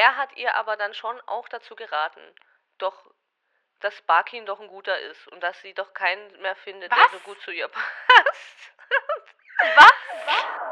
er 0.00 0.16
hat 0.16 0.34
ihr 0.36 0.54
aber 0.54 0.78
dann 0.78 0.94
schon 0.94 1.20
auch 1.26 1.46
dazu 1.50 1.76
geraten, 1.76 2.22
doch, 2.78 3.12
dass 3.80 4.00
Barkin 4.02 4.46
doch 4.46 4.58
ein 4.58 4.68
guter 4.68 4.98
ist 4.98 5.28
und 5.28 5.42
dass 5.42 5.60
sie 5.60 5.74
doch 5.74 5.92
keinen 5.92 6.40
mehr 6.40 6.56
findet, 6.56 6.90
der 6.90 6.98
Was? 6.98 7.12
so 7.12 7.18
gut 7.18 7.40
zu 7.42 7.50
ihr 7.50 7.68
passt. 7.68 8.72
Was? 9.76 9.92
Hey 10.26 10.69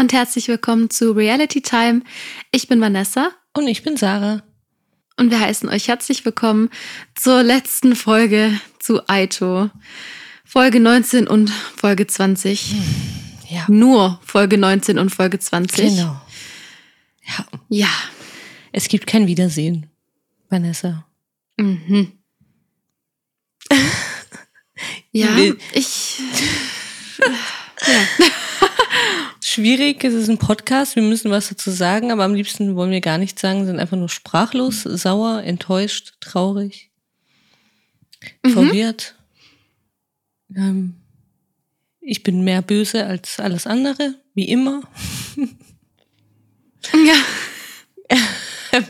und 0.00 0.12
herzlich 0.14 0.48
willkommen 0.48 0.88
zu 0.90 1.12
Reality 1.12 1.60
Time. 1.60 2.02
Ich 2.52 2.68
bin 2.68 2.80
Vanessa 2.80 3.30
Und 3.52 3.68
ich 3.68 3.82
bin 3.82 3.96
Sarah. 3.98 4.42
und 5.18 5.30
wir 5.30 5.38
heißen 5.40 5.68
euch 5.68 5.88
herzlich 5.88 6.24
willkommen 6.24 6.70
zur 7.14 7.42
letzten 7.42 7.94
Folge 7.94 8.58
zu 8.78 9.06
Aito. 9.08 9.70
Folge 10.44 10.80
19 10.80 11.28
und 11.28 11.50
Folge 11.50 12.06
20. 12.06 12.74
Ja, 13.50 13.64
Nur 13.68 14.20
Folge 14.24 14.56
19 14.58 14.98
und 14.98 15.10
Folge 15.10 15.38
20. 15.38 15.96
genau. 15.96 16.20
Ja, 17.26 17.46
Ja. 17.68 17.88
es 18.72 18.88
gibt 18.88 19.06
kein 19.06 19.26
Wiedersehen, 19.26 19.90
Vanessa. 20.48 21.06
Mhm. 21.58 22.12
ja, 25.12 25.28
ich. 25.72 26.20
ja. 27.86 28.26
Schwierig, 29.42 30.04
es 30.04 30.14
ist 30.14 30.28
ein 30.28 30.38
Podcast, 30.38 30.96
wir 30.96 31.02
müssen 31.02 31.30
was 31.30 31.48
dazu 31.48 31.70
sagen, 31.70 32.12
aber 32.12 32.24
am 32.24 32.34
liebsten 32.34 32.76
wollen 32.76 32.90
wir 32.90 33.00
gar 33.00 33.18
nichts 33.18 33.40
sagen, 33.40 33.66
sind 33.66 33.78
einfach 33.78 33.96
nur 33.96 34.08
sprachlos, 34.08 34.82
sauer, 34.82 35.42
enttäuscht, 35.42 36.14
traurig, 36.20 36.90
verwirrt. 38.44 39.14
Ähm, 40.54 40.96
ich 42.00 42.22
bin 42.22 42.42
mehr 42.42 42.62
böse 42.62 43.06
als 43.06 43.38
alles 43.40 43.66
andere, 43.66 44.14
wie 44.34 44.48
immer. 44.48 44.82
ja. 47.06 47.14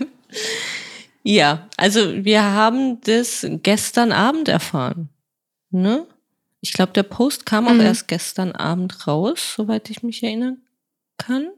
Ja, 1.22 1.68
also 1.76 2.24
wir 2.24 2.42
haben 2.42 3.00
das 3.02 3.46
gestern 3.62 4.12
Abend 4.12 4.48
erfahren. 4.48 5.10
Ne? 5.70 6.06
Ich 6.60 6.72
glaube, 6.72 6.92
der 6.92 7.02
Post 7.04 7.46
kam 7.46 7.66
auch 7.68 7.72
Mhm. 7.72 7.80
erst 7.80 8.08
gestern 8.08 8.52
Abend 8.52 9.06
raus, 9.06 9.54
soweit 9.56 9.88
ich 9.90 10.02
mich 10.02 10.22
erinnern 10.22 10.58
kann. 11.18 11.48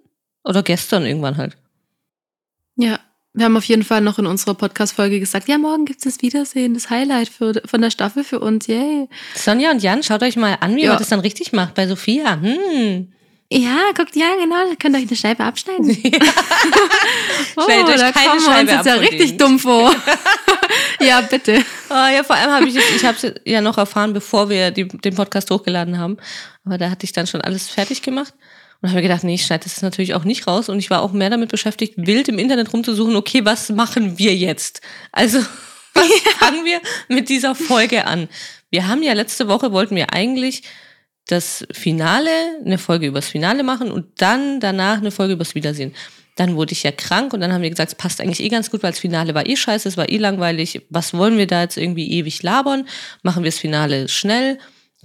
Oder 0.44 0.62
gestern 0.62 1.04
irgendwann 1.06 1.36
halt. 1.36 1.56
Ja, 2.76 2.98
wir 3.34 3.44
haben 3.46 3.56
auf 3.56 3.64
jeden 3.64 3.82
Fall 3.84 4.00
noch 4.00 4.18
in 4.18 4.26
unserer 4.26 4.54
Podcast-Folge 4.54 5.18
gesagt, 5.20 5.48
ja, 5.48 5.58
morgen 5.58 5.84
gibt 5.86 5.98
es 5.98 6.04
das 6.14 6.22
Wiedersehen, 6.22 6.74
das 6.74 6.90
Highlight 6.90 7.28
für, 7.28 7.62
von 7.64 7.80
der 7.80 7.90
Staffel 7.90 8.24
für 8.24 8.40
uns, 8.40 8.66
yay. 8.66 9.08
Sonja 9.34 9.70
und 9.70 9.82
Jan, 9.82 10.02
schaut 10.02 10.22
euch 10.22 10.36
mal 10.36 10.56
an, 10.60 10.76
wie 10.76 10.82
Ja. 10.84 10.90
man 10.90 10.98
das 10.98 11.08
dann 11.08 11.20
richtig 11.20 11.52
macht 11.52 11.74
bei 11.74 11.86
Sophia. 11.88 12.40
Hm. 12.40 13.12
Ja, 13.50 13.78
guckt, 13.94 14.16
ja, 14.16 14.34
genau, 14.42 14.56
da 14.68 14.74
könnt 14.76 14.96
ihr 14.96 15.02
euch 15.02 15.08
eine 15.08 15.16
Scheibe 15.16 15.44
abschneiden. 15.44 15.86
oh, 17.56 17.62
Schneidet 17.62 17.88
euch 17.88 17.96
da 18.00 18.12
keine 18.12 18.28
kommen 18.28 18.40
wir 18.40 18.46
uns 18.46 18.46
Scheibe 18.46 18.70
jetzt 18.72 18.86
ja 18.86 18.94
richtig 18.94 19.36
dumm 19.36 19.58
vor. 19.58 19.94
ja, 21.00 21.20
bitte. 21.20 21.64
Ah, 21.88 22.10
ja, 22.10 22.22
vor 22.22 22.36
allem 22.36 22.50
habe 22.50 22.68
ich, 22.68 22.76
ich 22.76 23.04
habe 23.04 23.16
es 23.16 23.34
ja 23.44 23.60
noch 23.60 23.78
erfahren, 23.78 24.12
bevor 24.12 24.48
wir 24.48 24.70
die, 24.70 24.88
den 24.88 25.14
Podcast 25.14 25.50
hochgeladen 25.50 25.98
haben. 25.98 26.16
Aber 26.64 26.78
da 26.78 26.90
hatte 26.90 27.04
ich 27.04 27.12
dann 27.12 27.26
schon 27.26 27.40
alles 27.40 27.68
fertig 27.68 28.02
gemacht. 28.02 28.34
Und 28.80 28.88
habe 28.88 28.96
mir 28.96 29.08
gedacht, 29.08 29.22
nee, 29.22 29.34
ich 29.34 29.46
schneide 29.46 29.64
das 29.64 29.80
natürlich 29.82 30.14
auch 30.14 30.24
nicht 30.24 30.46
raus. 30.46 30.68
Und 30.68 30.78
ich 30.78 30.90
war 30.90 31.02
auch 31.02 31.12
mehr 31.12 31.30
damit 31.30 31.50
beschäftigt, 31.50 31.94
wild 31.96 32.28
im 32.28 32.38
Internet 32.38 32.72
rumzusuchen, 32.72 33.14
okay, 33.16 33.44
was 33.44 33.68
machen 33.70 34.18
wir 34.18 34.34
jetzt? 34.34 34.80
Also, 35.12 35.38
was 35.94 36.08
fangen 36.38 36.64
wir 36.64 36.80
mit 37.08 37.28
dieser 37.28 37.54
Folge 37.54 38.06
an? 38.06 38.28
Wir 38.70 38.88
haben 38.88 39.02
ja 39.02 39.12
letzte 39.12 39.48
Woche, 39.48 39.72
wollten 39.72 39.96
wir 39.96 40.12
eigentlich 40.12 40.62
das 41.26 41.64
Finale, 41.70 42.30
eine 42.64 42.78
Folge 42.78 43.06
übers 43.06 43.28
Finale 43.28 43.62
machen 43.62 43.92
und 43.92 44.20
dann 44.20 44.58
danach 44.58 44.98
eine 44.98 45.10
Folge 45.10 45.34
übers 45.34 45.54
Wiedersehen. 45.54 45.94
Dann 46.36 46.56
wurde 46.56 46.72
ich 46.72 46.82
ja 46.82 46.92
krank 46.92 47.34
und 47.34 47.40
dann 47.40 47.52
haben 47.52 47.62
wir 47.62 47.70
gesagt, 47.70 47.92
es 47.92 47.94
passt 47.94 48.20
eigentlich 48.20 48.40
eh 48.40 48.48
ganz 48.48 48.70
gut, 48.70 48.82
weil 48.82 48.92
das 48.92 49.00
Finale 49.00 49.34
war 49.34 49.46
eh 49.46 49.56
scheiße, 49.56 49.88
es 49.88 49.96
war 49.96 50.08
eh 50.08 50.16
langweilig. 50.16 50.82
Was 50.88 51.12
wollen 51.12 51.36
wir 51.36 51.46
da 51.46 51.62
jetzt 51.62 51.76
irgendwie 51.76 52.10
ewig 52.10 52.42
labern? 52.42 52.88
Machen 53.22 53.42
wir 53.42 53.50
das 53.50 53.58
Finale 53.58 54.08
schnell, 54.08 54.58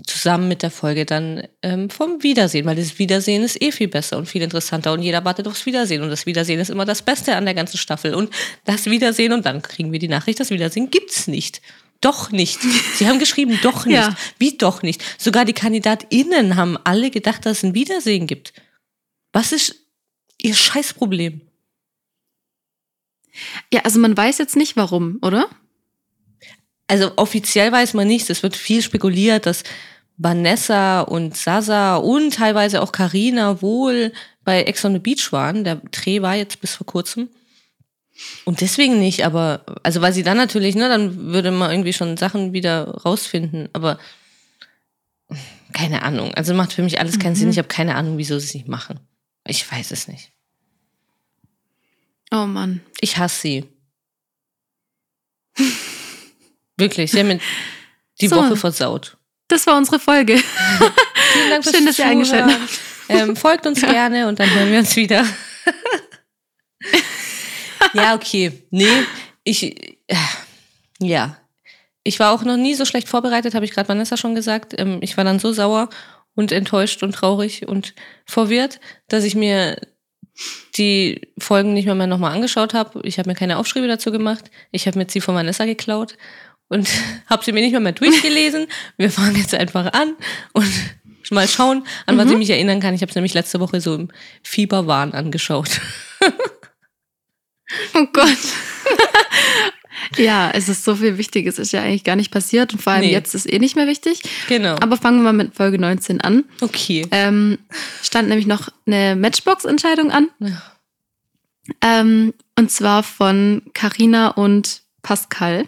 zusammen 0.05 0.47
mit 0.47 0.61
der 0.61 0.69
Folge 0.69 1.05
dann 1.05 1.47
ähm, 1.63 1.89
vom 1.89 2.21
Wiedersehen, 2.21 2.65
weil 2.65 2.75
das 2.75 2.99
Wiedersehen 2.99 3.43
ist 3.43 3.61
eh 3.61 3.71
viel 3.71 3.87
besser 3.87 4.17
und 4.17 4.27
viel 4.27 4.43
interessanter 4.43 4.93
und 4.93 5.01
jeder 5.01 5.25
wartet 5.25 5.47
aufs 5.47 5.65
Wiedersehen 5.65 6.03
und 6.03 6.09
das 6.09 6.27
Wiedersehen 6.27 6.59
ist 6.59 6.69
immer 6.69 6.85
das 6.85 7.01
Beste 7.01 7.35
an 7.35 7.45
der 7.45 7.55
ganzen 7.55 7.77
Staffel 7.77 8.13
und 8.13 8.29
das 8.65 8.85
Wiedersehen 8.85 9.33
und 9.33 9.45
dann 9.45 9.61
kriegen 9.61 9.91
wir 9.91 9.99
die 9.99 10.07
Nachricht, 10.07 10.39
das 10.39 10.51
Wiedersehen 10.51 10.91
gibt's 10.91 11.27
nicht. 11.27 11.61
Doch 11.99 12.29
nicht. 12.29 12.59
Sie 12.93 13.07
haben 13.07 13.17
geschrieben, 13.17 13.59
doch 13.63 13.87
nicht. 13.87 13.95
Ja. 13.95 14.15
Wie 14.37 14.55
doch 14.55 14.83
nicht? 14.83 15.03
Sogar 15.17 15.45
die 15.45 15.53
KandidatInnen 15.53 16.55
haben 16.55 16.77
alle 16.83 17.09
gedacht, 17.09 17.47
dass 17.47 17.57
es 17.57 17.63
ein 17.63 17.73
Wiedersehen 17.73 18.27
gibt. 18.27 18.53
Was 19.33 19.51
ist 19.51 19.86
ihr 20.41 20.53
Scheißproblem? 20.53 21.41
Ja, 23.71 23.81
also 23.83 23.99
man 23.99 24.15
weiß 24.15 24.37
jetzt 24.37 24.55
nicht 24.55 24.75
warum, 24.75 25.19
oder? 25.21 25.47
Also 26.87 27.11
offiziell 27.17 27.71
weiß 27.71 27.93
man 27.93 28.07
nichts. 28.07 28.29
Es 28.29 28.43
wird 28.43 28.55
viel 28.55 28.81
spekuliert, 28.81 29.45
dass 29.45 29.63
Vanessa 30.17 31.01
und 31.01 31.37
Sasa 31.37 31.97
und 31.97 32.33
teilweise 32.33 32.81
auch 32.81 32.91
Karina 32.91 33.61
wohl 33.61 34.13
bei 34.43 34.63
Ex 34.63 34.83
on 34.85 34.93
the 34.93 34.99
Beach 34.99 35.31
waren. 35.31 35.63
Der 35.63 35.75
Dreh 35.75 36.21
war 36.21 36.35
jetzt 36.35 36.59
bis 36.61 36.75
vor 36.75 36.87
kurzem. 36.87 37.29
Und 38.45 38.61
deswegen 38.61 38.99
nicht, 38.99 39.25
aber, 39.25 39.63
also 39.83 40.01
weil 40.01 40.13
sie 40.13 40.23
dann 40.23 40.37
natürlich, 40.37 40.73
ne, 40.73 40.89
dann 40.89 41.27
würde 41.27 41.51
man 41.51 41.69
irgendwie 41.69 41.93
schon 41.93 42.17
Sachen 42.17 42.51
wieder 42.51 42.87
rausfinden, 42.87 43.69
aber 43.73 43.99
keine 45.71 46.01
Ahnung. 46.01 46.33
Also 46.33 46.55
macht 46.55 46.73
für 46.73 46.81
mich 46.81 46.99
alles 46.99 47.19
keinen 47.19 47.35
Sinn. 47.35 47.51
Ich 47.51 47.59
habe 47.59 47.67
keine 47.67 47.93
Ahnung, 47.93 48.17
wieso 48.17 48.39
sie 48.39 48.45
es 48.45 48.53
nicht 48.55 48.67
machen. 48.67 48.99
Ich 49.47 49.69
weiß 49.71 49.91
es 49.91 50.07
nicht. 50.07 50.31
Oh 52.31 52.45
Mann. 52.45 52.81
Ich 52.99 53.17
hasse 53.17 53.41
sie. 53.41 53.65
Wirklich, 56.75 57.11
sie 57.11 57.19
haben 57.19 57.27
mir 57.27 57.39
die 58.21 58.27
So. 58.27 58.35
Woche 58.35 58.55
versaut. 58.55 59.17
Das 59.47 59.65
war 59.65 59.77
unsere 59.77 59.99
Folge. 59.99 60.37
Vielen 61.33 61.49
Dank 61.49 61.63
fürs 61.63 61.75
Schön, 61.75 61.85
dass 61.85 61.99
ihr 61.99 62.05
eingeschaltet 62.05 62.69
Zuhören. 63.07 63.29
Ähm, 63.29 63.35
folgt 63.37 63.65
uns 63.65 63.79
gerne 63.79 64.27
und 64.27 64.39
dann 64.39 64.53
hören 64.53 64.69
wir 64.71 64.79
uns 64.79 64.95
wieder. 64.97 65.25
ja, 67.93 68.15
okay. 68.15 68.51
Nee, 68.69 69.05
ich, 69.45 69.63
äh, 70.07 70.15
ja. 70.99 71.37
Ich 72.03 72.19
war 72.19 72.33
auch 72.33 72.43
noch 72.43 72.57
nie 72.57 72.73
so 72.73 72.85
schlecht 72.85 73.07
vorbereitet, 73.07 73.53
habe 73.55 73.65
ich 73.65 73.71
gerade 73.71 73.87
Vanessa 73.87 74.17
schon 74.17 74.35
gesagt. 74.35 74.73
Ähm, 74.77 74.99
ich 75.01 75.15
war 75.15 75.23
dann 75.23 75.39
so 75.39 75.53
sauer 75.53 75.89
und 76.37 76.51
enttäuscht 76.51 77.01
und 77.01 77.13
traurig 77.13 77.67
und 77.67 77.95
verwirrt, 78.25 78.79
dass 79.09 79.23
ich 79.23 79.35
mir 79.35 79.81
die 80.77 81.33
Folgen 81.39 81.73
nicht 81.73 81.85
mehr, 81.85 81.95
mehr 81.95 82.05
nochmal 82.05 82.33
angeschaut 82.33 82.75
habe. 82.75 83.01
Ich 83.03 83.17
habe 83.17 83.27
mir 83.27 83.35
keine 83.35 83.57
Aufschriebe 83.57 83.87
dazu 83.87 84.11
gemacht. 84.11 84.51
Ich 84.71 84.85
habe 84.85 84.99
mir 84.99 85.07
sie 85.09 85.19
von 85.19 85.33
Vanessa 85.33 85.65
geklaut 85.65 86.15
und 86.69 86.87
habe 87.25 87.43
sie 87.43 87.51
mir 87.51 87.61
nicht 87.61 87.71
mehr, 87.71 87.81
mehr 87.81 87.91
durchgelesen. 87.91 88.67
Wir 88.97 89.09
fangen 89.09 89.35
jetzt 89.35 89.55
einfach 89.55 89.91
an 89.93 90.15
und 90.53 90.71
mal 91.31 91.47
schauen, 91.47 91.85
an 92.05 92.17
was 92.19 92.29
ich 92.31 92.37
mich 92.37 92.51
erinnern 92.51 92.79
kann. 92.79 92.93
Ich 92.93 93.01
habe 93.01 93.09
es 93.09 93.15
nämlich 93.15 93.33
letzte 93.33 93.59
Woche 93.59 93.81
so 93.81 93.95
im 93.95 94.09
Fieberwahn 94.43 95.13
angeschaut. 95.13 95.81
Oh 97.93 98.05
Gott. 98.13 98.37
Ja, 100.15 100.49
es 100.53 100.69
ist 100.69 100.83
so 100.85 100.95
viel 100.95 101.17
Wichtiges, 101.17 101.59
ist 101.59 101.73
ja 101.73 101.81
eigentlich 101.81 102.03
gar 102.03 102.15
nicht 102.15 102.31
passiert 102.31 102.73
und 102.73 102.81
vor 102.81 102.93
allem 102.93 103.01
Nee. 103.01 103.11
jetzt 103.11 103.35
ist 103.35 103.51
eh 103.51 103.59
nicht 103.59 103.75
mehr 103.75 103.87
wichtig. 103.87 104.21
Genau. 104.47 104.75
Aber 104.79 104.97
fangen 104.97 105.19
wir 105.19 105.23
mal 105.23 105.33
mit 105.33 105.55
Folge 105.55 105.77
19 105.79 106.21
an. 106.21 106.45
okay. 106.61 107.05
Ähm, 107.11 107.57
stand 108.01 108.29
nämlich 108.29 108.47
noch 108.47 108.69
eine 108.85 109.15
Matchbox-Entscheidung 109.15 110.11
an. 110.11 110.29
Ja. 110.39 110.61
Ähm, 111.81 112.33
und 112.57 112.71
zwar 112.71 113.03
von 113.03 113.61
Carina 113.73 114.29
und 114.29 114.81
Pascal. 115.01 115.67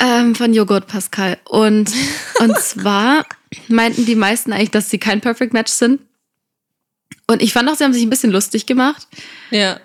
Ähm, 0.00 0.34
von 0.34 0.54
Joghurt 0.54 0.86
Pascal. 0.86 1.38
Und, 1.48 1.90
und 2.40 2.56
zwar 2.58 3.26
meinten 3.68 4.06
die 4.06 4.16
meisten 4.16 4.52
eigentlich, 4.52 4.70
dass 4.70 4.90
sie 4.90 4.98
kein 4.98 5.20
Perfect 5.20 5.52
Match 5.52 5.72
sind. 5.72 6.00
Und 7.26 7.40
ich 7.42 7.52
fand 7.52 7.68
auch, 7.70 7.74
sie 7.74 7.84
haben 7.84 7.92
sich 7.94 8.02
ein 8.02 8.10
bisschen 8.10 8.30
lustig 8.32 8.66
gemacht. 8.66 9.08
Ja. 9.50 9.80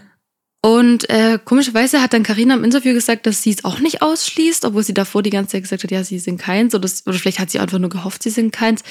Und 0.62 1.10
äh, 1.10 1.40
komischerweise 1.44 2.02
hat 2.02 2.14
dann 2.14 2.24
Karina 2.24 2.54
im 2.56 2.66
Interview 2.66 2.94
gesagt, 2.94 3.26
dass 3.26 3.44
sie 3.44 3.52
es 3.52 3.64
auch 3.64 3.80
nicht 3.80 4.02
ausschließt, 4.02 4.66
obwohl 4.66 4.84
sie 4.84 4.94
davor 4.94 5.24
die 5.24 5.30
ganze 5.30 5.54
Zeit 5.54 5.64
gesagt 5.64 5.84
hat, 5.84 5.92
ja, 5.92 6.04
sie 6.04 6.20
sind 6.20 6.38
keins. 6.38 6.76
Oder, 6.76 6.90
oder 7.06 7.18
vielleicht 7.18 7.40
hat 7.40 7.50
sie 7.50 7.60
einfach 7.60 7.80
nur 7.80 7.90
gehofft, 7.90 8.24
sie 8.24 8.30
sind 8.30 8.52
keins. 8.52 8.84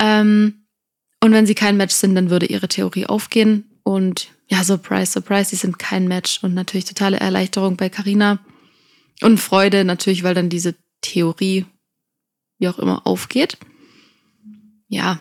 Ähm, 0.00 0.64
und 1.22 1.32
wenn 1.32 1.46
sie 1.46 1.54
kein 1.54 1.76
Match 1.76 1.94
sind, 1.94 2.14
dann 2.14 2.30
würde 2.30 2.46
ihre 2.46 2.68
Theorie 2.68 3.06
aufgehen. 3.06 3.80
Und 3.82 4.28
ja, 4.48 4.64
surprise, 4.64 5.12
surprise, 5.12 5.50
sie 5.50 5.56
sind 5.56 5.78
kein 5.78 6.08
Match. 6.08 6.42
Und 6.42 6.54
natürlich 6.54 6.86
totale 6.86 7.18
Erleichterung 7.18 7.76
bei 7.76 7.90
Karina 7.90 8.38
Und 9.20 9.38
Freude 9.38 9.84
natürlich, 9.84 10.22
weil 10.22 10.34
dann 10.34 10.48
diese 10.48 10.74
Theorie, 11.02 11.66
wie 12.58 12.68
auch 12.68 12.78
immer, 12.78 13.06
aufgeht. 13.06 13.58
Ja, 14.88 15.20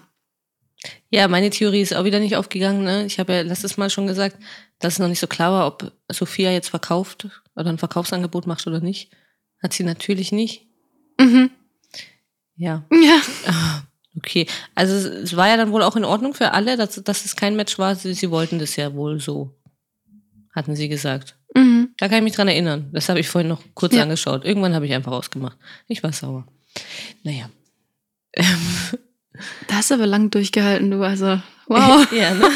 Ja, 1.09 1.27
meine 1.27 1.50
Theorie 1.50 1.81
ist 1.81 1.95
auch 1.95 2.04
wieder 2.04 2.19
nicht 2.19 2.36
aufgegangen. 2.36 2.83
Ne? 2.83 3.06
Ich 3.06 3.18
habe 3.19 3.33
ja 3.33 3.42
letztes 3.42 3.77
Mal 3.77 3.89
schon 3.89 4.07
gesagt, 4.07 4.38
dass 4.80 4.94
es 4.94 5.00
noch 5.00 5.07
nicht 5.07 5.19
so 5.19 5.27
klar 5.27 5.51
war, 5.51 5.68
ob 5.68 5.92
Sophia 6.12 6.51
jetzt 6.51 6.69
verkauft 6.69 7.27
oder 7.56 7.69
ein 7.69 7.77
Verkaufsangebot 7.77 8.45
macht 8.48 8.68
oder 8.68 8.81
nicht. 8.81 9.12
Hat 9.63 9.74
sie 9.74 9.83
natürlich 9.83 10.31
nicht. 10.31 10.68
Mhm. 11.19 11.50
Ja. 12.56 12.83
Ja. 12.92 13.21
Ah, 13.48 13.81
Okay. 14.18 14.48
Also 14.74 14.95
es- 14.95 15.06
es 15.06 15.36
war 15.38 15.48
ja 15.48 15.57
dann 15.57 15.71
wohl 15.71 15.83
auch 15.83 15.95
in 15.95 16.04
Ordnung 16.04 16.33
für 16.33 16.51
alle, 16.51 16.75
dass, 16.75 16.95
dass 17.04 17.24
es 17.24 17.36
kein 17.36 17.56
Match 17.56 17.77
war. 17.77 17.95
Sie, 17.95 18.15
sie 18.15 18.31
wollten 18.31 18.57
das 18.57 18.75
ja 18.75 18.94
wohl 18.95 19.19
so. 19.19 19.56
Hatten 20.56 20.75
sie 20.75 20.89
gesagt. 20.89 21.36
Mhm. 21.56 21.89
Da 21.98 22.07
kann 22.07 22.18
ich 22.18 22.24
mich 22.24 22.33
dran 22.33 22.48
erinnern. 22.48 22.89
Das 22.94 23.09
habe 23.09 23.19
ich 23.19 23.30
vorhin 23.30 23.48
noch 23.48 23.62
kurz 23.75 23.94
Ja. 23.94 24.01
angeschaut. 24.04 24.44
Irgendwann 24.44 24.74
habe 24.74 24.88
ich 24.88 24.94
einfach 24.94 25.12
ausgemacht. 25.12 25.57
Ich 25.88 26.01
war 26.01 26.12
sauer. 26.13 26.48
Naja. 27.24 27.50
Da 29.68 29.75
hast 29.75 29.89
du 29.92 29.95
aber 29.95 30.06
lang 30.07 30.30
durchgehalten, 30.30 30.92
du. 30.92 31.01
Also, 31.04 31.42
wow. 31.68 32.07
ja, 32.12 32.34
ne? 32.34 32.50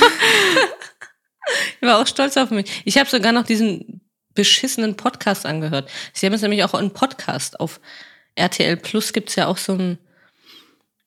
Ich 1.82 1.88
war 1.88 2.00
auch 2.02 2.08
stolz 2.08 2.38
auf 2.38 2.52
mich. 2.52 2.82
Ich 2.86 2.98
habe 2.98 3.10
sogar 3.10 3.32
noch 3.32 3.44
diesen 3.44 4.02
beschissenen 4.34 4.96
Podcast 4.96 5.46
angehört. 5.46 5.90
Sie 6.14 6.26
haben 6.26 6.34
jetzt 6.34 6.42
nämlich 6.42 6.64
auch 6.64 6.74
einen 6.74 6.92
Podcast 6.92 7.60
auf 7.60 7.82
RTL 8.36 8.78
Plus 8.78 9.12
gibt's 9.12 9.36
ja 9.36 9.48
auch 9.48 9.58
so 9.58 9.74
ein 9.74 9.98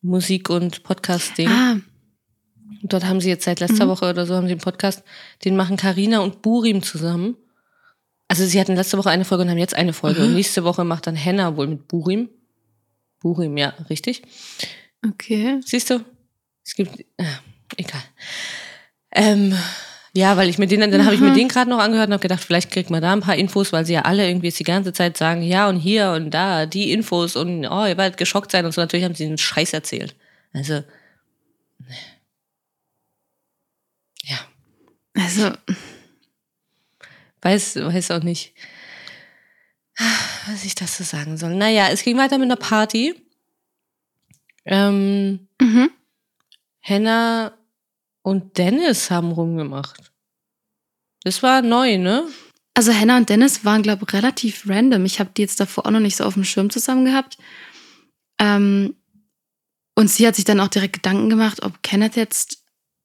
Musik- 0.02 0.50
und 0.50 0.82
Podcast-Ding. 0.82 1.48
ah, 1.48 1.72
Und 2.82 2.92
Dort 2.92 3.04
haben 3.06 3.20
sie 3.22 3.30
jetzt 3.30 3.44
seit 3.44 3.60
letzter 3.60 3.86
Mhm. 3.86 3.90
Woche 3.90 4.10
oder 4.10 4.26
so 4.26 4.34
haben 4.34 4.46
sie 4.46 4.52
einen 4.52 4.60
Podcast, 4.60 5.02
den 5.44 5.56
machen 5.56 5.78
Karina 5.78 6.18
und 6.18 6.42
Burim 6.42 6.82
zusammen. 6.82 7.36
Also 8.28 8.44
sie 8.44 8.60
hatten 8.60 8.74
letzte 8.76 8.98
Woche 8.98 9.08
eine 9.10 9.24
Folge 9.24 9.44
und 9.44 9.50
haben 9.50 9.58
jetzt 9.58 9.74
eine 9.74 9.94
Folge. 9.94 10.20
Mhm. 10.20 10.26
Und 10.26 10.34
nächste 10.34 10.64
Woche 10.64 10.84
macht 10.84 11.06
dann 11.06 11.14
Henna 11.16 11.56
wohl 11.56 11.66
mit 11.68 11.88
Burim. 11.88 12.28
Burim, 13.20 13.56
ja, 13.56 13.72
richtig. 13.88 14.20
Okay. 15.06 15.60
Siehst 15.64 15.90
du? 15.90 16.04
Es 16.64 16.74
gibt. 16.74 17.00
Äh, 17.16 17.24
egal. 17.76 18.02
Ähm, 19.12 19.56
ja, 20.16 20.36
weil 20.36 20.48
ich 20.48 20.58
mir 20.58 20.66
den, 20.66 20.80
dann 20.80 21.04
habe 21.04 21.14
ich 21.14 21.20
mir 21.20 21.30
Mhm. 21.30 21.34
den 21.34 21.48
gerade 21.48 21.68
noch 21.70 21.78
angehört 21.80 22.06
und 22.08 22.12
habe 22.14 22.22
gedacht, 22.22 22.42
vielleicht 22.44 22.70
kriegt 22.70 22.90
man 22.90 23.02
da 23.02 23.12
ein 23.12 23.20
paar 23.20 23.36
Infos, 23.36 23.72
weil 23.72 23.84
sie 23.84 23.94
ja 23.94 24.02
alle 24.02 24.26
irgendwie 24.28 24.46
jetzt 24.46 24.58
die 24.60 24.64
ganze 24.64 24.92
Zeit 24.92 25.16
sagen, 25.16 25.42
ja 25.42 25.68
und 25.68 25.78
hier 25.78 26.10
und 26.12 26.30
da, 26.30 26.66
die 26.66 26.92
Infos 26.92 27.34
und 27.36 27.66
oh, 27.66 27.84
ihr 27.84 27.96
werdet 27.96 28.16
geschockt 28.16 28.50
sein 28.52 28.64
und 28.64 28.72
so. 28.72 28.80
Natürlich 28.80 29.04
haben 29.04 29.14
sie 29.14 29.26
einen 29.26 29.38
Scheiß 29.38 29.72
erzählt. 29.72 30.14
Also. 30.52 30.84
Ja, 34.24 34.38
Also, 35.16 35.52
weiß, 37.42 37.76
weiß 37.76 38.10
auch 38.12 38.22
nicht, 38.22 38.54
was 40.48 40.64
ich 40.64 40.74
dazu 40.74 41.02
sagen 41.02 41.36
soll. 41.36 41.54
Naja, 41.54 41.88
es 41.90 42.02
ging 42.02 42.16
weiter 42.16 42.38
mit 42.38 42.46
einer 42.46 42.56
Party. 42.56 43.14
Ähm, 44.64 45.48
mhm. 45.60 45.90
Henna 46.80 47.52
und 48.22 48.58
Dennis 48.58 49.10
haben 49.10 49.32
rumgemacht. 49.32 50.12
Das 51.24 51.42
war 51.42 51.62
neu, 51.62 51.98
ne? 51.98 52.24
Also 52.74 52.92
Hannah 52.92 53.16
und 53.18 53.28
Dennis 53.28 53.64
waren, 53.64 53.82
glaube 53.82 54.04
ich, 54.06 54.12
relativ 54.12 54.68
random. 54.68 55.04
Ich 55.04 55.20
habe 55.20 55.30
die 55.36 55.42
jetzt 55.42 55.60
davor 55.60 55.86
auch 55.86 55.90
noch 55.90 56.00
nicht 56.00 56.16
so 56.16 56.24
auf 56.24 56.34
dem 56.34 56.44
Schirm 56.44 56.70
zusammen 56.70 57.04
gehabt. 57.04 57.38
Ähm, 58.40 58.94
und 59.94 60.10
sie 60.10 60.26
hat 60.26 60.34
sich 60.34 60.44
dann 60.44 60.58
auch 60.60 60.68
direkt 60.68 60.94
Gedanken 60.94 61.30
gemacht, 61.30 61.62
ob 61.62 61.82
Kenneth 61.82 62.16
jetzt 62.16 62.58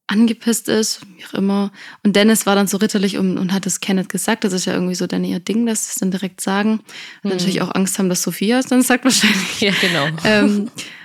angepisst 0.07 0.67
ist, 0.69 1.01
wie 1.15 1.23
auch 1.25 1.35
immer. 1.35 1.71
Und 2.03 2.15
Dennis 2.15 2.47
war 2.47 2.55
dann 2.55 2.65
so 2.65 2.77
ritterlich 2.77 3.17
und, 3.19 3.37
und 3.37 3.53
hat 3.53 3.67
es 3.67 3.79
Kenneth 3.79 4.09
gesagt. 4.09 4.43
Das 4.43 4.53
ist 4.53 4.65
ja 4.65 4.73
irgendwie 4.73 4.95
so 4.95 5.05
dann 5.05 5.23
ihr 5.23 5.39
Ding, 5.39 5.67
dass 5.67 5.85
sie 5.85 5.89
es 5.91 5.95
dann 5.99 6.09
direkt 6.09 6.41
sagen. 6.41 6.79
Und 6.79 6.85
Mhm. 7.25 7.29
natürlich 7.29 7.61
auch 7.61 7.73
Angst 7.75 7.99
haben, 7.99 8.09
dass 8.09 8.23
Sophia 8.23 8.57
es 8.57 8.65
dann 8.65 8.81
sagt 8.81 9.03
wahrscheinlich. 9.05 9.61
Ja, 9.61 9.71
genau. 9.79 10.07
ähm, 10.23 10.71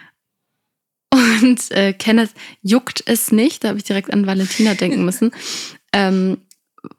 und 1.15 1.71
äh, 1.71 1.93
Kenneth 1.93 2.31
juckt 2.63 3.03
es 3.07 3.31
nicht, 3.33 3.65
da 3.65 3.69
habe 3.69 3.79
ich 3.79 3.85
direkt 3.85 4.13
an 4.13 4.27
Valentina 4.27 4.75
denken 4.75 5.05
müssen, 5.07 5.31
ähm, 5.93 6.39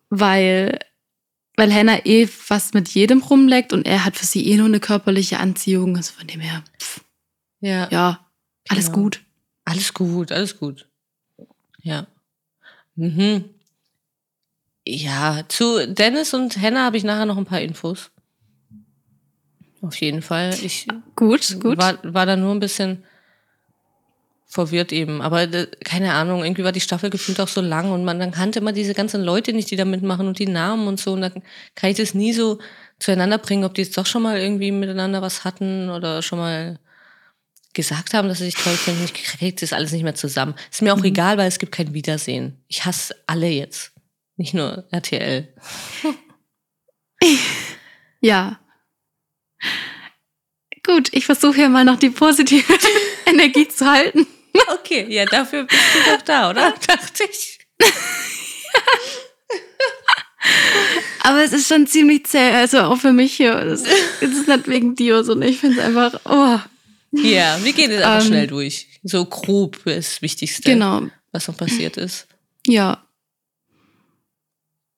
weil, 0.10 0.80
weil 1.58 1.74
Hannah 1.74 2.06
eh 2.06 2.28
fast 2.28 2.74
mit 2.74 2.90
jedem 2.90 3.22
rumleckt 3.22 3.74
und 3.74 3.86
er 3.86 4.06
hat 4.06 4.16
für 4.18 4.26
sie 4.26 4.48
eh 4.50 4.58
nur 4.58 4.68
eine 4.68 4.80
körperliche 4.80 5.40
Anziehung. 5.40 5.96
Also 5.98 6.14
von 6.14 6.28
dem 6.28 6.40
her, 6.40 6.64
pff, 6.80 7.02
Ja, 7.60 7.88
ja, 7.92 8.26
alles 8.70 8.86
Genau. 8.88 8.98
gut. 9.04 9.22
alles 9.66 9.94
gut, 9.94 10.32
alles 10.32 10.58
gut. 10.58 10.88
Ja. 11.82 12.08
Mhm. 12.96 13.46
Ja, 14.88 15.44
zu 15.48 15.88
Dennis 15.88 16.34
und 16.34 16.62
Henna 16.62 16.86
habe 16.86 16.98
ich 16.98 17.04
nachher 17.04 17.26
noch 17.26 17.38
ein 17.38 17.46
paar 17.46 17.62
Infos. 17.62 18.12
Auf 19.82 19.96
jeden 20.00 20.22
Fall. 20.22 20.54
Ich 20.64 20.88
Gut, 21.16 21.60
gut. 21.60 21.78
War, 21.78 21.98
war 22.14 22.26
da 22.26 22.36
nur 22.36 22.52
ein 22.54 22.60
bisschen 22.60 23.04
verwirrt 24.46 24.92
eben. 24.92 25.22
Aber 25.22 25.44
äh, 25.44 25.68
keine 25.84 26.14
Ahnung, 26.14 26.44
irgendwie 26.44 26.64
war 26.64 26.72
die 26.72 26.82
Staffel 26.82 27.10
gefühlt 27.10 27.40
auch 27.40 27.48
so 27.48 27.62
lang 27.62 27.92
und 27.92 28.06
man 28.06 28.20
dann 28.20 28.32
kannte 28.32 28.60
immer 28.60 28.72
diese 28.72 28.94
ganzen 28.94 29.24
Leute 29.24 29.54
nicht, 29.54 29.72
die 29.72 29.76
da 29.76 29.86
mitmachen 29.86 30.28
und 30.28 30.40
die 30.40 30.48
Namen 30.48 30.88
und 30.88 31.00
so. 31.00 31.14
Und 31.14 31.22
dann 31.22 31.44
kann 31.76 31.90
ich 31.90 31.98
das 31.98 32.14
nie 32.14 32.34
so 32.34 32.60
zueinander 33.00 33.38
bringen, 33.38 33.64
ob 33.64 33.74
die 33.74 33.82
jetzt 33.82 33.98
doch 33.98 34.06
schon 34.06 34.24
mal 34.24 34.40
irgendwie 34.40 34.72
miteinander 34.72 35.22
was 35.22 35.44
hatten 35.44 35.90
oder 35.90 36.22
schon 36.22 36.40
mal 36.40 36.80
gesagt 37.74 38.14
haben, 38.14 38.30
dass 38.30 38.38
sie 38.38 38.46
sich 38.46 38.56
toll 38.56 38.74
finden. 38.74 39.04
Ich 39.04 39.14
kriege 39.14 39.56
das 39.60 39.74
alles 39.74 39.92
nicht 39.92 40.04
mehr 40.04 40.16
zusammen. 40.16 40.56
Ist 40.72 40.82
mir 40.82 40.94
auch 40.94 41.04
egal, 41.04 41.38
weil 41.38 41.48
es 41.48 41.60
gibt 41.60 41.74
kein 41.74 41.94
Wiedersehen. 41.94 42.64
Ich 42.68 42.86
hasse 42.86 43.16
alle 43.28 43.48
jetzt. 43.48 43.92
Nicht 44.38 44.54
nur 44.54 44.86
RTL. 44.92 45.54
Ja. 48.26 48.60
Gut, 50.84 51.10
ich 51.14 51.26
versuche 51.28 51.62
ja 51.62 51.70
mal 51.70 51.86
noch 51.86 52.00
die 52.00 52.10
positive 52.10 52.74
Energie 53.28 53.68
zu 53.68 53.86
halten. 53.86 54.26
Okay, 54.74 55.06
ja, 55.10 55.26
dafür 55.26 55.64
bist 55.66 55.82
du 55.94 56.12
doch 56.12 56.22
da, 56.22 56.50
oder? 56.50 56.74
Dachte 56.88 57.24
ich. 57.30 57.60
Aber 61.24 61.44
es 61.44 61.54
ist 61.54 61.68
schon 61.68 61.88
ziemlich 61.88 62.26
zäh, 62.28 62.52
also 62.52 62.82
auch 62.82 62.98
für 62.98 63.12
mich 63.14 63.34
hier. 63.36 63.56
Es 63.56 63.82
ist 64.22 64.48
nicht 64.48 64.68
wegen 64.68 64.96
dir, 64.96 65.24
sondern 65.24 65.50
ich 65.50 65.58
finde 65.60 65.80
es 65.80 65.84
einfach, 65.86 66.20
oh, 66.26 66.60
Ja, 67.20 67.58
wir 67.64 67.74
gehen 67.74 67.90
jetzt 67.92 68.04
einfach 68.04 68.22
Ähm, 68.22 68.28
schnell 68.28 68.48
durch. 68.48 68.88
So 69.04 69.26
grob 69.26 69.80
das 69.86 70.22
Wichtigste, 70.22 70.64
genau, 70.72 71.04
was 71.32 71.48
noch 71.48 71.58
passiert 71.58 71.98
ist. 71.98 72.28
ja. 72.68 73.02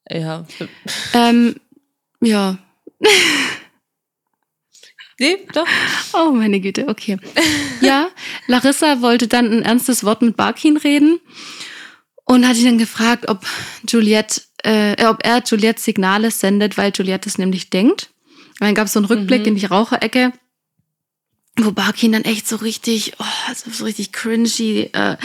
Ja. 0.10 0.46
Ähm, 1.14 1.58
ja. 2.22 2.58
Nee, 5.20 5.38
doch. 5.54 5.66
Oh, 6.14 6.32
meine 6.32 6.60
Güte, 6.60 6.88
okay. 6.88 7.18
Ja, 7.82 8.08
Larissa 8.48 9.02
wollte 9.02 9.28
dann 9.28 9.52
ein 9.52 9.64
ernstes 9.64 10.04
Wort 10.04 10.22
mit 10.22 10.38
Barkin 10.38 10.78
reden 10.78 11.20
und 12.26 12.48
hat 12.48 12.58
ihn 12.58 12.66
dann 12.66 12.78
gefragt, 12.78 13.28
ob 13.28 13.46
Juliette, 13.88 14.42
äh, 14.64 15.06
ob 15.08 15.26
er 15.26 15.42
Juliette 15.44 15.82
Signale 15.82 16.30
sendet, 16.32 16.78
weil 16.78 16.92
Juliette 16.96 17.30
es 17.30 17.38
nämlich 17.38 17.70
denkt. 17.72 18.12
Und 18.60 18.62
dann 18.68 18.76
gab 18.76 18.86
es 18.88 18.94
so 18.94 19.00
einen 19.00 19.06
Rückblick 19.06 19.42
Mhm. 19.42 19.48
in 19.48 19.56
die 19.56 19.66
Raucherecke, 19.66 20.34
wo 21.60 21.72
Barkin 21.72 22.12
dann 22.12 22.24
echt 22.24 22.48
so 22.48 22.58
richtig, 22.58 23.14
oh, 23.20 23.54
so, 23.56 23.72
so 23.72 23.84
richtig 23.86 24.12
cringy, 24.12 24.90
äh, 24.94 25.18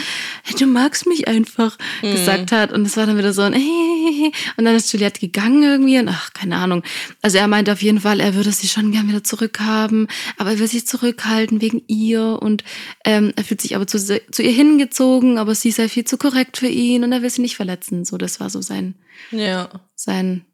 du 0.57 0.65
magst 0.65 1.05
mich 1.05 1.27
einfach, 1.27 1.77
Mhm. 2.01 2.11
gesagt 2.11 2.51
hat. 2.51 2.71
Und 2.71 2.85
es 2.87 2.97
war 2.97 3.05
dann 3.05 3.17
wieder 3.17 3.33
so 3.33 3.43
ein 3.43 3.53
und 4.57 4.65
dann 4.65 4.75
ist 4.75 4.91
Juliette 4.91 5.19
gegangen 5.19 5.61
irgendwie 5.63 5.99
und 5.99 6.07
ach, 6.09 6.33
keine 6.33 6.55
Ahnung. 6.57 6.83
Also 7.21 7.37
er 7.37 7.47
meinte 7.47 7.71
auf 7.71 7.81
jeden 7.83 7.99
Fall, 8.01 8.19
er 8.19 8.33
würde 8.35 8.51
sie 8.51 8.67
schon 8.67 8.91
gern 8.91 9.07
wieder 9.07 9.23
zurückhaben, 9.23 10.07
aber 10.37 10.51
er 10.51 10.59
will 10.59 10.67
sich 10.67 10.87
zurückhalten 10.87 11.61
wegen 11.61 11.83
ihr 11.87 12.39
und 12.41 12.63
ähm, 13.05 13.31
er 13.35 13.43
fühlt 13.43 13.61
sich 13.61 13.75
aber 13.75 13.85
zu, 13.85 13.99
zu 13.99 14.41
ihr 14.41 14.51
hingezogen, 14.51 15.37
aber 15.37 15.53
sie 15.55 15.71
sei 15.71 15.87
viel 15.87 16.05
zu 16.05 16.17
korrekt 16.17 16.57
für 16.57 16.67
ihn 16.67 17.03
und 17.03 17.11
er 17.11 17.21
will 17.21 17.29
sie 17.29 17.41
nicht 17.41 17.55
verletzen. 17.55 18.05
So, 18.05 18.17
das 18.17 18.39
war 18.39 18.49
so 18.49 18.61
sein, 18.61 18.95
Ja. 19.31 19.69
sein, 19.95 20.45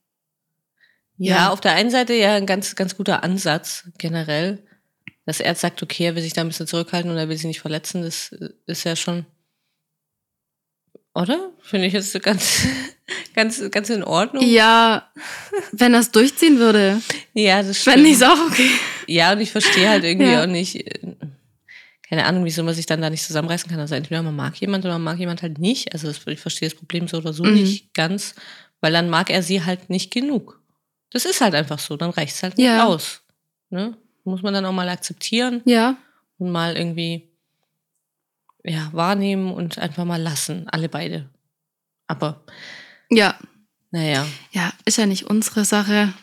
ja. 1.18 1.36
Ja. 1.36 1.50
auf 1.52 1.62
der 1.62 1.74
einen 1.74 1.92
Seite 1.92 2.14
ja 2.14 2.36
ein 2.36 2.46
ganz, 2.46 2.76
ganz 2.76 2.96
guter 2.98 3.24
Ansatz 3.24 3.86
generell, 3.98 4.66
dass 5.30 5.40
er 5.40 5.54
sagt, 5.56 5.82
okay, 5.84 6.06
er 6.08 6.16
will 6.16 6.24
sich 6.24 6.34
da 6.34 6.42
ein 6.42 6.48
bisschen 6.48 6.66
zurückhalten 6.68 7.12
und 7.12 7.18
er 7.18 7.30
will 7.30 7.38
sie 7.38 7.48
nicht 7.48 7.62
verletzen. 7.62 8.02
Das 8.02 8.32
ist 8.66 8.84
ja 8.84 8.96
schon, 8.96 9.26
oder? 11.14 11.52
Finde 11.62 11.88
ich 11.88 11.94
jetzt 11.94 12.20
ganz, 12.22 12.68
ganz, 13.36 13.62
ganz 13.72 13.90
in 13.90 14.04
Ordnung. 14.04 14.44
ja, 14.44 15.10
wenn 15.72 15.94
es 15.94 16.12
durchziehen 16.12 16.60
würde, 16.60 17.02
Ja, 17.34 17.62
das 17.64 17.80
stimmt. 17.82 17.96
fände 17.96 18.10
ich 18.10 18.16
es 18.16 18.24
auch 18.24 18.40
okay. 18.48 18.70
Ja, 19.08 19.32
und 19.34 19.42
ich 19.42 19.52
verstehe 19.52 19.90
halt 19.90 20.04
irgendwie 20.04 20.32
Ja. 20.32 20.44
auch 20.44 20.48
nicht, 20.48 20.76
äh, 20.76 21.16
keine 22.08 22.26
Ahnung, 22.26 22.46
wieso 22.46 22.64
man 22.64 22.74
sich 22.74 22.86
dann 22.86 23.02
da 23.02 23.10
nicht 23.10 23.24
zusammenreißen 23.24 23.70
kann. 23.70 23.80
Also 23.80 23.96
entweder 23.96 24.24
man 24.24 24.36
mag 24.36 24.56
jemand 24.58 24.84
oder 24.86 24.94
man 24.96 25.04
mag 25.04 25.20
jemand 25.20 25.42
halt 25.42 25.60
nicht. 25.60 25.94
Also 25.94 26.08
das, 26.08 26.22
ich 26.26 26.40
verstehe 26.40 26.70
das 26.70 26.78
Problem 26.78 27.08
so 27.08 27.18
oder 27.18 27.34
so 27.34 27.44
Mhm. 27.44 27.54
nicht 27.54 27.94
ganz, 27.94 28.36
weil 28.82 28.92
dann 28.94 29.10
mag 29.10 29.30
er 29.30 29.44
sie 29.44 29.64
halt 29.64 29.90
nicht 29.90 30.12
genug. 30.12 30.60
Das 31.12 31.26
ist 31.26 31.42
halt 31.42 31.54
einfach 31.56 31.80
so, 31.80 31.98
dann 31.98 32.12
reicht 32.12 32.36
es 32.36 32.44
halt 32.44 32.58
nicht 32.58 32.66
Ja. 32.68 32.86
aus. 32.88 33.22
Ne? 33.70 33.96
Muss 34.30 34.42
man 34.42 34.54
dann 34.54 34.66
auch 34.66 34.72
mal 34.74 34.90
akzeptieren 34.90 35.62
Ja, 35.66 35.98
und 36.38 36.52
mal 36.52 36.76
irgendwie 36.78 37.28
ja, 38.64 38.90
wahrnehmen 38.92 39.52
und 39.54 39.78
einfach 39.78 40.06
mal 40.06 40.22
lassen, 40.22 40.68
alle 40.70 40.90
beide. 40.90 41.30
Aber 42.08 42.44
ja, 43.10 43.36
naja, 43.92 44.26
ja, 44.52 44.72
ist 44.86 44.98
ja 44.98 45.06
nicht 45.06 45.24
unsere 45.26 45.66
Sache. 45.66 46.14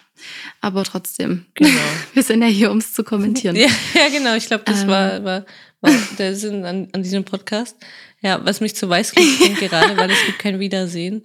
Aber 0.61 0.85
trotzdem, 0.85 1.47
Genau. 1.55 1.81
wir 2.15 2.23
sind 2.23 2.41
ja 2.43 2.49
hier, 2.49 2.71
um 2.71 2.79
es 2.79 2.93
zu 2.93 3.05
kommentieren. 3.05 3.57
Ja, 3.57 3.69
ja, 3.95 4.09
genau. 4.11 4.35
Ich 4.35 4.47
glaube, 4.47 4.65
das 4.65 4.83
Ähm. 4.83 4.89
war, 4.89 5.25
war, 5.25 5.47
war 5.81 5.93
der 6.19 6.35
Sinn 6.35 6.65
an, 6.65 6.89
an 6.93 7.03
diesem 7.03 7.25
Podcast. 7.25 7.77
Ja, 8.23 8.43
was 8.45 8.61
mich 8.61 8.75
zu 8.75 8.89
Weißglut 8.89 9.39
bringt 9.39 9.59
gerade, 9.71 9.97
weil 9.97 10.11
es 10.11 10.25
gibt 10.27 10.39
kein 10.39 10.59
Wiedersehen. 10.59 11.25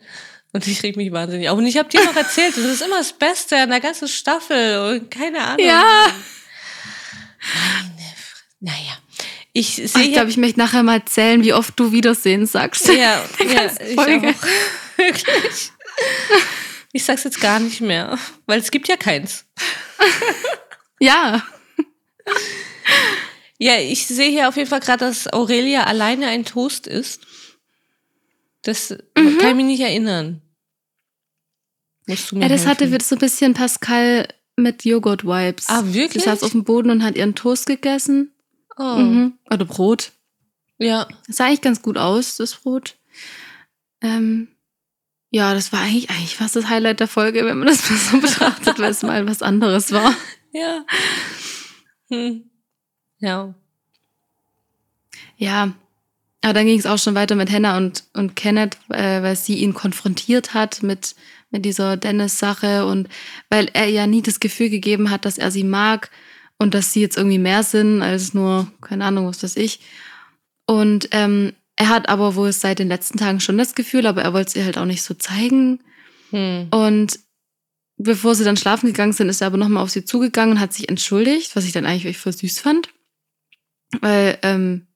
Und 0.53 0.67
ich 0.67 0.83
reg 0.83 0.97
mich 0.97 1.11
wahnsinnig 1.13 1.47
auf. 1.49 1.57
Und 1.57 1.65
ich 1.65 1.77
habe 1.77 1.87
dir 1.87 2.03
noch 2.03 2.15
erzählt, 2.15 2.57
das 2.57 2.65
ist 2.65 2.81
immer 2.81 2.97
das 2.97 3.13
Beste 3.13 3.57
an 3.57 3.69
der 3.69 3.79
ganzen 3.79 4.09
Staffel. 4.09 4.95
Und 4.95 5.09
keine 5.09 5.39
Ahnung. 5.41 5.65
Ja. 5.65 6.07
Meine 7.41 7.99
Fre- 7.99 8.41
Naja. 8.59 8.97
Ich 9.53 9.75
sehe 9.75 10.03
ich 10.03 10.13
glaube, 10.13 10.29
ich 10.29 10.37
möchte 10.37 10.59
nachher 10.59 10.83
mal 10.83 11.03
zählen, 11.05 11.43
wie 11.43 11.53
oft 11.53 11.77
du 11.79 11.91
Wiedersehen 11.91 12.45
sagst. 12.45 12.87
ja, 12.87 12.93
ja, 13.39 13.71
ich 13.85 13.97
auch. 13.97 14.05
Wirklich. 14.97 15.71
Ich 16.93 17.03
sag's 17.05 17.23
jetzt 17.23 17.41
gar 17.41 17.59
nicht 17.59 17.81
mehr, 17.81 18.17
weil 18.45 18.59
es 18.59 18.71
gibt 18.71 18.87
ja 18.87 18.95
keins. 18.97 19.45
ja. 20.99 21.43
Ja, 23.57 23.77
ich 23.77 24.07
sehe 24.07 24.29
hier 24.29 24.47
auf 24.49 24.55
jeden 24.57 24.69
Fall 24.69 24.79
gerade, 24.79 25.05
dass 25.05 25.31
Aurelia 25.31 25.83
alleine 25.83 26.27
ein 26.27 26.45
Toast 26.45 26.87
ist. 26.87 27.21
Das 28.63 28.91
Mhm. 29.17 29.37
kann 29.37 29.49
ich 29.49 29.55
mich 29.55 29.65
nicht 29.65 29.81
erinnern. 29.81 30.41
Musst 32.07 32.31
du 32.31 32.35
mir 32.37 32.43
Ja, 32.43 32.49
das 32.49 32.65
hatte 32.65 32.81
helfen. 32.81 32.91
wird 32.93 33.03
so 33.03 33.15
ein 33.15 33.19
bisschen 33.19 33.53
Pascal 33.53 34.27
mit 34.61 34.85
Joghurt-Vibes. 34.85 35.69
Ah, 35.69 35.83
Sie 35.83 35.93
wirklich? 35.93 36.23
saß 36.23 36.43
auf 36.43 36.51
dem 36.51 36.63
Boden 36.63 36.89
und 36.89 37.03
hat 37.03 37.15
ihren 37.15 37.35
Toast 37.35 37.65
gegessen. 37.65 38.31
Oh. 38.77 38.95
Mhm. 38.95 39.33
Oder 39.49 39.65
Brot. 39.65 40.11
Ja. 40.77 41.07
Das 41.27 41.37
sah 41.37 41.45
eigentlich 41.45 41.61
ganz 41.61 41.81
gut 41.81 41.97
aus, 41.97 42.37
das 42.37 42.55
Brot. 42.55 42.97
Ähm, 44.01 44.47
ja, 45.29 45.53
das 45.53 45.71
war 45.71 45.81
eigentlich, 45.81 46.09
eigentlich 46.09 46.35
fast 46.35 46.55
das 46.55 46.67
Highlight 46.67 46.99
der 46.99 47.07
Folge, 47.07 47.45
wenn 47.45 47.57
man 47.57 47.67
das 47.67 47.89
mal 47.89 47.97
so 47.97 48.17
betrachtet, 48.21 48.79
weil 48.79 48.91
es 48.91 49.03
mal 49.03 49.27
was 49.27 49.41
anderes 49.41 49.91
war. 49.91 50.13
Ja. 50.51 50.85
Hm. 52.09 52.49
Ja. 53.19 53.53
Ja. 55.37 55.73
Aber 56.41 56.53
dann 56.53 56.65
ging 56.65 56.79
es 56.79 56.85
auch 56.87 56.97
schon 56.97 57.15
weiter 57.15 57.35
mit 57.35 57.51
Hannah 57.51 57.77
und, 57.77 58.03
und 58.13 58.35
Kenneth, 58.35 58.77
äh, 58.89 59.21
weil 59.21 59.35
sie 59.35 59.55
ihn 59.59 59.73
konfrontiert 59.73 60.53
hat 60.53 60.81
mit, 60.81 61.15
mit 61.51 61.65
dieser 61.65 61.97
Dennis-Sache 61.97 62.85
und 62.85 63.07
weil 63.49 63.69
er 63.73 63.87
ja 63.87 64.07
nie 64.07 64.21
das 64.21 64.39
Gefühl 64.39 64.69
gegeben 64.69 65.09
hat, 65.11 65.25
dass 65.25 65.37
er 65.37 65.51
sie 65.51 65.63
mag 65.63 66.09
und 66.57 66.73
dass 66.73 66.93
sie 66.93 67.01
jetzt 67.01 67.17
irgendwie 67.17 67.37
mehr 67.39 67.63
sind 67.63 68.01
als 68.01 68.33
nur, 68.33 68.71
keine 68.81 69.05
Ahnung, 69.05 69.27
was 69.27 69.43
weiß 69.43 69.57
ich. 69.57 69.81
Und 70.65 71.09
ähm, 71.11 71.53
er 71.75 71.89
hat 71.89 72.07
aber 72.09 72.35
wohl 72.35 72.51
seit 72.53 72.79
den 72.79 72.87
letzten 72.87 73.17
Tagen 73.17 73.39
schon 73.39 73.57
das 73.57 73.75
Gefühl, 73.75 74.05
aber 74.05 74.21
er 74.21 74.33
wollte 74.33 74.49
es 74.49 74.55
ihr 74.55 74.65
halt 74.65 74.77
auch 74.77 74.85
nicht 74.85 75.01
so 75.03 75.13
zeigen. 75.13 75.79
Hm. 76.29 76.67
Und 76.71 77.19
bevor 77.97 78.35
sie 78.35 78.43
dann 78.43 78.57
schlafen 78.57 78.87
gegangen 78.87 79.13
sind, 79.13 79.29
ist 79.29 79.41
er 79.41 79.47
aber 79.47 79.57
nochmal 79.57 79.83
auf 79.83 79.89
sie 79.89 80.05
zugegangen 80.05 80.55
und 80.55 80.61
hat 80.61 80.73
sich 80.73 80.87
entschuldigt, 80.89 81.55
was 81.55 81.65
ich 81.65 81.71
dann 81.71 81.85
eigentlich 81.85 82.17
voll 82.17 82.33
süß 82.33 82.59
fand. 82.59 82.89
Weil, 83.99 84.37
ähm, 84.43 84.87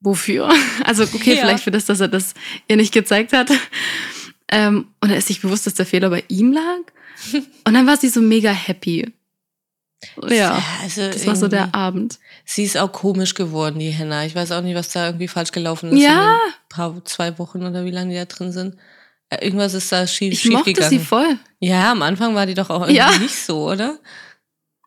wofür? 0.00 0.48
Also, 0.84 1.02
okay, 1.02 1.34
Ja. 1.34 1.40
vielleicht 1.42 1.64
für 1.64 1.70
das, 1.70 1.84
dass 1.84 2.00
er 2.00 2.08
das 2.08 2.34
ihr 2.68 2.76
nicht 2.76 2.94
gezeigt 2.94 3.32
hat. 3.32 3.50
Ähm, 4.50 4.88
und 5.00 5.10
er 5.10 5.18
ist 5.18 5.28
sich 5.28 5.40
bewusst, 5.40 5.66
dass 5.66 5.74
der 5.74 5.86
Fehler 5.86 6.10
bei 6.10 6.24
ihm 6.28 6.52
lag. 6.52 6.78
Und 7.64 7.74
dann 7.74 7.86
war 7.86 7.96
sie 7.96 8.08
so 8.08 8.20
mega 8.20 8.50
happy. 8.50 9.12
Ja, 10.28 10.60
also 10.82 11.02
das 11.06 11.26
war 11.26 11.36
so 11.36 11.46
der 11.46 11.74
Abend. 11.74 12.18
Sie 12.46 12.64
ist 12.64 12.78
auch 12.78 12.90
komisch 12.90 13.34
geworden, 13.34 13.78
die 13.78 13.90
Henna. 13.90 14.24
Ich 14.24 14.34
weiß 14.34 14.50
auch 14.52 14.62
nicht, 14.62 14.74
was 14.74 14.88
da 14.88 15.06
irgendwie 15.06 15.28
falsch 15.28 15.52
gelaufen 15.52 15.92
ist. 15.92 16.02
Ja. 16.02 16.38
Paar, 16.70 17.04
zwei 17.04 17.38
Wochen 17.38 17.62
oder 17.62 17.84
wie 17.84 17.90
lange 17.90 18.10
die 18.10 18.16
da 18.16 18.24
drin 18.24 18.50
sind. 18.50 18.76
Äh, 19.28 19.44
Irgendwas 19.44 19.74
ist 19.74 19.92
da 19.92 20.06
schief, 20.06 20.32
Ich 20.32 20.40
schief 20.40 20.52
mochte 20.52 20.72
gegangen. 20.72 20.90
sie 20.90 20.98
voll. 20.98 21.38
Ja, 21.60 21.92
am 21.92 22.00
Anfang 22.02 22.34
war 22.34 22.46
die 22.46 22.54
doch 22.54 22.70
auch 22.70 22.80
irgendwie 22.80 22.96
Ja. 22.96 23.10
nicht 23.18 23.36
so, 23.36 23.70
oder? 23.70 23.98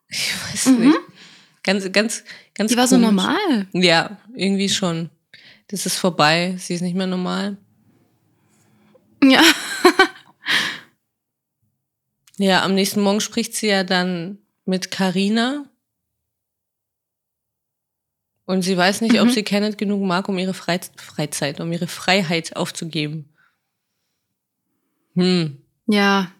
Ich 0.08 0.32
weiß 0.52 0.66
Mhm. 0.66 0.80
nicht. 0.88 0.98
Ganz, 1.62 1.92
ganz, 1.92 2.24
ganz 2.54 2.70
Die 2.72 2.76
war 2.76 2.88
so 2.88 2.96
komisch. 2.96 3.06
normal. 3.10 3.66
Ja, 3.72 4.18
irgendwie 4.34 4.68
schon. 4.68 5.10
Das 5.68 5.86
ist 5.86 5.96
vorbei. 5.96 6.56
Sie 6.58 6.74
ist 6.74 6.82
nicht 6.82 6.96
mehr 6.96 7.06
normal. 7.06 7.56
Ja. 9.30 9.42
Ja, 12.38 12.64
am 12.64 12.74
nächsten 12.74 13.00
Morgen 13.00 13.20
spricht 13.20 13.54
sie 13.54 13.68
ja 13.68 13.84
dann 13.84 14.38
mit 14.64 14.90
Karina. 14.90 15.64
Und 18.46 18.62
sie 18.62 18.76
weiß 18.76 19.00
nicht, 19.00 19.18
ob 19.20 19.28
Mhm. 19.28 19.30
sie 19.30 19.42
Kenneth 19.42 19.78
genug 19.78 20.02
mag, 20.02 20.28
um 20.28 20.36
ihre 20.36 20.52
Freiz 20.52 20.90
Freizeit, 20.96 21.60
um 21.60 21.72
ihre 21.72 21.86
Freiheit 21.86 22.56
aufzugeben. 22.56 23.32
Hm. 25.14 25.62
Ja. 25.86 26.32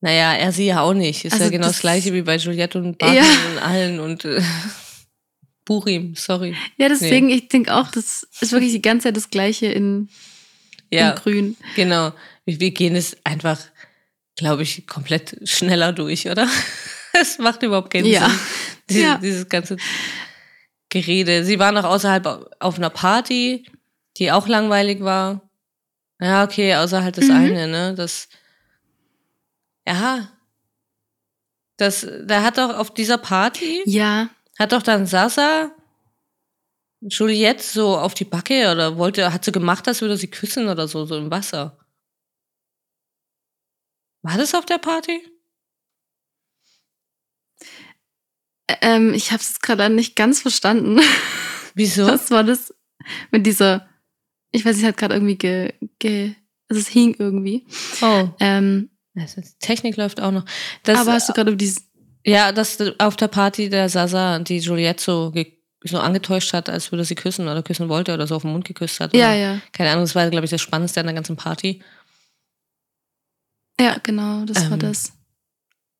Naja, 0.00 0.32
er 0.34 0.52
sie 0.52 0.66
ja 0.66 0.80
auch 0.82 0.94
nicht. 0.94 1.24
Ist 1.24 1.32
ja 1.32 1.40
Also 1.40 1.50
genau 1.50 1.66
das, 1.66 1.72
das- 1.76 1.80
gleiche 1.80 2.12
wie 2.14 2.22
bei 2.22 2.36
Juliette 2.36 2.78
und 2.78 2.98
Barton 2.98 3.16
Ja. 3.16 3.24
und 3.50 3.58
allen 3.58 4.00
und 4.00 4.24
äh, 4.24 4.40
Burim, 5.64 6.14
sorry. 6.14 6.54
Ja, 6.78 6.88
deswegen, 6.88 7.28
ich 7.28 7.48
denke 7.48 7.74
auch, 7.74 7.90
das 7.90 8.22
ist 8.40 8.52
wirklich 8.52 8.72
die 8.72 8.80
ganze 8.80 9.08
Zeit 9.08 9.16
das 9.16 9.28
Gleiche 9.28 9.66
in, 9.66 10.08
Ja, 10.90 11.10
in 11.10 11.16
Grün. 11.16 11.56
genau. 11.76 12.12
Wir, 12.44 12.70
gehen 12.70 12.96
es 12.96 13.16
einfach, 13.24 13.58
glaube 14.36 14.62
ich, 14.62 14.86
komplett 14.86 15.36
schneller 15.48 15.92
durch, 15.92 16.28
oder? 16.28 16.48
Es 17.12 17.38
macht 17.38 17.62
überhaupt 17.62 17.90
keinen 17.90 18.06
Ja. 18.06 18.28
Sinn. 18.28 18.38
Diese, 18.90 19.00
Ja. 19.02 19.18
Dieses 19.18 19.48
ganze 19.48 19.76
Gerede. 20.90 21.44
Sie 21.44 21.58
war 21.58 21.72
noch 21.72 21.84
außerhalb 21.84 22.54
auf 22.60 22.76
einer 22.78 22.90
Party, 22.90 23.66
die 24.18 24.30
auch 24.30 24.46
langweilig 24.46 25.00
war. 25.00 25.40
Ja, 26.20 26.44
okay, 26.44 26.74
außer 26.76 27.02
halt 27.02 27.16
das 27.18 27.26
Mhm. 27.26 27.34
eine, 27.34 27.66
ne? 27.68 27.94
Das. 27.94 28.28
Ja. 29.86 30.28
Das, 31.76 32.06
da 32.24 32.42
hat 32.42 32.58
doch 32.58 32.76
auf 32.76 32.92
dieser 32.92 33.18
Party, 33.18 33.82
Ja. 33.86 34.28
hat 34.58 34.72
doch 34.72 34.82
dann 34.82 35.06
Sasa 35.06 35.70
Juliette 37.00 37.62
so 37.62 37.96
auf 37.96 38.14
die 38.14 38.24
Backe 38.24 38.70
oder 38.72 38.96
wollte, 38.98 39.32
hat 39.32 39.44
sie 39.44 39.52
gemacht, 39.52 39.86
als 39.86 40.00
würde 40.00 40.16
sie 40.16 40.28
küssen 40.28 40.68
oder 40.68 40.88
so, 40.88 41.04
so 41.06 41.16
im 41.16 41.30
Wasser. 41.30 41.78
War 44.22 44.36
das 44.36 44.54
auf 44.54 44.66
der 44.66 44.78
Party? 44.78 45.20
Ähm, 48.82 49.14
ich 49.14 49.30
habe 49.32 49.40
es 49.40 49.60
gerade 49.60 49.88
nicht 49.90 50.16
ganz 50.16 50.42
verstanden. 50.42 51.00
Wieso? 51.74 52.06
Was 52.06 52.30
war 52.30 52.44
das 52.44 52.74
mit 53.30 53.46
dieser? 53.46 53.88
Ich 54.50 54.64
weiß, 54.64 54.76
es 54.76 54.82
hat 54.84 54.96
gerade 54.96 55.14
irgendwie 55.14 55.36
ge, 55.38 55.72
ge, 55.98 56.34
also 56.68 56.80
es 56.80 56.88
hing 56.88 57.14
irgendwie. 57.18 57.66
Oh, 58.02 58.28
Ähm, 58.40 58.90
also 59.16 59.40
die 59.40 59.48
Technik 59.60 59.96
läuft 59.96 60.20
auch 60.20 60.32
noch. 60.32 60.44
Das, 60.82 61.00
aber 61.00 61.12
hast 61.12 61.28
du 61.28 61.32
gerade 61.32 61.50
über 61.50 61.56
dieses? 61.58 61.84
ja, 62.26 62.52
dass 62.52 62.78
auf 62.98 63.16
der 63.16 63.28
Party 63.28 63.70
der 63.70 63.88
Sasa 63.88 64.38
die 64.40 64.58
Juliette 64.58 65.02
so, 65.02 65.30
ge- 65.30 65.57
so 65.84 65.98
angetäuscht 65.98 66.52
hat, 66.52 66.68
als 66.68 66.90
würde 66.92 67.04
sie 67.04 67.14
küssen 67.14 67.48
oder 67.48 67.62
küssen 67.62 67.88
wollte 67.88 68.12
oder 68.14 68.26
so 68.26 68.36
auf 68.36 68.42
den 68.42 68.52
Mund 68.52 68.64
geküsst 68.64 69.00
hat. 69.00 69.14
Ja, 69.14 69.32
ja, 69.32 69.60
Keine 69.72 69.90
Ahnung, 69.90 70.04
das 70.04 70.14
war, 70.14 70.28
glaube 70.28 70.44
ich, 70.44 70.50
das 70.50 70.60
Spannendste 70.60 71.00
an 71.00 71.06
der 71.06 71.14
ganzen 71.14 71.36
Party. 71.36 71.82
ja, 73.80 73.98
genau, 74.02 74.44
das 74.44 74.64
war 74.70 74.72
Ähm, 74.72 74.80
das. 74.80 75.12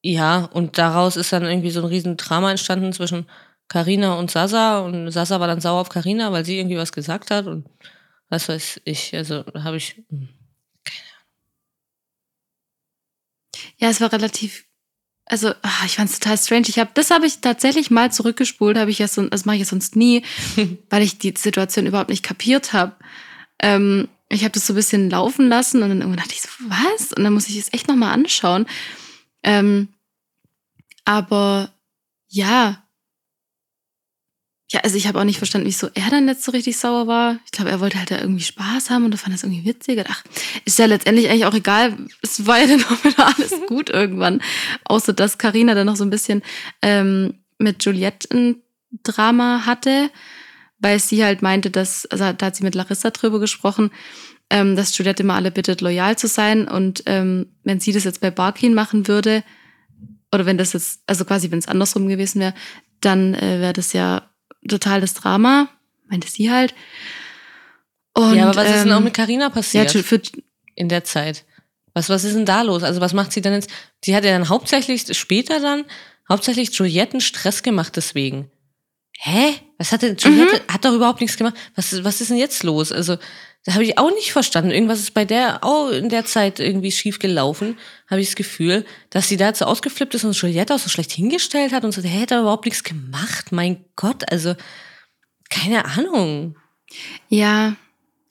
Ja, 0.03 0.45
und 0.45 0.79
daraus 0.79 1.17
ist 1.17 1.33
dann 1.33 1.45
irgendwie 1.45 1.71
so 1.71 1.81
ein 1.81 1.87
riesen 1.87 2.17
Drama 2.17 2.51
entstanden 2.51 2.93
zwischen 2.93 3.27
Karina 3.69 4.15
und 4.15 4.31
Sasa 4.31 4.81
und 4.81 5.11
Sasa 5.11 5.41
war 5.41 5.47
dann 5.47 5.61
sauer 5.61 5.81
auf 5.81 5.89
Karina, 5.89 6.33
weil 6.33 6.45
sie 6.45 6.59
irgendwie 6.59 6.79
was 6.79 6.93
gesagt 6.93 7.31
hat 7.31 7.47
und 7.47 7.69
was 8.29 8.49
weiß 8.49 8.81
ich, 8.85 9.15
also 9.15 9.45
habe 9.55 9.77
ich 9.77 10.03
hm. 10.09 10.29
Ja, 13.79 13.91
es 13.91 14.01
war 14.01 14.13
relativ. 14.13 14.68
Also, 15.31 15.51
ah, 15.63 15.85
ich 15.85 15.97
fand 15.97 16.11
es 16.11 16.19
total 16.19 16.39
strange. 16.39 16.67
Ich 16.69 16.79
habe, 16.79 16.91
das 16.95 17.11
habe 17.11 17.27
ich 17.27 17.41
tatsächlich 17.41 17.91
mal 17.91 18.11
zurückgespult, 18.11 18.79
habe 18.79 18.91
ich 18.91 18.99
ja 18.99 19.09
sonst, 19.09 19.31
das 19.31 19.45
mache 19.45 19.57
ich 19.57 19.61
ja 19.61 19.67
sonst 19.67 19.95
nie, 19.95 20.25
weil 20.91 21.03
ich 21.03 21.19
die 21.19 21.35
Situation 21.37 21.87
überhaupt 21.87 22.11
nicht 22.11 22.23
kapiert 22.23 22.73
habe. 22.73 22.97
Ähm, 23.61 24.09
ich 24.31 24.43
habe 24.43 24.53
das 24.53 24.67
so 24.67 24.73
ein 24.73 24.77
bisschen 24.77 25.11
laufen 25.11 25.49
lassen 25.49 25.83
und 25.83 25.89
dann 25.91 26.01
irgendwann 26.01 26.21
dachte 26.21 26.35
ich 26.35 26.43
so, 26.43 26.49
was? 26.69 27.13
Und 27.13 27.25
dann 27.25 27.33
muss 27.33 27.49
ich 27.49 27.57
es 27.59 27.73
echt 27.73 27.89
nochmal 27.89 28.13
anschauen. 28.13 28.67
Ähm, 29.43 29.89
aber 31.05 31.73
ja. 32.29 32.83
Ja, 34.71 34.81
also 34.81 34.97
ich 34.97 35.07
habe 35.09 35.19
auch 35.19 35.25
nicht 35.25 35.39
verstanden, 35.39 35.67
wieso 35.67 35.89
er 35.95 36.11
dann 36.11 36.29
jetzt 36.29 36.45
so 36.45 36.53
richtig 36.53 36.77
sauer 36.77 37.07
war. 37.07 37.39
Ich 37.47 37.53
glaube, 37.53 37.71
er 37.71 37.81
wollte 37.81 37.99
halt 37.99 38.11
da 38.11 38.19
irgendwie 38.19 38.45
Spaß 38.45 38.91
haben 38.91 39.05
und 39.05 39.17
fand 39.17 39.35
das 39.35 39.43
irgendwie 39.43 39.65
witzig. 39.65 40.05
Ach, 40.07 40.23
ist 40.67 40.79
ja 40.79 40.85
letztendlich 40.85 41.31
eigentlich 41.31 41.47
auch 41.47 41.55
egal. 41.55 41.97
Es 42.21 42.47
war 42.47 42.59
ja 42.61 42.67
dann 42.67 42.85
auch 42.91 43.03
wieder 43.03 43.27
alles 43.27 43.55
gut 43.67 43.89
irgendwann. 43.89 44.43
Außer 44.85 45.15
dass 45.15 45.39
Karina 45.39 45.75
dann 45.75 45.87
noch 45.87 45.97
so 45.97 46.05
ein 46.05 46.11
bisschen 46.11 46.43
ähm, 46.83 47.39
mit 47.59 47.83
Juliette 47.83 48.29
ein 48.31 48.57
Drama 49.03 49.65
hatte, 49.65 50.11
weil 50.79 51.01
sie 51.01 51.25
halt 51.25 51.41
meinte, 51.41 51.71
dass, 51.71 52.05
also 52.07 52.33
da 52.33 52.47
hat 52.47 52.57
sie 52.57 52.65
mit 52.65 52.75
Larissa 52.75 53.11
drüber 53.11 53.41
gesprochen, 53.41 53.91
ähm, 54.51 54.77
dass 54.77 54.97
Juliette 54.97 55.23
immer 55.23 55.35
alle 55.35 55.51
bittet, 55.51 55.81
loyal 55.81 56.19
zu 56.19 56.27
sein. 56.27 56.69
Und 56.69 57.05
ähm, 57.07 57.47
wenn 57.65 57.81
sie 57.81 57.93
das 57.93 58.05
jetzt 58.05 58.21
bei 58.21 58.31
Barkin 58.31 58.75
machen 58.75 59.09
würde, 59.09 59.45
oder 60.31 60.45
wenn 60.45 60.59
das 60.59 60.75
jetzt, 60.75 61.01
also 61.07 61.25
quasi 61.25 61.51
wenn 61.51 61.59
es 61.59 61.69
andersrum 61.69 62.07
gewesen 62.07 62.41
wäre, 62.41 62.55
dann 63.01 63.33
äh, 63.33 63.61
wäre 63.61 63.73
das 63.73 63.95
ja 63.95 64.29
total 64.67 65.01
das 65.01 65.15
Drama, 65.15 65.69
meinte 66.09 66.29
sie 66.29 66.51
halt. 66.51 66.75
Und, 68.15 68.35
ja, 68.35 68.49
aber 68.49 68.57
was 68.57 68.71
ist 68.71 68.85
denn 68.85 68.93
auch 68.93 68.99
ähm, 68.99 69.05
mit 69.05 69.15
Carina 69.15 69.45
ja, 69.45 69.51
passiert 69.51 69.91
Ju- 69.91 70.03
für, 70.03 70.21
in 70.75 70.89
der 70.89 71.05
Zeit? 71.05 71.45
Was, 71.95 72.09
was 72.09 72.25
ist 72.25 72.35
denn 72.35 72.47
da 72.47 72.63
los? 72.63 72.83
Also 72.83 73.01
was 73.01 73.13
macht 73.13 73.33
sie 73.33 73.41
denn 73.41 73.53
jetzt? 73.53 73.71
Sie 74.05 74.15
hat 74.15 74.25
ja 74.25 74.33
dann 74.33 74.49
hauptsächlich 74.49 75.17
später 75.17 75.61
dann 75.61 75.85
hauptsächlich 76.29 76.73
Julietten 76.77 77.21
Stress 77.21 77.63
gemacht 77.63 77.97
deswegen. 77.97 78.51
Hä? 79.21 79.55
Was 79.79 79.91
hat 79.93 80.03
denn 80.03 80.17
Juliette? 80.17 80.61
Hat 80.69 80.85
doch 80.85 80.93
überhaupt 80.93 81.21
nichts 81.21 81.37
gemacht. 81.37 81.55
Was, 81.75 82.05
was 82.05 82.21
ist 82.21 82.31
denn 82.31 82.37
jetzt 82.37 82.63
los? 82.63 82.93
Also, 82.93 83.17
da 83.69 83.75
habe 83.75 83.85
ich 83.85 83.99
auch 83.99 84.11
nicht 84.13 84.33
verstanden. 84.33 84.71
Irgendwas 84.71 84.99
ist 84.99 85.13
bei 85.13 85.27
der 85.27 85.63
auch 85.63 85.91
in 85.91 86.09
der 86.09 86.25
Zeit 86.25 86.59
irgendwie 86.59 86.91
schief 86.91 87.19
gelaufen, 87.19 87.77
habe 88.07 88.23
ich 88.23 88.29
das 88.29 88.37
Gefühl, 88.37 88.87
dass 89.11 89.29
sie 89.29 89.37
da 89.37 89.55
so 89.55 89.67
ausgeflippt 89.67 90.15
ist 90.15 90.25
und 90.25 90.35
Juliette 90.35 90.75
auch 90.75 90.79
so 90.79 90.89
schlecht 90.89 91.13
hingestellt 91.13 91.75
hat 91.75 91.85
und 91.85 91.93
so, 91.93 92.01
der 92.01 92.11
hätte 92.11 92.39
überhaupt 92.39 92.65
nichts 92.65 92.83
gemacht. 92.83 93.53
Mein 93.53 93.85
Gott, 93.95 94.33
also 94.33 94.55
keine 95.51 95.85
Ahnung. 95.85 96.57
Ja. 97.29 97.77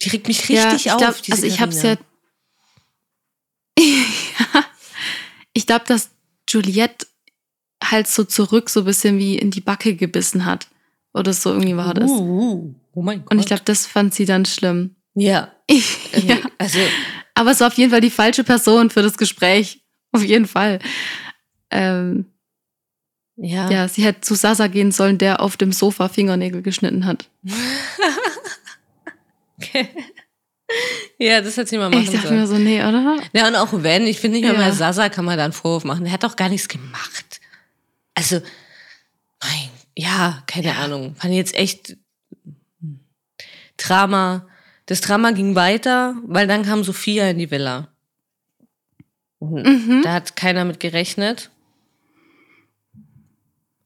Die 0.02 0.10
regt 0.10 0.28
mich 0.28 0.50
ja, 0.50 0.64
richtig 0.64 0.88
ich 0.88 0.92
auf. 0.92 0.98
glaub, 0.98 1.16
also 1.30 1.46
ich 1.46 1.58
ja. 1.58 1.68
Karina. 1.68 1.98
ja. 3.78 4.64
Ich 5.54 5.66
glaube, 5.68 5.86
dass 5.88 6.10
Juliette 6.50 7.06
halt 7.84 8.08
so 8.08 8.24
zurück 8.24 8.72
so 8.72 8.82
ein 8.82 8.86
bisschen 8.86 9.20
wie 9.20 9.38
in 9.38 9.52
die 9.52 9.62
Backe 9.62 9.96
gebissen 9.96 10.46
hat. 10.46 10.68
Oder 11.14 11.34
so 11.34 11.52
irgendwie 11.52 11.78
war 11.78 11.94
das. 11.94 12.10
Uh, 12.10 12.16
uh, 12.16 12.76
oh 12.94 13.02
mein 13.04 13.22
Gott. 13.22 13.32
Und 13.32 13.40
ich 13.40 13.46
glaube, 13.46 13.64
das 13.66 13.86
fand 13.86 14.16
sie 14.16 14.26
dann 14.26 14.46
schlimm. 14.46 14.97
Ja, 15.20 15.52
ja. 15.70 15.78
irgendwie, 16.12 16.44
also 16.58 16.80
Aber 17.34 17.52
es 17.52 17.60
war 17.60 17.68
auf 17.68 17.74
jeden 17.74 17.92
Fall 17.92 18.02
die 18.02 18.10
falsche 18.12 18.44
Person 18.44 18.90
für 18.90 19.02
das 19.02 19.18
Gespräch. 19.18 19.84
Auf 20.12 20.24
jeden 20.24 20.48
Fall. 20.48 20.80
Ähm, 21.72 22.26
ja. 23.36 23.70
ja, 23.70 23.88
sie 23.88 24.04
hätte 24.04 24.22
zu 24.22 24.36
Sasa 24.36 24.68
gehen 24.68 24.92
sollen, 24.92 25.18
der 25.18 25.42
auf 25.42 25.58
dem 25.58 25.72
Sofa 25.72 26.08
Fingernägel 26.10 26.62
geschnitten 26.62 27.06
hat. 27.06 27.30
Okay. 29.60 29.90
Ja, 31.18 31.42
das 31.42 31.58
hätte 31.58 31.70
sie 31.72 31.78
mal 31.80 31.90
machen 31.90 32.04
Ich 32.04 32.12
dachte 32.12 32.28
sollen. 32.28 32.40
mir 32.40 32.48
so, 32.48 32.58
nee, 32.60 32.80
oder? 32.80 33.18
Ja, 33.34 33.48
und 33.48 33.56
auch 33.56 33.70
wenn, 33.72 34.06
ich 34.06 34.20
finde 34.20 34.40
nicht 34.40 34.48
mal 34.48 34.60
Ja. 34.60 34.72
Sasa 34.72 35.10
kann 35.10 35.26
man 35.26 35.36
da 35.38 35.46
einen 35.46 35.54
Vorwurf 35.54 35.84
machen. 35.84 36.04
Der 36.04 36.14
hat 36.14 36.24
doch 36.24 36.36
gar 36.36 36.50
nichts 36.50 36.68
gemacht. 36.68 37.42
Also, 38.14 38.40
mein, 39.42 39.70
ja, 39.96 40.44
keine 40.46 40.76
Ahnung. 40.76 41.16
Fand 41.16 41.32
ich 41.32 41.38
jetzt 41.38 41.56
echt. 41.56 41.98
Drama. 43.78 44.48
Das 44.88 45.02
Drama 45.02 45.32
ging 45.32 45.54
weiter, 45.54 46.16
weil 46.26 46.48
dann 46.48 46.64
kam 46.64 46.84
Sophia 46.84 47.30
in 47.30 47.38
die 47.38 47.52
Villa. 47.52 47.90
Mhm. 49.40 50.02
Da 50.04 50.14
hat 50.14 50.36
keiner 50.36 50.64
mit 50.66 50.80
gerechnet. 50.80 51.52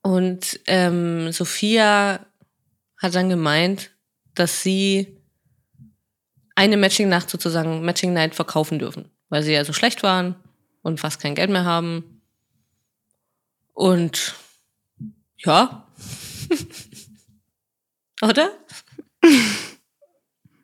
Und 0.04 0.60
ähm, 0.68 1.32
Sophia 1.32 2.26
hat 2.98 3.16
dann 3.16 3.30
gemeint, 3.30 3.92
dass 4.36 4.62
sie 4.62 5.18
eine 6.56 6.78
Matching-Nacht 6.78 7.32
sozusagen, 7.32 7.84
Matching-Night 7.84 8.36
verkaufen 8.36 8.78
dürfen, 8.78 9.10
weil 9.30 9.42
sie 9.42 9.54
ja 9.54 9.66
so 9.66 9.74
schlecht 9.74 10.04
waren 10.04 10.36
und 10.84 11.00
fast 11.00 11.20
kein 11.20 11.34
Geld 11.34 11.50
mehr 11.50 11.66
haben. 11.66 12.22
Und 13.74 14.36
ja. 15.38 15.88
Oder? 18.22 18.52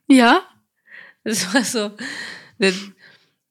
Ja? 0.08 0.42
Das 1.24 1.54
war 1.54 1.62
so 1.62 1.92
das, 2.58 2.76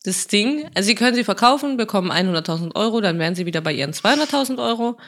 das 0.02 0.28
Ding. 0.28 0.70
Also 0.74 0.86
sie 0.86 0.94
können 0.94 1.14
sie 1.14 1.24
verkaufen, 1.24 1.76
bekommen 1.76 2.10
100.000 2.10 2.74
Euro, 2.74 3.00
dann 3.00 3.18
wären 3.18 3.34
sie 3.34 3.46
wieder 3.46 3.60
bei 3.60 3.72
ihren 3.72 3.92
200.000 3.92 4.58
Euro. 4.58 4.98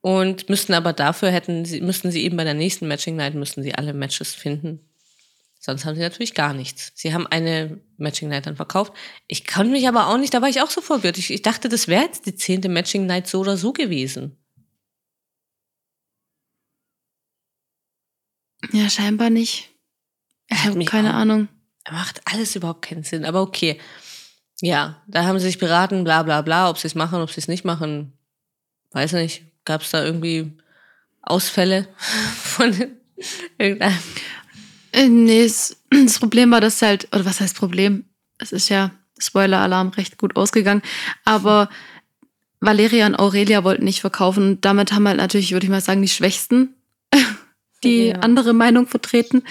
Und 0.00 0.48
müssten 0.48 0.72
aber 0.74 0.92
dafür 0.92 1.30
hätten 1.30 1.64
sie, 1.64 1.80
müssten 1.80 2.10
sie 2.10 2.22
eben 2.22 2.36
bei 2.36 2.44
der 2.44 2.54
nächsten 2.54 2.88
Matching 2.88 3.16
Night 3.16 3.34
müssten 3.34 3.62
sie 3.62 3.74
alle 3.74 3.92
Matches 3.92 4.34
finden. 4.34 4.80
Sonst 5.58 5.84
haben 5.84 5.94
sie 5.94 6.00
natürlich 6.00 6.32
gar 6.34 6.54
nichts. 6.54 6.92
Sie 6.94 7.12
haben 7.12 7.26
eine 7.26 7.80
Matching 7.98 8.30
Night 8.30 8.46
dann 8.46 8.56
verkauft. 8.56 8.94
Ich 9.26 9.44
kann 9.44 9.70
mich 9.70 9.86
aber 9.86 10.06
auch 10.06 10.16
nicht, 10.16 10.32
da 10.32 10.40
war 10.40 10.48
ich 10.48 10.62
auch 10.62 10.70
so 10.70 10.80
verwirrt. 10.80 11.18
Ich, 11.18 11.30
ich 11.30 11.42
dachte, 11.42 11.68
das 11.68 11.86
wäre 11.86 12.04
jetzt 12.04 12.24
die 12.24 12.34
zehnte 12.34 12.70
Matching 12.70 13.04
Night 13.04 13.26
so 13.26 13.40
oder 13.40 13.58
so 13.58 13.74
gewesen. 13.74 14.38
Ja, 18.72 18.88
scheinbar 18.88 19.28
nicht. 19.28 19.70
Ich 20.52 20.64
habe 20.66 20.84
keine 20.84 21.10
auch- 21.10 21.14
Ahnung. 21.14 21.48
Macht 21.90 22.20
alles 22.24 22.54
überhaupt 22.54 22.82
keinen 22.82 23.02
Sinn, 23.04 23.24
aber 23.24 23.40
okay. 23.42 23.80
Ja, 24.60 25.00
da 25.06 25.24
haben 25.24 25.38
sie 25.38 25.46
sich 25.46 25.58
beraten, 25.58 26.04
bla 26.04 26.22
bla 26.22 26.42
bla, 26.42 26.68
ob 26.68 26.78
sie 26.78 26.86
es 26.86 26.94
machen, 26.94 27.20
ob 27.22 27.30
sie 27.30 27.40
es 27.40 27.48
nicht 27.48 27.64
machen. 27.64 28.12
Weiß 28.92 29.12
nicht. 29.12 29.42
Gab 29.64 29.82
es 29.82 29.90
da 29.90 30.04
irgendwie 30.04 30.52
Ausfälle 31.22 31.88
von 32.42 32.74
irgendeinem? 33.58 33.98
Äh, 34.92 35.08
nee, 35.08 35.42
es, 35.44 35.76
das 35.90 36.18
Problem 36.18 36.50
war, 36.50 36.60
dass 36.60 36.82
halt, 36.82 37.08
oder 37.14 37.24
was 37.24 37.40
heißt 37.40 37.56
Problem? 37.56 38.04
Es 38.38 38.52
ist 38.52 38.68
ja 38.68 38.90
Spoiler-Alarm 39.18 39.88
recht 39.90 40.18
gut 40.18 40.36
ausgegangen, 40.36 40.82
aber 41.24 41.68
Valeria 42.60 43.06
und 43.06 43.14
Aurelia 43.18 43.64
wollten 43.64 43.84
nicht 43.84 44.00
verkaufen 44.00 44.42
und 44.44 44.64
damit 44.64 44.92
haben 44.92 45.06
halt 45.08 45.16
natürlich, 45.18 45.52
würde 45.52 45.64
ich 45.64 45.70
mal 45.70 45.80
sagen, 45.80 46.02
die 46.02 46.08
Schwächsten 46.08 46.74
die 47.84 48.08
Ja. 48.08 48.16
andere 48.16 48.52
Meinung 48.52 48.86
vertreten. 48.86 49.42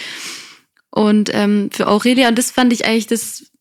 Und 0.91 1.29
ähm, 1.33 1.69
für 1.71 1.87
Aurelia, 1.87 2.27
und 2.29 2.37
das 2.37 2.51
fand 2.51 2.73
ich 2.73 2.85
eigentlich, 2.85 3.07
das 3.07 3.51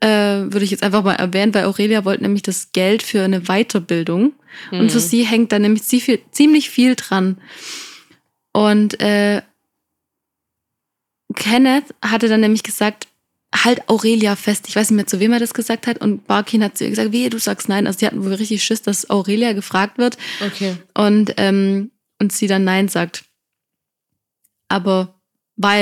äh, 0.00 0.08
würde 0.08 0.62
ich 0.64 0.70
jetzt 0.70 0.82
einfach 0.82 1.02
mal 1.04 1.14
erwähnen, 1.14 1.54
weil 1.54 1.64
Aurelia 1.64 2.04
wollte 2.04 2.22
nämlich 2.22 2.42
das 2.42 2.72
Geld 2.72 3.02
für 3.02 3.22
eine 3.22 3.42
Weiterbildung. 3.42 4.32
Und 4.72 4.90
für 4.90 4.98
Mhm. 4.98 5.02
sie 5.02 5.24
hängt 5.24 5.52
da 5.52 5.58
nämlich 5.58 5.82
sie 5.84 6.00
viel, 6.00 6.20
ziemlich 6.32 6.70
viel 6.70 6.96
dran. 6.96 7.38
Und 8.52 9.00
äh, 9.00 9.42
Kenneth 11.36 11.94
hatte 12.02 12.28
dann 12.28 12.40
nämlich 12.40 12.62
gesagt, 12.62 13.06
halt 13.54 13.88
Aurelia 13.88 14.36
fest. 14.36 14.68
Ich 14.68 14.76
weiß 14.76 14.90
nicht 14.90 14.96
mehr, 14.96 15.06
zu 15.06 15.20
wem 15.20 15.32
er 15.32 15.38
das 15.40 15.54
gesagt 15.54 15.86
hat. 15.86 15.98
Und 16.00 16.26
Barkin 16.26 16.62
hat 16.64 16.76
zu 16.78 16.84
ihr 16.84 16.90
gesagt, 16.90 17.12
wehe, 17.12 17.30
du 17.30 17.38
sagst 17.38 17.68
nein. 17.68 17.86
Also 17.86 18.00
die 18.00 18.06
hatten 18.06 18.24
wohl 18.24 18.34
richtig 18.34 18.62
Schiss, 18.64 18.82
dass 18.82 19.08
Aurelia 19.10 19.52
gefragt 19.52 19.98
wird 19.98 20.18
Okay. 20.44 20.76
und, 20.94 21.34
ähm, 21.36 21.90
und 22.20 22.32
sie 22.32 22.46
dann 22.46 22.64
nein 22.64 22.88
sagt. 22.88 23.24
Aber 24.68 25.19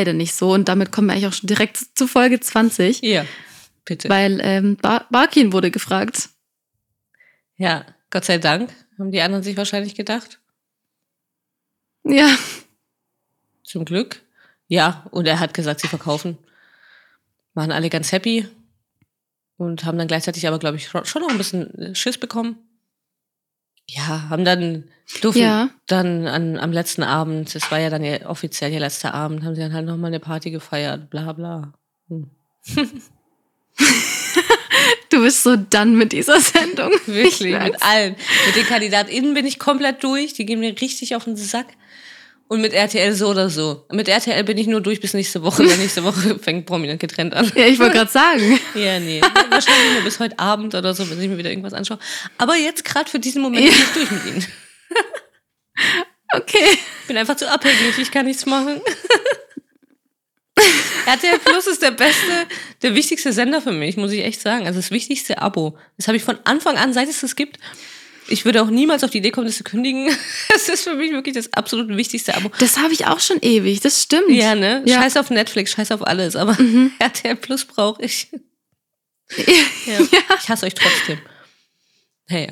dann 0.04 0.16
nicht 0.16 0.34
so. 0.34 0.52
Und 0.52 0.68
damit 0.68 0.92
kommen 0.92 1.08
wir 1.08 1.12
eigentlich 1.14 1.26
auch 1.26 1.32
schon 1.32 1.46
direkt 1.46 1.78
zu 1.94 2.06
Folge 2.06 2.40
20. 2.40 3.02
Ja, 3.02 3.24
bitte. 3.84 4.08
Weil 4.08 4.40
ähm, 4.42 4.76
Bar 4.76 5.06
Barkin 5.10 5.52
wurde 5.52 5.70
gefragt. 5.70 6.28
ja, 7.56 7.84
Gott 8.10 8.24
sei 8.24 8.38
Dank, 8.38 8.70
haben 8.98 9.10
die 9.12 9.20
anderen 9.20 9.42
sich 9.44 9.56
wahrscheinlich 9.56 9.94
gedacht. 9.94 10.40
Ja, 12.04 12.28
Zum 13.64 13.84
Glück. 13.84 14.22
Ja, 14.66 15.06
und 15.10 15.26
er 15.26 15.40
hat 15.40 15.52
gesagt, 15.54 15.80
sie 15.80 15.88
verkaufen. 15.88 16.38
Waren 17.54 17.72
alle 17.72 17.90
ganz 17.90 18.12
happy 18.12 18.46
und 19.56 19.84
haben 19.84 19.98
dann 19.98 20.08
gleichzeitig 20.08 20.46
aber, 20.48 20.58
glaube 20.58 20.76
ich, 20.76 20.88
schon 20.88 21.22
noch 21.22 21.28
ein 21.28 21.38
bisschen 21.38 21.94
Schiss 21.94 22.16
bekommen. 22.18 22.56
Ja, 23.90 24.28
haben 24.28 24.44
dann, 24.44 24.84
durften 25.22 25.40
Ja. 25.40 25.70
dann 25.86 26.26
an, 26.26 26.58
am 26.58 26.72
letzten 26.72 27.02
Abend, 27.02 27.54
das 27.54 27.70
war 27.70 27.78
ja 27.78 27.88
dann 27.90 28.04
ja 28.04 28.26
offiziell 28.26 28.72
ihr 28.72 28.80
letzter 28.80 29.14
Abend, 29.14 29.44
haben 29.44 29.54
sie 29.54 29.62
dann 29.62 29.72
halt 29.72 29.86
nochmal 29.86 30.08
eine 30.08 30.20
Party 30.20 30.50
gefeiert, 30.50 31.08
bla 31.10 31.32
bla. 31.32 31.72
Hm. 32.08 32.28
du 35.10 35.22
bist 35.22 35.42
so 35.42 35.56
dann 35.56 35.96
mit 35.96 36.12
dieser 36.12 36.40
Sendung. 36.40 36.90
Wirklich, 37.06 37.40
mit 37.40 37.82
allen. 37.82 38.14
Mit 38.46 38.56
den 38.56 38.66
KandidatInnen 38.66 39.34
bin 39.34 39.46
ich 39.46 39.58
komplett 39.58 40.02
durch, 40.02 40.34
die 40.34 40.44
gehen 40.44 40.60
mir 40.60 40.78
richtig 40.80 41.16
auf 41.16 41.24
den 41.24 41.36
Sack. 41.36 41.66
Und 42.48 42.62
mit 42.62 42.72
RTL 42.72 43.14
so 43.14 43.28
oder 43.28 43.50
so. 43.50 43.84
Mit 43.92 44.08
RTL 44.08 44.42
bin 44.44 44.56
ich 44.56 44.66
nur 44.66 44.80
durch 44.80 45.00
bis 45.00 45.12
nächste 45.12 45.42
Woche, 45.42 45.68
weil 45.68 45.76
nächste 45.76 46.02
Woche 46.02 46.38
fängt 46.42 46.64
Prominent 46.64 46.98
getrennt 46.98 47.34
an. 47.34 47.50
Ja, 47.54 47.66
ich 47.66 47.78
wollte 47.78 47.96
gerade 47.96 48.10
sagen. 48.10 48.58
Ja, 48.74 48.98
nee. 48.98 49.20
Wahrscheinlich 49.20 49.92
nur 49.94 50.02
bis 50.02 50.18
heute 50.18 50.38
Abend 50.38 50.74
oder 50.74 50.94
so, 50.94 51.08
wenn 51.10 51.20
ich 51.20 51.28
mir 51.28 51.36
wieder 51.36 51.50
irgendwas 51.50 51.74
anschaue. 51.74 51.98
Aber 52.38 52.56
jetzt 52.56 52.84
gerade 52.86 53.10
für 53.10 53.18
diesen 53.18 53.42
Moment 53.42 53.66
Ja. 53.66 53.70
bin 53.70 53.80
ich 53.80 53.92
durch 53.92 54.10
mit 54.10 54.26
ihnen. 54.26 54.46
Okay. 56.34 56.58
Ich 57.00 57.06
bin 57.06 57.16
einfach 57.16 57.36
zu 57.36 57.50
abhängig, 57.50 57.96
ich 57.98 58.10
kann 58.10 58.26
nichts 58.26 58.44
machen. 58.44 58.82
RTL 61.06 61.38
Plus 61.38 61.66
ist 61.66 61.80
der 61.82 61.92
beste, 61.92 62.46
der 62.82 62.94
wichtigste 62.94 63.32
Sender 63.32 63.62
für 63.62 63.72
mich, 63.72 63.96
muss 63.96 64.12
ich 64.12 64.22
echt 64.22 64.40
sagen. 64.42 64.66
Also 64.66 64.78
das 64.78 64.90
wichtigste 64.90 65.38
Abo. 65.40 65.78
Das 65.96 66.06
habe 66.06 66.18
ich 66.18 66.24
von 66.24 66.38
Anfang 66.44 66.76
an, 66.76 66.92
seit 66.92 67.08
es 67.08 67.20
das 67.20 67.34
gibt. 67.34 67.58
Ich 68.30 68.44
würde 68.44 68.62
auch 68.62 68.68
niemals 68.70 69.04
auf 69.04 69.10
die 69.10 69.18
Idee 69.18 69.30
kommen, 69.30 69.46
das 69.46 69.56
zu 69.56 69.64
kündigen. 69.64 70.08
Das 70.52 70.68
ist 70.68 70.84
für 70.84 70.94
mich 70.96 71.12
wirklich 71.12 71.34
das 71.34 71.52
absolut 71.54 71.88
wichtigste 71.96 72.34
Abo. 72.36 72.50
Das 72.58 72.78
habe 72.78 72.92
ich 72.92 73.06
auch 73.06 73.20
schon 73.20 73.38
ewig, 73.42 73.80
das 73.80 74.02
stimmt. 74.02 74.30
Ja, 74.30 74.54
ne? 74.54 74.82
Ja. 74.86 74.96
Mhm. 74.98 75.02
Scheiß 75.02 75.16
auf 75.16 75.30
Netflix, 75.30 75.70
scheiß 75.72 75.92
auf 75.92 76.06
alles, 76.06 76.36
aber 76.36 76.56
RTL 76.98 77.36
Plus 77.36 77.64
brauche 77.64 78.02
ich. 78.02 78.28
Ja. 79.36 79.98
Ich 80.40 80.48
hasse 80.48 80.66
euch 80.66 80.74
trotzdem. 80.74 81.18
Naja. 82.28 82.48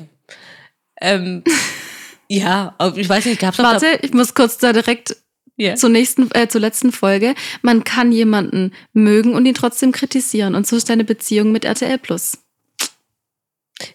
Ähm, 1.01 1.43
ja, 2.27 2.75
ich 2.95 3.07
weiß 3.09 3.25
nicht, 3.25 3.39
gab's 3.39 3.57
da- 3.57 3.63
Warte, 3.63 3.99
ich 4.01 4.13
muss 4.13 4.33
kurz 4.33 4.57
da 4.57 4.73
direkt 4.73 5.15
Ja. 5.57 5.75
zur 5.75 5.89
nächsten, 5.89 6.29
äh, 6.33 6.47
zur 6.47 6.61
letzten 6.61 6.91
Folge. 6.91 7.35
Man 7.61 7.83
kann 7.83 8.11
jemanden 8.11 8.73
mögen 8.93 9.33
und 9.35 9.45
ihn 9.45 9.53
trotzdem 9.55 9.91
kritisieren. 9.91 10.55
Und 10.55 10.65
so 10.65 10.75
ist 10.75 10.89
deine 10.89 11.03
Beziehung 11.03 11.51
mit 11.51 11.65
RTL 11.65 11.97
Plus. 11.97 12.37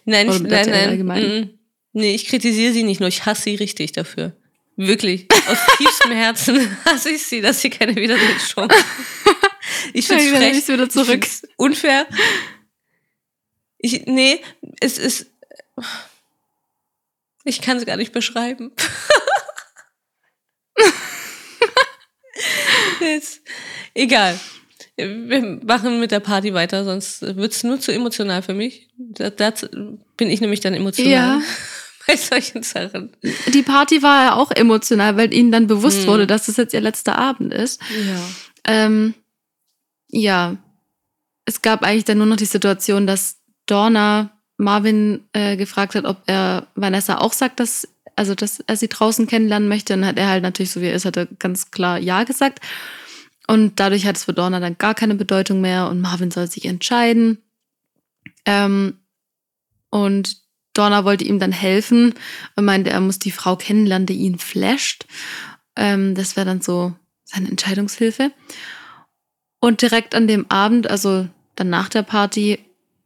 Nein, 0.05 0.29
ich, 0.29 0.39
nein, 0.39 0.51
RTL 0.51 0.71
nein. 0.71 0.89
allgemein? 0.89 1.59
Nee, 1.93 2.15
ich 2.15 2.27
kritisiere 2.27 2.73
sie 2.73 2.83
nicht 2.83 2.99
nur, 2.99 3.07
ich 3.09 3.25
hasse 3.25 3.43
sie 3.43 3.55
richtig 3.55 3.91
dafür. 3.91 4.33
Wirklich. 4.75 5.27
Aus 5.47 5.57
tiefstem 5.77 6.11
Herzen 6.11 6.77
hasse 6.85 7.11
ich 7.11 7.23
sie, 7.23 7.41
dass 7.41 7.61
sie 7.61 7.69
keine 7.69 7.95
wieder 7.95 8.17
Ich 9.93 10.07
Ja, 10.07 10.17
finde 10.17 10.47
es 10.49 10.57
ich's 10.57 10.65
frech. 10.65 10.73
wieder 10.75 10.89
zurück. 10.89 11.25
Unfair. 11.57 12.07
Ich, 13.77 14.05
nee, 14.05 14.41
es 14.79 14.97
ist. 14.97 15.27
Ich 17.43 17.61
kann 17.61 17.77
es 17.77 17.85
gar 17.85 17.97
nicht 17.97 18.11
beschreiben. 18.13 18.71
Jetzt, 22.99 23.41
egal. 23.93 24.39
Wir 24.95 25.59
machen 25.63 25.99
mit 25.99 26.11
der 26.11 26.19
Party 26.19 26.53
weiter, 26.53 26.83
sonst 26.85 27.21
wird 27.21 27.51
es 27.51 27.63
nur 27.63 27.79
zu 27.79 27.91
emotional 27.91 28.41
für 28.43 28.53
mich. 28.53 28.89
Da, 28.97 29.29
da 29.29 29.51
bin 30.17 30.29
ich 30.29 30.39
nämlich 30.39 30.59
dann 30.61 30.73
emotional. 30.73 31.11
Ja. 31.11 31.41
Bei 32.07 32.15
solchen 32.17 32.63
Sachen. 32.63 33.11
Die 33.53 33.61
Party 33.61 34.01
war 34.03 34.23
ja 34.23 34.35
auch 34.35 34.51
emotional, 34.51 35.15
weil 35.17 35.33
ihnen 35.33 35.51
dann 35.51 35.67
bewusst 35.67 36.01
Hm. 36.01 36.07
wurde, 36.07 36.27
dass 36.27 36.47
das 36.47 36.57
jetzt 36.57 36.73
ihr 36.73 36.81
letzter 36.81 37.17
Abend 37.17 37.53
ist. 37.53 37.81
Ja. 37.81 38.19
Ähm, 38.65 39.13
ja, 40.09 40.57
es 41.45 41.61
gab 41.61 41.83
eigentlich 41.83 42.05
dann 42.05 42.17
nur 42.17 42.27
noch 42.27 42.35
die 42.37 42.45
Situation, 42.45 43.07
dass 43.07 43.37
Dorna 43.65 44.31
Marvin 44.57 45.21
äh, 45.33 45.57
gefragt 45.57 45.95
hat, 45.95 46.05
ob 46.05 46.21
er 46.27 46.67
Vanessa 46.75 47.17
auch 47.17 47.33
sagt, 47.33 47.59
dass, 47.59 47.87
also, 48.15 48.35
dass 48.35 48.59
er 48.59 48.77
sie 48.77 48.87
draußen 48.87 49.27
kennenlernen 49.27 49.67
möchte. 49.67 49.93
Und 49.93 50.01
dann 50.01 50.09
hat 50.09 50.17
er 50.17 50.29
halt 50.29 50.43
natürlich, 50.43 50.71
so 50.71 50.81
wie 50.81 50.87
er 50.87 50.95
ist, 50.95 51.05
hat 51.05 51.17
er 51.17 51.25
ganz 51.25 51.71
klar 51.71 51.97
Ja 51.99 52.23
gesagt. 52.23 52.59
Und 53.47 53.79
dadurch 53.79 54.05
hat 54.05 54.15
es 54.15 54.25
für 54.25 54.33
Dorna 54.33 54.59
dann 54.59 54.77
gar 54.77 54.95
keine 54.95 55.15
Bedeutung 55.15 55.61
mehr 55.61 55.89
und 55.89 55.99
Marvin 55.99 56.31
soll 56.31 56.47
sich 56.47 56.65
entscheiden. 56.65 57.39
Ähm, 58.45 58.99
und 59.89 60.42
Dorna 60.73 61.05
wollte 61.05 61.23
ihm 61.23 61.39
dann 61.39 61.51
helfen 61.51 62.13
und 62.55 62.65
meinte, 62.65 62.89
er 62.89 62.99
muss 62.99 63.19
die 63.19 63.31
Frau 63.31 63.55
kennenlernen, 63.55 64.05
die 64.05 64.15
ihn 64.17 64.39
flasht. 64.39 65.05
Ähm, 65.75 66.15
das 66.15 66.35
wäre 66.35 66.45
dann 66.45 66.61
so 66.61 66.93
seine 67.23 67.49
Entscheidungshilfe. 67.49 68.31
Und 69.59 69.81
direkt 69.81 70.15
an 70.15 70.27
dem 70.27 70.49
Abend, 70.49 70.89
also 70.89 71.27
dann 71.55 71.69
nach 71.69 71.89
der 71.89 72.03
Party, 72.03 72.59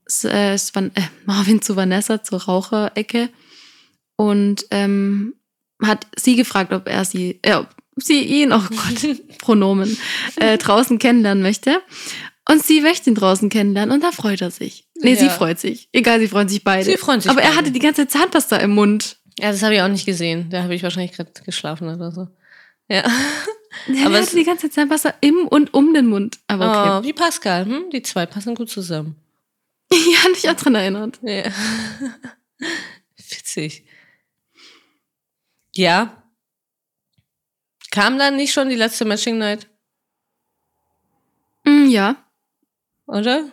ist, 0.06 0.26
äh, 0.26 0.56
ist 0.56 0.76
Van, 0.76 0.92
äh, 0.96 1.02
Marvin 1.26 1.62
zu 1.62 1.76
Vanessa 1.76 2.24
zur 2.24 2.44
Raucherecke 2.44 3.30
und 4.16 4.66
ähm, 4.72 5.36
hat 5.84 6.08
sie 6.16 6.36
gefragt, 6.36 6.74
ob 6.74 6.88
er 6.88 7.06
sie, 7.06 7.40
äh, 7.44 7.56
ob 7.56 7.70
sie 7.96 8.22
ihn, 8.22 8.52
oh 8.52 8.64
Gott, 8.70 9.18
Pronomen, 9.40 9.98
äh, 10.38 10.58
draußen 10.58 10.98
kennenlernen 10.98 11.44
möchte. 11.44 11.82
Und 12.50 12.64
sie 12.64 12.80
möchte 12.82 13.10
ihn 13.10 13.16
draußen 13.16 13.50
kennenlernen 13.50 13.94
und 13.94 14.04
da 14.04 14.12
freut 14.12 14.42
er 14.42 14.52
sich. 14.52 14.88
Nee, 14.96 15.16
sie 15.16 15.26
Ja. 15.26 15.32
freut 15.32 15.60
sich. 15.60 15.90
Egal, 15.92 16.20
sie 16.20 16.28
freuen 16.30 16.48
sich 16.48 16.64
beide. 16.64 16.86
Sie 16.86 16.98
freuen 16.98 17.20
sich 17.20 17.30
Aber 17.30 17.42
er 17.42 17.48
beide. 17.50 17.58
hatte 17.60 17.72
die 17.72 17.80
ganze 17.80 18.08
Zeit 18.08 18.12
Zahnpasta 18.22 18.58
im 18.58 18.72
Mund. 18.72 19.18
Ja, 19.40 19.52
das 19.52 19.62
habe 19.64 19.76
ich 19.76 19.82
auch 19.82 19.88
nicht 19.90 20.06
gesehen. 20.06 20.50
Da 20.50 20.64
habe 20.64 20.74
ich 20.74 20.82
wahrscheinlich 20.84 21.12
gerade 21.12 21.32
geschlafen 21.46 21.90
oder 21.94 22.12
so. 22.12 22.28
Ja. 22.90 23.04
Er 23.88 24.06
Aber 24.06 24.16
hatte 24.16 24.24
es- 24.24 24.32
die 24.32 24.44
ganze 24.44 24.68
Zeit 24.70 24.74
Zahnpasta 24.74 25.14
im 25.22 25.48
und 25.48 25.74
um 25.74 25.94
den 25.94 26.08
Mund. 26.08 26.40
Aber 26.48 26.70
okay. 26.70 27.00
Oh, 27.00 27.04
wie 27.08 27.14
Pascal. 27.14 27.66
Hm? 27.66 27.90
Die 27.92 28.02
zwei 28.02 28.26
passen 28.26 28.56
gut 28.56 28.70
zusammen. 28.70 29.16
Ja, 29.92 30.30
nicht 30.30 30.48
auch 30.50 30.56
dran 30.56 30.76
erinnert. 30.76 31.20
Ja. 31.22 31.44
Witzig. 33.18 33.86
Ja. 35.76 36.24
Kam 37.92 38.18
dann 38.18 38.36
nicht 38.36 38.54
schon 38.54 38.70
die 38.70 38.76
letzte 38.76 39.06
Matching 39.06 39.38
Night, 39.38 39.68
Mm, 41.66 41.88
ja, 41.90 42.16
oder? 43.08 43.50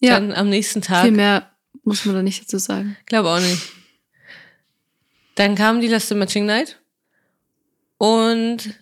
ja. 0.00 0.14
Dann 0.18 0.32
am 0.32 0.48
nächsten 0.48 0.80
Tag. 0.82 1.02
Viel 1.04 1.12
mehr 1.12 1.50
muss 1.84 2.04
man 2.04 2.14
da 2.16 2.22
nicht 2.22 2.42
dazu 2.42 2.58
sagen. 2.58 2.96
Glaube 3.06 3.30
auch 3.30 3.40
nicht. 3.40 3.62
Dann 5.36 5.54
kam 5.54 5.80
die 5.80 5.88
letzte 5.88 6.14
Matching 6.14 6.46
Night 6.46 6.80
und 7.98 8.74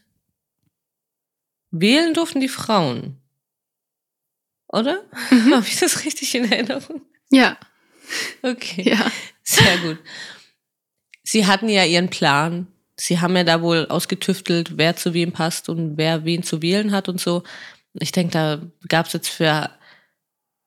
wählen 1.70 2.14
durften 2.14 2.40
die 2.40 2.48
Frauen. 2.48 3.20
Oder? 4.68 5.04
Habe 5.30 5.66
ich 5.66 5.78
das 5.78 6.04
richtig 6.04 6.34
in 6.34 6.50
Erinnerung? 6.50 7.02
Ja, 7.30 7.56
Okay. 8.42 8.82
ja. 8.90 9.10
Sehr 9.42 9.78
gut. 9.78 9.98
Sie 11.22 11.46
hatten 11.46 11.68
ja 11.68 11.84
ihren 11.84 12.10
Plan. 12.10 12.66
Sie 12.96 13.18
haben 13.20 13.34
ja 13.36 13.44
da 13.44 13.62
wohl 13.62 13.86
ausgetüftelt, 13.86 14.76
wer 14.76 14.94
zu 14.94 15.14
wem 15.14 15.32
passt 15.32 15.68
und 15.68 15.96
wer 15.96 16.24
wen 16.24 16.42
zu 16.42 16.60
wählen 16.62 16.92
hat 16.92 17.08
und 17.08 17.20
so. 17.20 17.42
Ich 17.94 18.12
denke, 18.12 18.32
da 18.32 18.60
gab 18.88 19.06
es 19.06 19.12
jetzt 19.12 19.28
für 19.28 19.70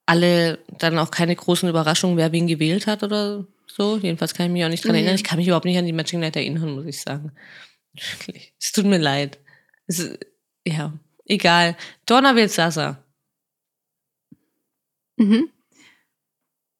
alle 0.05 0.59
dann 0.77 0.97
auch 0.97 1.11
keine 1.11 1.35
großen 1.35 1.67
Überraschungen, 1.67 2.17
wer 2.17 2.31
wen 2.31 2.47
gewählt 2.47 2.87
hat 2.87 3.03
oder 3.03 3.45
so. 3.67 3.97
Jedenfalls 3.97 4.33
kann 4.33 4.45
ich 4.47 4.51
mich 4.53 4.63
auch 4.65 4.69
nicht 4.69 4.83
dran 4.85 4.93
Nee. 4.93 4.99
erinnern. 4.99 5.15
Ich 5.15 5.23
kann 5.23 5.37
mich 5.37 5.47
überhaupt 5.47 5.65
nicht 5.65 5.77
an 5.77 5.85
die 5.85 5.93
Matching 5.93 6.21
Night 6.21 6.35
erinnern, 6.37 6.71
muss 6.75 6.85
ich 6.85 7.01
sagen. 7.01 7.31
Wirklich. 7.93 8.53
Es 8.59 8.71
tut 8.71 8.85
mir 8.85 8.99
leid. 8.99 9.39
Es 9.87 10.17
ja, 10.65 10.93
egal. 11.25 11.75
Donna 12.05 12.35
wählt 12.35 12.51
Sasa. 12.51 13.03
Mhm. 15.17 15.49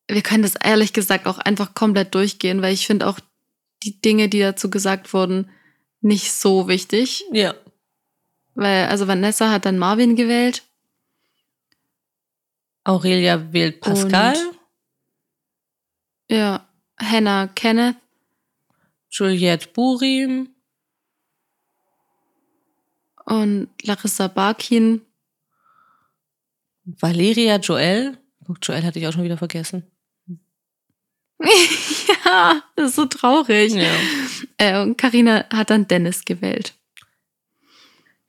Wir 0.10 0.22
können 0.22 0.44
das 0.44 0.56
ehrlich 0.56 0.94
gesagt 0.94 1.26
auch 1.26 1.38
einfach 1.38 1.74
komplett 1.74 2.16
durchgehen, 2.16 2.62
weil 2.62 2.74
ich 2.74 2.88
finde 2.88 3.08
auch 3.08 3.20
die 3.84 4.00
Dinge, 4.00 4.30
die 4.30 4.40
dazu 4.40 4.70
gesagt 4.70 5.14
wurden, 5.14 5.50
nicht 6.02 6.32
so 6.32 6.68
wichtig. 6.68 7.26
Ja. 7.32 7.56
Weil, 8.60 8.88
also 8.88 9.08
Vanessa 9.08 9.52
hat 9.52 9.66
dann 9.66 9.78
Marvin 9.78 10.16
gewählt. 10.16 10.64
Aurelia 12.84 13.54
wählt 13.54 13.82
Pascal. 13.82 14.36
Und- 14.36 14.58
Ja, 16.30 16.68
Hannah 17.00 17.48
Kenneth. 17.48 17.98
Juliette 19.12 19.68
Burim. 19.70 20.50
Und 23.26 23.70
Larissa 23.84 24.28
Barkin. 24.28 25.02
Valeria 26.84 27.58
Joel. 27.58 28.18
Guck, 28.46 28.58
Joel 28.64 28.84
hatte 28.84 28.98
ich 28.98 29.08
auch 29.08 29.14
schon 29.14 29.24
wieder 29.24 29.38
vergessen. 29.38 29.84
ja, 32.26 32.64
das 32.76 32.90
ist 32.90 32.96
so 32.96 33.06
traurig. 33.06 33.74
Ja. 33.74 33.94
Äh, 34.58 34.82
und 34.82 34.98
Carina 34.98 35.46
hat 35.54 35.70
dann 35.70 35.88
Dennis 35.88 36.26
gewählt. 36.26 36.74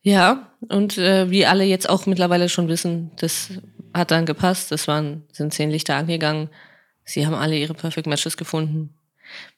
Ja, 0.02 0.50
und 0.68 0.96
äh, 0.98 1.30
wie 1.30 1.46
alle 1.46 1.64
jetzt 1.64 1.88
auch 1.88 2.06
mittlerweile 2.06 2.48
schon 2.48 2.68
wissen, 2.68 3.11
das 3.16 3.50
hat 3.92 4.11
dann 4.11 4.26
gepasst. 4.26 4.70
Das 4.70 4.88
waren, 4.88 5.24
sind 5.32 5.52
zehn 5.52 5.70
Lichter 5.70 5.96
angegangen. 5.96 6.48
Sie 7.04 7.26
haben 7.26 7.34
alle 7.34 7.56
ihre 7.56 7.74
Perfect 7.74 8.06
Matches 8.06 8.37
gefunden. 8.37 8.94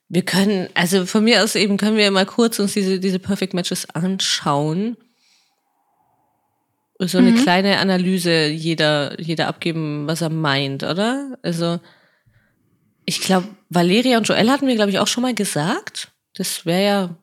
Wir 0.09 0.23
können, 0.23 0.69
also 0.75 1.07
von 1.07 1.23
mir 1.25 1.45
aus 1.45 1.55
eben 1.55 1.77
können 1.77 1.97
wir 1.97 2.11
mal 2.11 2.27
kurz 2.27 2.59
uns 2.59 2.73
diese, 2.73 2.99
diese 2.99 3.19
Perfect 3.19 3.55
Matches 3.55 3.89
anschauen. 3.91 4.97
So 6.99 7.19
eine 7.19 7.31
Mhm. 7.31 7.37
kleine 7.37 7.79
Analyse 7.79 8.47
jeder, 8.49 9.19
jeder 9.21 9.47
abgeben, 9.49 10.07
was 10.07 10.21
er 10.21 10.29
meint, 10.29 10.83
oder? 10.83 11.39
Also, 11.43 11.81
ich 13.07 13.21
glaube, 13.21 13.49
Valeria 13.71 14.19
und 14.19 14.29
Joel 14.29 14.51
hatten 14.51 14.67
wir, 14.67 14.75
glaube 14.75 14.91
ich, 14.91 14.99
auch 14.99 15.07
schon 15.07 15.23
mal 15.23 15.35
gesagt. 15.35 16.13
Das 16.35 16.67
wäre 16.67 16.85
ja, 16.85 17.17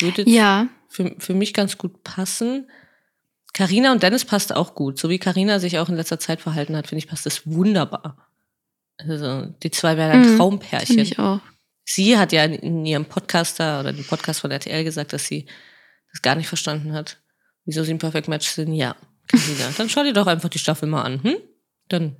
würde 0.00 0.28
Ja, 0.28 0.66
für, 0.92 1.14
für 1.18 1.34
mich 1.34 1.54
ganz 1.54 1.78
gut 1.78 2.02
passen. 2.04 2.70
Karina 3.54 3.92
und 3.92 4.02
Dennis 4.02 4.24
passt 4.24 4.54
auch 4.54 4.74
gut. 4.74 4.98
So 4.98 5.08
wie 5.10 5.18
Karina 5.18 5.58
sich 5.58 5.78
auch 5.78 5.88
in 5.88 5.96
letzter 5.96 6.18
Zeit 6.18 6.40
verhalten 6.40 6.76
hat, 6.76 6.86
finde 6.86 7.00
ich, 7.00 7.08
passt 7.08 7.26
das 7.26 7.46
wunderbar. 7.46 8.28
Also, 8.98 9.46
die 9.62 9.70
zwei 9.70 9.96
wären 9.96 10.12
ein 10.12 10.32
Mhm, 10.32 10.36
Traumpärchen. 10.38 10.98
ich 11.00 11.18
auch. 11.18 11.40
Sie 11.84 12.16
hat 12.16 12.32
ja 12.32 12.44
in, 12.44 12.86
ihrem 12.86 13.04
Podcast 13.04 13.58
da 13.60 13.80
oder 13.80 13.92
dem 13.92 14.04
Podcast 14.04 14.40
von 14.40 14.50
RTL 14.50 14.84
gesagt, 14.84 15.12
dass 15.12 15.26
sie 15.26 15.46
das 16.12 16.22
gar 16.22 16.34
nicht 16.36 16.46
verstanden 16.48 16.92
hat. 16.92 17.18
Wieso 17.64 17.82
sie 17.84 17.92
ein 17.92 17.98
Perfect 17.98 18.28
Match 18.28 18.48
sind? 18.48 18.72
Ja, 18.74 18.96
Karina. 19.28 19.72
Dann 19.76 19.88
schau 19.88 20.02
dir 20.04 20.12
doch 20.12 20.26
einfach 20.26 20.48
die 20.48 20.58
Staffel 20.58 20.88
mal 20.88 21.02
an. 21.02 21.22
Hm? 21.22 21.36
Dann 21.88 22.16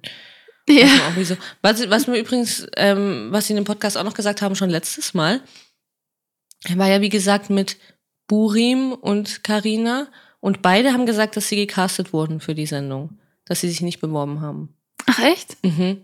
Ja. 0.69 0.87
auch 0.87 1.17
wieso. 1.17 1.37
Was, 1.63 1.89
was 1.89 2.07
mir 2.09 2.19
übrigens, 2.19 2.67
ähm, 2.77 3.29
was 3.31 3.47
sie 3.47 3.53
in 3.53 3.57
dem 3.57 3.65
Podcast 3.65 3.97
auch 3.97 4.05
noch 4.05 4.15
gesagt 4.15 4.43
haben, 4.43 4.57
schon 4.57 4.71
letztes 4.71 5.15
Mal, 5.15 5.41
war 6.75 6.89
ja 6.89 7.01
wie 7.01 7.09
gesagt 7.09 7.49
mit 7.51 7.77
Burim 8.27 8.93
und 8.93 9.45
Karina 9.45 10.09
und 10.41 10.63
beide 10.63 10.93
haben 10.93 11.07
gesagt, 11.07 11.37
dass 11.37 11.49
sie 11.49 11.57
gecastet 11.57 12.13
wurden 12.13 12.41
für 12.41 12.55
die 12.55 12.67
Sendung, 12.67 13.19
dass 13.45 13.61
sie 13.61 13.69
sich 13.69 13.81
nicht 13.81 14.01
beworben 14.01 14.41
haben. 14.41 14.75
Ach 15.07 15.19
echt? 15.21 15.57
Mhm. 15.65 16.03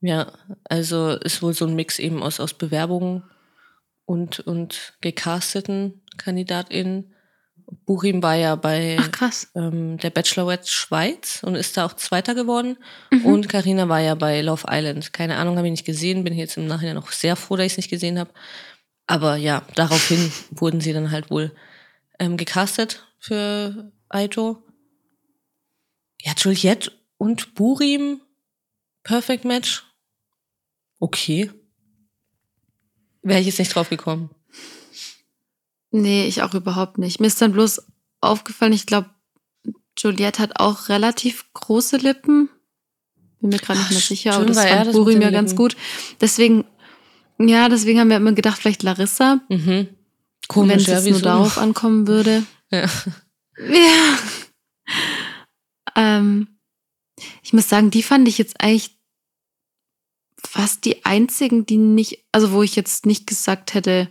Ja, 0.00 0.32
also 0.64 1.10
ist 1.10 1.42
wohl 1.42 1.52
so 1.52 1.66
ein 1.66 1.74
Mix 1.74 1.98
eben 1.98 2.22
aus, 2.22 2.40
aus 2.40 2.54
Bewerbungen 2.54 3.24
und, 4.06 4.40
und 4.40 4.94
gecasteten 5.00 6.02
KandidatInnen. 6.16 7.12
Burim 7.86 8.22
war 8.22 8.34
ja 8.34 8.56
bei 8.56 8.98
ähm, 9.54 9.98
der 9.98 10.10
Bachelorette 10.10 10.68
Schweiz 10.68 11.42
und 11.44 11.54
ist 11.54 11.76
da 11.76 11.86
auch 11.86 11.94
Zweiter 11.94 12.34
geworden. 12.34 12.76
Mhm. 13.10 13.26
Und 13.26 13.48
Karina 13.48 13.88
war 13.88 14.00
ja 14.00 14.14
bei 14.14 14.40
Love 14.40 14.66
Island. 14.68 15.12
Keine 15.12 15.36
Ahnung, 15.36 15.56
habe 15.56 15.68
ich 15.68 15.72
nicht 15.72 15.84
gesehen. 15.84 16.24
Bin 16.24 16.34
jetzt 16.34 16.56
im 16.56 16.66
Nachhinein 16.66 16.98
auch 16.98 17.12
sehr 17.12 17.36
froh, 17.36 17.56
dass 17.56 17.66
ich 17.66 17.72
es 17.72 17.76
nicht 17.76 17.90
gesehen 17.90 18.18
habe. 18.18 18.30
Aber 19.10 19.34
ja, 19.34 19.66
daraufhin 19.74 20.30
wurden 20.52 20.80
sie 20.80 20.92
dann 20.92 21.10
halt 21.10 21.32
wohl 21.32 21.52
ähm, 22.20 22.36
gecastet 22.36 23.08
für 23.18 23.90
Aito. 24.08 24.62
Ja, 26.22 26.32
Juliette 26.36 26.92
und 27.16 27.54
Burim, 27.54 28.20
Perfect 29.02 29.44
Match. 29.44 29.84
Okay. 31.00 31.50
Wäre 33.22 33.40
ich 33.40 33.46
jetzt 33.46 33.58
nicht 33.58 33.74
drauf 33.74 33.88
gekommen. 33.88 34.30
Nee, 35.90 36.28
ich 36.28 36.42
auch 36.44 36.54
überhaupt 36.54 36.98
nicht. 36.98 37.18
Mir 37.18 37.26
ist 37.26 37.42
dann 37.42 37.50
bloß 37.50 37.82
aufgefallen, 38.20 38.72
ich 38.72 38.86
glaube, 38.86 39.10
Juliette 39.98 40.40
hat 40.40 40.60
auch 40.60 40.88
relativ 40.88 41.52
große 41.52 41.96
Lippen. 41.96 42.48
Bin 43.40 43.50
mir 43.50 43.58
gerade 43.58 43.80
nicht 43.80 43.90
mehr 43.90 44.00
sicher, 44.00 44.34
aber 44.34 44.46
das 44.46 44.56
war 44.56 44.84
Burim 44.92 45.20
ja 45.20 45.30
ganz 45.32 45.56
gut. 45.56 45.76
Deswegen, 46.20 46.64
ja, 47.48 47.68
deswegen 47.68 47.98
haben 48.00 48.08
wir 48.10 48.16
immer 48.16 48.32
gedacht, 48.32 48.58
vielleicht 48.60 48.82
Larissa, 48.82 49.40
Mhm. 49.48 49.66
wenn 49.68 49.96
Komisch, 50.48 50.88
es 50.88 51.04
ja, 51.04 51.10
nur 51.10 51.20
darauf 51.20 51.58
ankommen 51.58 52.06
würde. 52.06 52.44
Ja. 52.72 52.88
Ja. 53.58 54.18
Ähm, 55.96 56.46
ich 57.42 57.52
muss 57.52 57.68
sagen, 57.68 57.90
die 57.90 58.02
fand 58.04 58.28
ich 58.28 58.38
jetzt 58.38 58.60
eigentlich 58.60 58.96
fast 60.46 60.84
die 60.84 61.04
einzigen, 61.04 61.66
die 61.66 61.76
nicht, 61.76 62.24
also 62.32 62.52
wo 62.52 62.62
ich 62.62 62.76
jetzt 62.76 63.06
nicht 63.06 63.26
gesagt 63.26 63.74
hätte, 63.74 64.08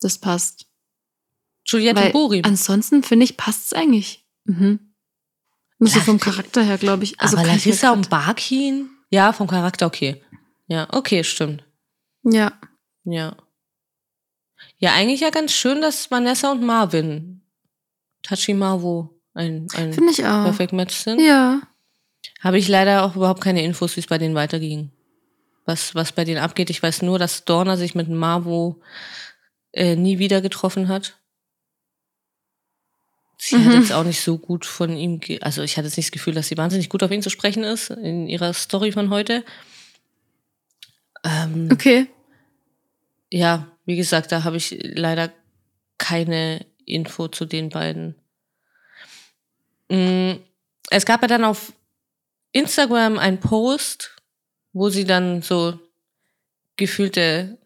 das 0.00 0.18
passt. 0.18 0.66
Juliette 1.66 2.00
Weil 2.00 2.12
Burim. 2.12 2.44
ansonsten 2.44 3.02
finde 3.02 3.24
ich, 3.24 3.36
passt 3.36 3.66
es 3.66 3.72
eigentlich. 3.74 4.26
Mhm. 4.44 4.94
Nur 5.78 5.88
so 5.90 6.00
vom 6.00 6.18
Charakter 6.18 6.62
her, 6.62 6.78
glaube 6.78 7.04
ich. 7.04 7.20
Also 7.20 7.36
aber 7.36 7.46
Larissa 7.46 7.92
und 7.92 8.08
Barkin? 8.08 8.88
Ja, 9.10 9.32
vom 9.34 9.46
Charakter 9.46 9.86
okay. 9.86 10.23
Ja, 10.66 10.88
okay, 10.92 11.24
stimmt. 11.24 11.64
Ja. 12.22 12.52
Ja. 13.04 13.36
Ja, 14.78 14.94
eigentlich 14.94 15.20
ja 15.20 15.30
ganz 15.30 15.52
schön, 15.52 15.80
dass 15.80 16.10
Vanessa 16.10 16.50
und 16.52 16.62
Marvin, 16.62 17.42
Tachi 18.22 18.54
Marvo, 18.54 19.10
ein, 19.34 19.66
ein 19.74 19.92
Finde 19.92 20.10
ich 20.12 20.24
auch. 20.24 20.44
Perfect 20.44 20.72
Match 20.72 20.94
sind. 20.94 21.20
Ja. 21.20 21.60
Habe 22.40 22.58
ich 22.58 22.68
leider 22.68 23.04
auch 23.04 23.16
überhaupt 23.16 23.42
keine 23.42 23.62
Infos, 23.62 23.96
wie 23.96 24.00
es 24.00 24.06
bei 24.06 24.18
denen 24.18 24.34
weiterging. 24.34 24.90
Was, 25.66 25.94
was 25.94 26.12
bei 26.12 26.24
denen 26.24 26.38
abgeht. 26.40 26.70
Ich 26.70 26.82
weiß 26.82 27.02
nur, 27.02 27.18
dass 27.18 27.44
Dorna 27.44 27.76
sich 27.76 27.94
mit 27.94 28.08
Marvo 28.08 28.80
äh, 29.72 29.96
nie 29.96 30.18
wieder 30.18 30.40
getroffen 30.40 30.88
hat. 30.88 31.18
Sie 33.38 33.56
hat 33.56 33.64
Mhm. 33.64 33.80
jetzt 33.80 33.92
auch 33.92 34.04
nicht 34.04 34.20
so 34.20 34.38
gut 34.38 34.64
von 34.64 34.96
ihm, 34.96 35.20
also 35.40 35.62
ich 35.62 35.76
hatte 35.76 35.86
jetzt 35.88 35.96
nicht 35.96 36.08
das 36.08 36.12
Gefühl, 36.12 36.34
dass 36.34 36.48
sie 36.48 36.56
wahnsinnig 36.56 36.88
gut 36.88 37.02
auf 37.02 37.10
ihn 37.10 37.22
zu 37.22 37.30
sprechen 37.30 37.64
ist 37.64 37.90
in 37.90 38.26
ihrer 38.28 38.52
Story 38.54 38.92
von 38.92 39.10
heute. 39.10 39.44
Ähm, 41.24 41.68
Okay. 41.72 42.06
ja, 43.30 43.66
wie 43.86 43.96
gesagt, 43.96 44.32
da 44.32 44.44
habe 44.44 44.56
ich 44.56 44.76
leider 44.82 45.32
keine 45.98 46.64
Info 46.84 47.28
zu 47.28 47.44
den 47.46 47.68
beiden. 47.70 48.14
Mm, 49.88 50.34
Es 50.90 51.06
gab 51.06 51.22
ja 51.22 51.28
dann 51.28 51.44
auf 51.44 51.72
Instagram 52.52 53.18
einen 53.18 53.40
Post, 53.40 54.16
wo 54.72 54.90
sie 54.90 55.04
dann 55.04 55.42
so 55.42 55.78
gefühlte 56.76 57.58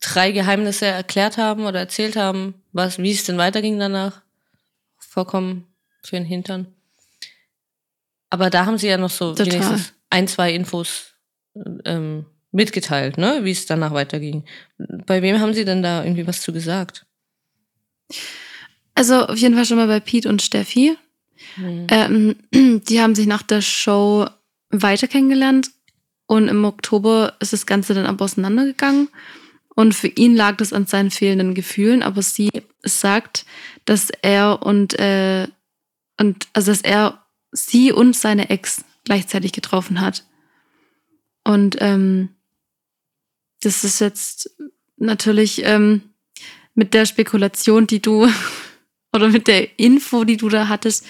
drei 0.00 0.32
Geheimnisse 0.32 0.86
erklärt 0.86 1.38
haben 1.38 1.64
oder 1.66 1.80
erzählt 1.80 2.16
haben, 2.16 2.54
was, 2.72 2.98
wie 2.98 3.10
es 3.12 3.24
denn 3.24 3.38
weiterging 3.38 3.78
danach. 3.78 4.22
Vollkommen 4.98 5.66
für 6.02 6.16
den 6.16 6.24
Hintern. 6.24 6.74
Aber 8.30 8.50
da 8.50 8.66
haben 8.66 8.78
sie 8.78 8.88
ja 8.88 8.98
noch 8.98 9.10
so 9.10 9.34
Total. 9.34 9.46
wenigstens 9.52 9.94
ein, 10.10 10.28
zwei 10.28 10.52
Infos 10.52 11.14
ähm, 11.84 12.26
mitgeteilt, 12.50 13.18
ne, 13.18 13.40
wie 13.42 13.50
es 13.50 13.66
danach 13.66 13.92
weiterging. 13.92 14.44
Bei 15.06 15.22
wem 15.22 15.40
haben 15.40 15.54
sie 15.54 15.64
denn 15.64 15.82
da 15.82 16.02
irgendwie 16.02 16.26
was 16.26 16.40
zu 16.40 16.52
gesagt? 16.52 17.06
Also 18.94 19.26
auf 19.26 19.36
jeden 19.36 19.54
Fall 19.54 19.64
schon 19.64 19.76
mal 19.76 19.86
bei 19.86 20.00
Pete 20.00 20.28
und 20.28 20.42
Steffi. 20.42 20.96
Hm. 21.54 21.86
Ähm, 21.90 22.36
die 22.88 23.00
haben 23.00 23.14
sich 23.14 23.26
nach 23.26 23.42
der 23.42 23.60
Show 23.60 24.26
weiter 24.70 25.06
kennengelernt 25.06 25.70
und 26.26 26.48
im 26.48 26.64
Oktober 26.64 27.34
ist 27.40 27.52
das 27.52 27.66
Ganze 27.66 27.94
dann 27.94 28.06
aber 28.06 28.24
auseinandergegangen. 28.24 29.08
Und 29.74 29.94
für 29.94 30.08
ihn 30.08 30.34
lag 30.34 30.56
das 30.56 30.72
an 30.72 30.86
seinen 30.86 31.10
fehlenden 31.10 31.54
Gefühlen, 31.54 32.02
aber 32.02 32.20
sie 32.20 32.50
sagt, 32.82 33.46
dass 33.84 34.10
er 34.22 34.60
und, 34.62 34.98
äh, 34.98 35.46
und 36.18 36.48
also 36.52 36.72
dass 36.72 36.82
er 36.82 37.24
sie 37.52 37.92
und 37.92 38.16
seine 38.16 38.50
Ex 38.50 38.84
gleichzeitig 39.04 39.52
getroffen 39.52 40.00
hat. 40.00 40.24
Und 41.44 41.76
ähm, 41.80 42.30
das 43.62 43.84
ist 43.84 44.00
jetzt 44.00 44.50
natürlich 44.96 45.64
ähm, 45.64 46.02
mit 46.74 46.94
der 46.94 47.06
Spekulation, 47.06 47.86
die 47.86 48.00
du 48.00 48.28
oder 49.12 49.28
mit 49.28 49.46
der 49.48 49.78
Info, 49.78 50.24
die 50.24 50.36
du 50.36 50.48
da 50.48 50.68
hattest, 50.68 51.04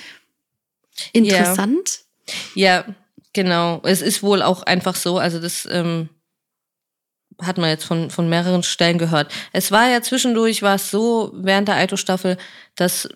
interessant. 1.13 2.05
Ja, 2.55 2.85
genau. 3.33 3.81
Es 3.85 4.03
ist 4.03 4.23
wohl 4.23 4.43
auch 4.43 4.63
einfach 4.63 4.95
so, 4.95 5.19
also 5.19 5.41
das 5.41 5.67
ähm, 5.71 6.09
hat 7.41 7.59
man 7.59 7.71
jetzt 7.71 7.85
von, 7.85 8.11
von 8.11 8.29
mehreren 8.29 8.63
Stellen 8.63 8.99
gehört. 8.99 9.33
Es 9.53 9.71
war 9.71 9.89
ja 9.89 10.03
zwischendurch, 10.03 10.63
war 10.63 10.75
es 10.75 10.91
so 10.91 11.33
während 11.35 11.69
der 11.69 11.77
Aito-Staffel, 11.77 12.37
dass 12.75 13.09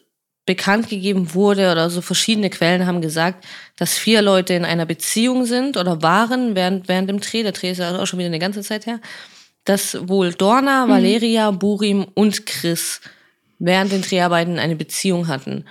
bekannt 0.44 0.88
gegeben 0.88 1.35
wurde 1.35 1.70
oder 1.70 1.88
so 1.88 2.00
verschiedene 2.00 2.50
Quellen 2.50 2.87
haben 2.87 3.00
gesagt, 3.00 3.44
dass 3.76 3.96
vier 3.96 4.22
Leute 4.22 4.55
in 4.55 4.64
einer 4.64 4.87
Beziehung 4.87 5.44
sind 5.44 5.76
oder 5.76 6.02
waren 6.02 6.57
während, 6.57 6.88
während 6.88 7.09
dem 7.09 7.20
Dreh, 7.20 7.42
der 7.42 7.52
Dreh 7.52 7.70
ist 7.70 7.78
ja 7.78 7.98
auch 7.98 8.07
schon 8.07 8.18
wieder 8.18 8.26
eine 8.26 8.40
ganze 8.40 8.62
Zeit 8.62 8.87
her, 8.87 9.00
dass 9.64 10.09
wohl 10.09 10.33
Dorna, 10.33 10.88
Valeria, 10.88 11.52
Burim 11.52 12.07
und 12.14 12.46
Chris 12.46 13.00
während 13.61 13.92
den 13.92 14.02
Dreharbeiten 14.02 14.59
eine 14.59 14.74
Beziehung 14.74 15.28
hatten. 15.28 15.64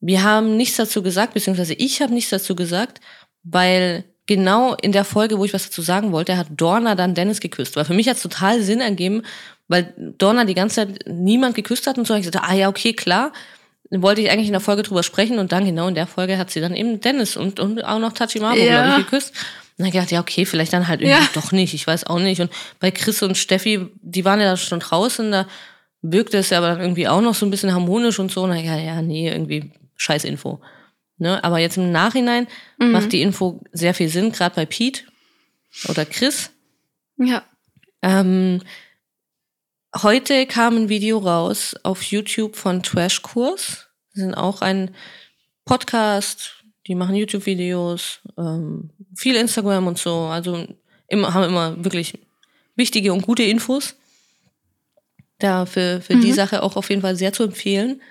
Wir 0.00 0.22
haben 0.22 0.58
nichts 0.58 0.76
dazu 0.76 1.02
gesagt, 1.02 1.32
beziehungsweise 1.32 1.72
ich 1.72 2.02
habe 2.02 2.12
nichts 2.12 2.28
dazu 2.28 2.54
gesagt, 2.54 3.00
weil 3.42 4.04
genau 4.26 4.74
in 4.74 4.92
der 4.92 5.04
Folge, 5.04 5.38
wo 5.38 5.46
ich 5.46 5.54
was 5.54 5.64
dazu 5.64 5.80
sagen 5.80 6.12
wollte, 6.12 6.36
hat 6.36 6.48
Dorna 6.50 6.94
dann 6.94 7.14
Dennis 7.14 7.40
geküsst. 7.40 7.76
Weil 7.76 7.86
für 7.86 7.94
mich 7.94 8.08
hat 8.08 8.16
es 8.16 8.22
total 8.22 8.62
Sinn 8.62 8.82
ergeben, 8.82 9.22
weil 9.68 9.94
Dorna 10.18 10.44
die 10.44 10.54
ganze 10.54 10.76
Zeit 10.76 11.06
niemand 11.06 11.54
geküsst 11.54 11.86
hat 11.86 11.96
und 11.96 12.06
so. 12.06 12.14
Ich 12.14 12.26
gesagt, 12.26 12.46
ah 12.46 12.54
ja, 12.54 12.68
okay, 12.68 12.92
klar. 12.92 13.32
Wollte 14.02 14.20
ich 14.20 14.30
eigentlich 14.30 14.46
in 14.48 14.52
der 14.52 14.60
Folge 14.60 14.82
drüber 14.82 15.02
sprechen 15.02 15.38
und 15.38 15.52
dann 15.52 15.64
genau 15.64 15.88
in 15.88 15.94
der 15.94 16.06
Folge 16.06 16.38
hat 16.38 16.50
sie 16.50 16.60
dann 16.60 16.74
eben 16.74 17.00
Dennis 17.00 17.36
und, 17.36 17.60
und 17.60 17.84
auch 17.84 17.98
noch 17.98 18.12
Tachimaro, 18.12 18.56
Ja. 18.56 18.82
glaube 18.82 18.88
ich, 19.00 19.06
geküsst. 19.06 19.30
Und 19.76 19.84
dann 19.84 19.90
gedacht, 19.92 20.10
ja, 20.12 20.20
okay, 20.20 20.44
vielleicht 20.46 20.72
dann 20.72 20.86
halt 20.88 21.00
irgendwie 21.00 21.20
Ja. 21.22 21.28
doch 21.34 21.50
nicht, 21.52 21.74
ich 21.74 21.86
weiß 21.86 22.04
auch 22.06 22.18
nicht. 22.20 22.40
Und 22.40 22.50
bei 22.80 22.90
Chris 22.90 23.22
und 23.22 23.36
Steffi, 23.36 23.86
die 24.02 24.24
waren 24.24 24.40
ja 24.40 24.56
schon 24.56 24.80
draußen, 24.80 25.30
da 25.32 25.46
wirkte 26.02 26.38
es 26.38 26.50
ja 26.50 26.58
aber 26.58 26.68
dann 26.68 26.80
irgendwie 26.80 27.08
auch 27.08 27.20
noch 27.20 27.34
so 27.34 27.44
ein 27.46 27.50
bisschen 27.50 27.72
harmonisch 27.72 28.18
und 28.18 28.30
so. 28.30 28.42
Und 28.44 28.50
dann, 28.50 28.64
ja, 28.64 28.76
ja, 28.78 29.02
nee, 29.02 29.28
irgendwie 29.28 29.72
scheiß 29.96 30.24
Info. 30.24 30.60
Ne? 31.18 31.42
Aber 31.42 31.58
jetzt 31.58 31.76
im 31.76 31.90
Nachhinein 31.92 32.46
Mhm. 32.78 32.92
macht 32.92 33.12
die 33.12 33.22
Info 33.22 33.60
sehr 33.72 33.94
viel 33.94 34.08
Sinn, 34.08 34.30
gerade 34.32 34.54
bei 34.54 34.66
Pete 34.66 35.02
oder 35.88 36.04
Chris. 36.04 36.50
Ja. 37.18 37.42
Ähm, 38.02 38.60
heute 40.02 40.46
kam 40.46 40.76
ein 40.76 40.88
Video 40.88 41.18
raus 41.18 41.74
auf 41.82 42.02
YouTube 42.02 42.56
von 42.56 42.82
Trashkurs. 42.82 43.88
Sie 44.12 44.20
sind 44.20 44.34
auch 44.34 44.60
ein 44.60 44.94
Podcast, 45.64 46.64
die 46.86 46.94
machen 46.94 47.14
YouTube-Videos, 47.14 48.20
ähm, 48.36 48.90
viel 49.16 49.36
Instagram 49.36 49.86
und 49.86 49.98
so. 49.98 50.20
Also 50.26 50.66
immer, 51.08 51.32
haben 51.34 51.44
immer 51.44 51.84
wirklich 51.84 52.18
wichtige 52.76 53.12
und 53.12 53.22
gute 53.22 53.42
Infos. 53.42 53.94
Da 55.38 55.66
für, 55.66 56.00
für 56.00 56.16
die 56.16 56.28
Mhm. 56.28 56.34
Sache 56.34 56.62
auch 56.62 56.76
auf 56.76 56.90
jeden 56.90 57.02
Fall 57.02 57.16
sehr 57.16 57.32
zu 57.32 57.44
empfehlen. 57.44 58.02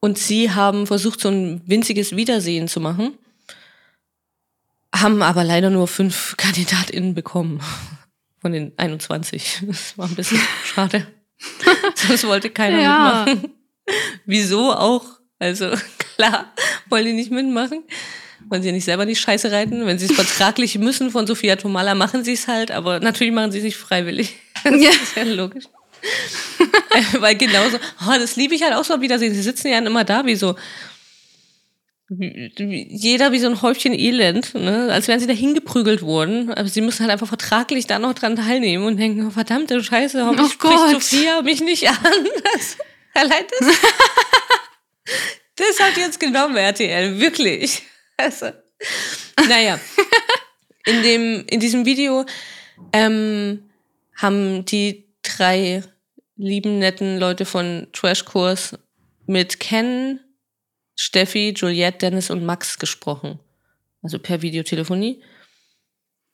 Und 0.00 0.18
sie 0.18 0.50
haben 0.50 0.86
versucht, 0.86 1.20
so 1.20 1.28
ein 1.30 1.62
winziges 1.66 2.14
Wiedersehen 2.14 2.68
zu 2.68 2.80
machen, 2.80 3.16
haben 4.94 5.22
aber 5.22 5.44
leider 5.44 5.70
nur 5.70 5.88
fünf 5.88 6.34
KandidatInnen 6.36 7.14
bekommen 7.14 7.60
von 8.40 8.52
den 8.52 8.72
21. 8.76 9.62
Das 9.66 9.96
war 9.96 10.06
ein 10.06 10.14
bisschen 10.14 10.40
schade. 10.64 11.06
Sonst 11.94 12.24
wollte 12.26 12.50
keiner 12.50 12.80
Ja. 12.80 13.24
mitmachen. 13.26 13.52
Wieso 14.26 14.72
auch? 14.72 15.04
Also 15.38 15.70
klar, 16.16 16.52
wollen 16.88 17.04
die 17.06 17.12
nicht 17.12 17.30
mitmachen. 17.30 17.82
Wollen 18.48 18.62
sie 18.62 18.72
nicht 18.72 18.84
selber 18.84 19.06
die 19.06 19.16
Scheiße 19.16 19.50
reiten. 19.50 19.86
Wenn 19.86 19.98
sie 19.98 20.06
es 20.06 20.12
vertraglich 20.12 20.78
müssen 20.78 21.10
von 21.10 21.26
Sophia 21.26 21.56
Tomala, 21.56 21.94
machen 21.94 22.24
sie 22.24 22.34
es 22.34 22.46
halt. 22.46 22.70
Aber 22.70 23.00
natürlich 23.00 23.32
machen 23.32 23.52
sie 23.52 23.58
es 23.58 23.64
nicht 23.64 23.76
freiwillig. 23.76 24.36
Das 24.64 24.80
Ja. 24.82 24.90
ist 24.90 25.16
ja 25.16 25.22
logisch. 25.24 25.64
Äh, 26.90 27.20
Weil 27.20 27.36
genauso, 27.36 27.78
oh, 28.06 28.12
das 28.18 28.36
liebe 28.36 28.54
ich 28.54 28.62
halt 28.62 28.74
auch 28.74 28.84
so 28.84 29.00
Wiedersehen. 29.00 29.34
Sie 29.34 29.42
sitzen 29.42 29.68
ja 29.68 29.78
immer 29.78 30.04
da 30.04 30.24
wie 30.26 30.36
so, 30.36 30.56
jeder 32.08 33.32
wie 33.32 33.38
so 33.38 33.46
ein 33.46 33.62
Häufchen 33.62 33.94
Elend, 33.94 34.54
ne? 34.54 34.88
als 34.92 35.08
wären 35.08 35.20
sie 35.20 35.26
da 35.26 35.32
hingeprügelt 35.32 36.02
worden. 36.02 36.52
Aber 36.52 36.68
sie 36.68 36.82
müssen 36.82 37.00
halt 37.00 37.10
einfach 37.10 37.28
vertraglich 37.28 37.86
da 37.86 37.98
noch 37.98 38.12
dran 38.12 38.36
teilnehmen 38.36 38.84
und 38.84 38.98
denken, 38.98 39.26
oh, 39.26 39.30
verdammte 39.30 39.82
Scheiße, 39.82 40.24
hoffentlich 40.24 40.48
Oh 40.48 40.50
spricht 40.50 40.74
Gott. 40.74 41.02
Sophia 41.02 41.42
mich 41.42 41.60
nicht 41.62 41.88
an. 41.88 42.28
Das, 42.52 42.76
allein 43.14 43.44
das, 43.58 43.68
das 45.56 45.80
hat 45.80 45.96
jetzt 45.96 46.20
genommen, 46.20 46.56
RTL, 46.56 47.18
wirklich. 47.20 47.82
Also, 48.18 48.50
naja, 49.48 49.80
in, 50.86 51.02
dem, 51.02 51.44
in 51.48 51.58
diesem 51.58 51.86
Video 51.86 52.26
ähm, 52.92 53.70
haben 54.16 54.64
die 54.66 55.08
drei 55.22 55.82
lieben, 56.36 56.78
netten 56.78 57.18
Leute 57.18 57.46
von 57.46 57.88
Trashkurs 57.92 58.78
mit 59.26 59.58
Ken, 59.58 60.20
Steffi, 60.96 61.54
Juliette, 61.56 61.98
Dennis 61.98 62.30
und 62.30 62.44
Max 62.44 62.78
gesprochen. 62.78 63.38
Also 64.02 64.18
per 64.18 64.42
Videotelefonie. 64.42 65.22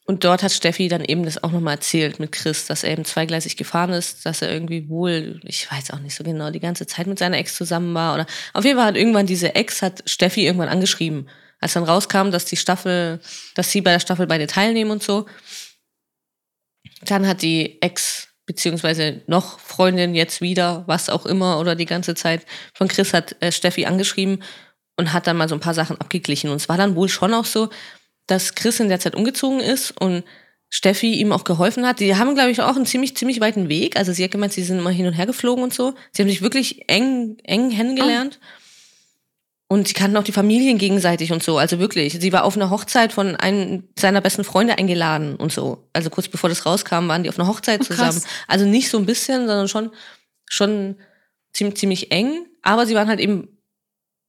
Und 0.07 0.25
dort 0.25 0.43
hat 0.43 0.51
Steffi 0.51 0.89
dann 0.89 1.05
eben 1.05 1.25
das 1.25 1.43
auch 1.43 1.53
nochmal 1.53 1.75
erzählt 1.75 2.19
mit 2.19 2.33
Chris, 2.33 2.67
dass 2.67 2.83
er 2.83 2.91
eben 2.91 3.05
zweigleisig 3.05 3.57
gefahren 3.57 3.91
ist, 3.91 4.27
dass 4.27 4.43
er 4.43 4.53
irgendwie 4.53 4.89
wohl, 4.89 5.41
ich 5.45 5.71
weiß 5.71 5.93
auch 5.93 6.01
nicht 6.01 6.17
so 6.17 6.25
genau, 6.25 6.51
die 6.51 6.59
ganze 6.59 6.87
Zeit 6.87 7.07
mit 7.07 7.19
seiner 7.19 7.39
Ex 7.39 7.55
zusammen 7.55 7.95
war. 7.95 8.15
Oder 8.15 8.27
auf 8.53 8.65
jeden 8.65 8.77
Fall 8.77 8.87
hat 8.87 8.97
irgendwann 8.97 9.27
diese 9.27 9.55
Ex, 9.55 9.83
hat 9.83 10.03
Steffi 10.07 10.45
irgendwann 10.47 10.69
angeschrieben. 10.69 11.29
Als 11.61 11.75
dann 11.75 11.85
rauskam, 11.85 12.31
dass 12.33 12.45
die 12.45 12.57
Staffel, 12.57 13.21
dass 13.55 13.71
sie 13.71 13.83
bei 13.83 13.93
der 13.93 14.01
Staffel 14.01 14.27
beide 14.27 14.49
teilnehmen 14.49 14.91
und 14.91 15.03
so, 15.03 15.27
dann 17.03 17.29
hat 17.29 17.43
die 17.43 17.81
Ex 17.81 18.30
beziehungsweise 18.47 19.23
noch 19.27 19.61
Freundin 19.61 20.15
jetzt 20.15 20.41
wieder, 20.41 20.85
was 20.87 21.09
auch 21.09 21.27
immer, 21.27 21.61
oder 21.61 21.75
die 21.75 21.87
ganze 21.87 22.15
Zeit 22.15 22.47
von 22.75 22.89
Chris 22.89 23.13
hat 23.13 23.37
äh, 23.41 23.53
Steffi 23.53 23.87
angeschrieben 23.87 24.43
und 24.97 25.13
hat 25.13 25.27
dann 25.27 25.37
mal 25.37 25.49
so 25.49 25.55
ein 25.55 25.61
paar 25.61 25.75
Sachen 25.75 26.01
abgeglichen. 26.01 26.51
Und 26.51 26.57
es 26.57 26.69
war 26.69 26.77
dann 26.77 26.97
wohl 26.97 27.09
schon 27.09 27.35
auch 27.35 27.45
so, 27.45 27.71
dass 28.27 28.55
Chris 28.55 28.81
in 28.81 28.89
der 28.89 29.01
Zeit 29.01 29.15
umgezogen 29.15 29.61
ist 29.61 29.93
und 30.01 30.25
Steffi 30.69 31.15
ihm 31.15 31.33
auch 31.33 31.45
geholfen 31.45 31.85
hat. 31.85 31.99
Die 31.99 32.15
haben, 32.15 32.35
glaube 32.35 32.53
ich, 32.53 32.61
auch 32.61 32.77
einen 32.77 32.87
ziemlich, 32.87 33.17
ziemlich 33.17 33.41
weiten 33.41 33.69
Weg. 33.69 33.97
Also 33.97 34.13
sie 34.13 34.23
hat 34.23 34.31
gemeint, 34.31 34.53
sie 34.53 34.63
sind 34.63 34.79
immer 34.79 34.91
hin 34.91 35.07
und 35.07 35.15
her 35.15 35.27
geflogen 35.27 35.65
und 35.65 35.75
so. 35.75 35.95
Sie 36.13 36.23
haben 36.23 36.29
sich 36.29 36.43
wirklich 36.43 36.89
eng, 36.89 37.39
eng 37.43 37.71
kennengelernt. 37.71 38.39
Oh. 38.41 38.60
Und 39.73 39.87
sie 39.87 39.95
kannten 39.95 40.17
auch 40.17 40.25
die 40.25 40.33
Familien 40.33 40.79
gegenseitig 40.79 41.31
und 41.31 41.45
so. 41.45 41.57
Also 41.57 41.79
wirklich. 41.79 42.19
Sie 42.21 42.33
war 42.33 42.43
auf 42.43 42.57
einer 42.57 42.71
Hochzeit 42.71 43.13
von 43.13 43.37
einem 43.37 43.85
seiner 43.97 44.21
besten 44.21 44.43
Freunde 44.43 44.77
eingeladen 44.77 45.37
und 45.37 45.53
so. 45.53 45.89
Also 45.93 46.11
kurz 46.11 46.27
bevor 46.27 46.51
das 46.51 46.67
rauskam, 46.67 47.07
waren 47.07 47.23
die 47.23 47.29
auf 47.29 47.39
einer 47.39 47.47
Hochzeit 47.47 47.83
oh, 47.83 47.85
zusammen. 47.85 48.21
Also 48.49 48.65
nicht 48.65 48.91
so 48.91 48.99
ein 48.99 49.07
bisschen, 49.07 49.47
sondern 49.47 49.69
schon, 49.69 49.93
schon 50.49 50.97
ziemlich, 51.53 51.77
ziemlich 51.77 52.11
eng. 52.11 52.47
Aber 52.63 52.85
sie 52.85 52.97
waren 52.97 53.07
halt 53.07 53.21
eben, 53.21 53.47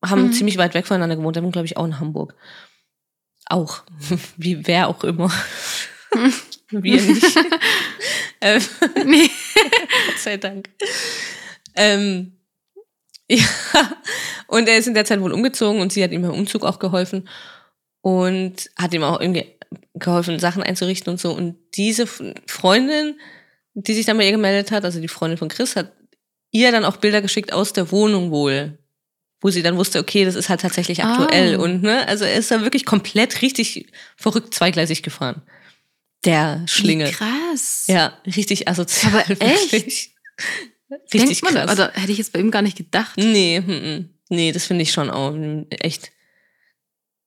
haben 0.06 0.28
mhm. 0.28 0.34
ziemlich 0.34 0.60
weit 0.60 0.76
weg 0.76 0.86
voneinander 0.86 1.16
gewohnt. 1.16 1.36
Haben, 1.36 1.52
glaube 1.52 1.66
ich, 1.66 1.76
auch 1.76 1.86
in 1.86 2.00
Hamburg. 2.00 2.36
Auch. 3.48 3.82
Wie 4.38 4.68
wer 4.68 4.90
auch 4.90 5.04
immer. 5.04 5.32
Wir 6.70 7.02
nicht. 7.02 7.36
ähm, 8.42 8.62
nee. 9.06 9.32
Gott 10.06 10.20
sei 10.20 10.38
Dank. 10.38 10.70
Ähm, 11.76 12.34
ja, 13.74 13.92
und 14.48 14.68
er 14.68 14.78
ist 14.78 14.88
in 14.88 14.94
der 14.94 15.06
Zeit 15.06 15.22
wohl 15.22 15.32
umgezogen 15.32 15.82
und 15.82 15.94
sie 15.94 16.04
hat 16.04 16.12
ihm 16.12 16.22
beim 16.22 16.34
Umzug 16.34 16.64
auch 16.64 16.80
geholfen 16.80 17.30
und 18.02 18.70
hat 18.78 18.94
ihm 18.94 19.04
auch 19.04 19.22
irgendwie 19.22 19.46
geholfen, 19.94 20.40
Sachen 20.40 20.64
einzurichten 20.64 21.12
und 21.12 21.20
so. 21.20 21.32
Und 21.32 21.56
diese 21.76 22.08
Freundin, 22.08 23.20
die 23.74 23.94
sich 23.94 24.06
dann 24.06 24.18
bei 24.18 24.26
ihr 24.26 24.32
gemeldet 24.32 24.72
hat, 24.72 24.84
also 24.84 25.00
die 25.00 25.08
Freundin 25.08 25.38
von 25.38 25.50
Chris, 25.50 25.76
hat 25.76 25.94
ihr 26.52 26.72
dann 26.72 26.86
auch 26.86 26.98
Bilder 26.98 27.22
geschickt 27.22 27.54
aus 27.54 27.74
der 27.74 27.92
Wohnung 27.92 28.32
wohl, 28.32 28.78
wo 29.40 29.50
sie 29.50 29.64
dann 29.64 29.78
wusste, 29.78 30.00
okay, 30.00 30.26
das 30.26 30.36
ist 30.36 30.50
halt 30.50 30.62
tatsächlich 30.62 31.04
aktuell. 31.04 31.58
Oh. 31.58 31.64
Und 31.64 31.82
ne, 31.82 32.08
also 32.08 32.26
er 32.26 32.36
ist 32.36 32.52
da 32.52 32.62
wirklich 32.62 32.86
komplett 32.86 33.42
richtig 33.42 33.88
verrückt 34.18 34.54
zweigleisig 34.54 35.04
gefahren. 35.04 35.42
Der 36.26 36.64
Schlingel. 36.68 37.08
Wie 37.08 37.14
krass. 37.14 37.86
Ja, 37.88 38.18
richtig 38.26 38.68
asozial. 38.68 39.24
Aber 39.24 39.26
echt? 39.42 40.12
Richtig 40.92 41.42
Denkt 41.42 41.44
man, 41.44 41.54
krass. 41.54 41.72
Oder 41.72 41.92
hätte 41.94 42.12
ich 42.12 42.18
jetzt 42.18 42.34
bei 42.34 42.40
ihm 42.40 42.52
gar 42.52 42.62
nicht 42.62 42.78
gedacht. 42.78 43.18
Nee, 43.18 43.58
m 43.58 43.66
-m. 43.66 44.06
nee, 44.30 44.52
das 44.52 44.66
finde 44.66 44.84
ich 44.84 44.92
schon 44.92 45.10
auch 45.10 45.34
echt. 45.70 46.12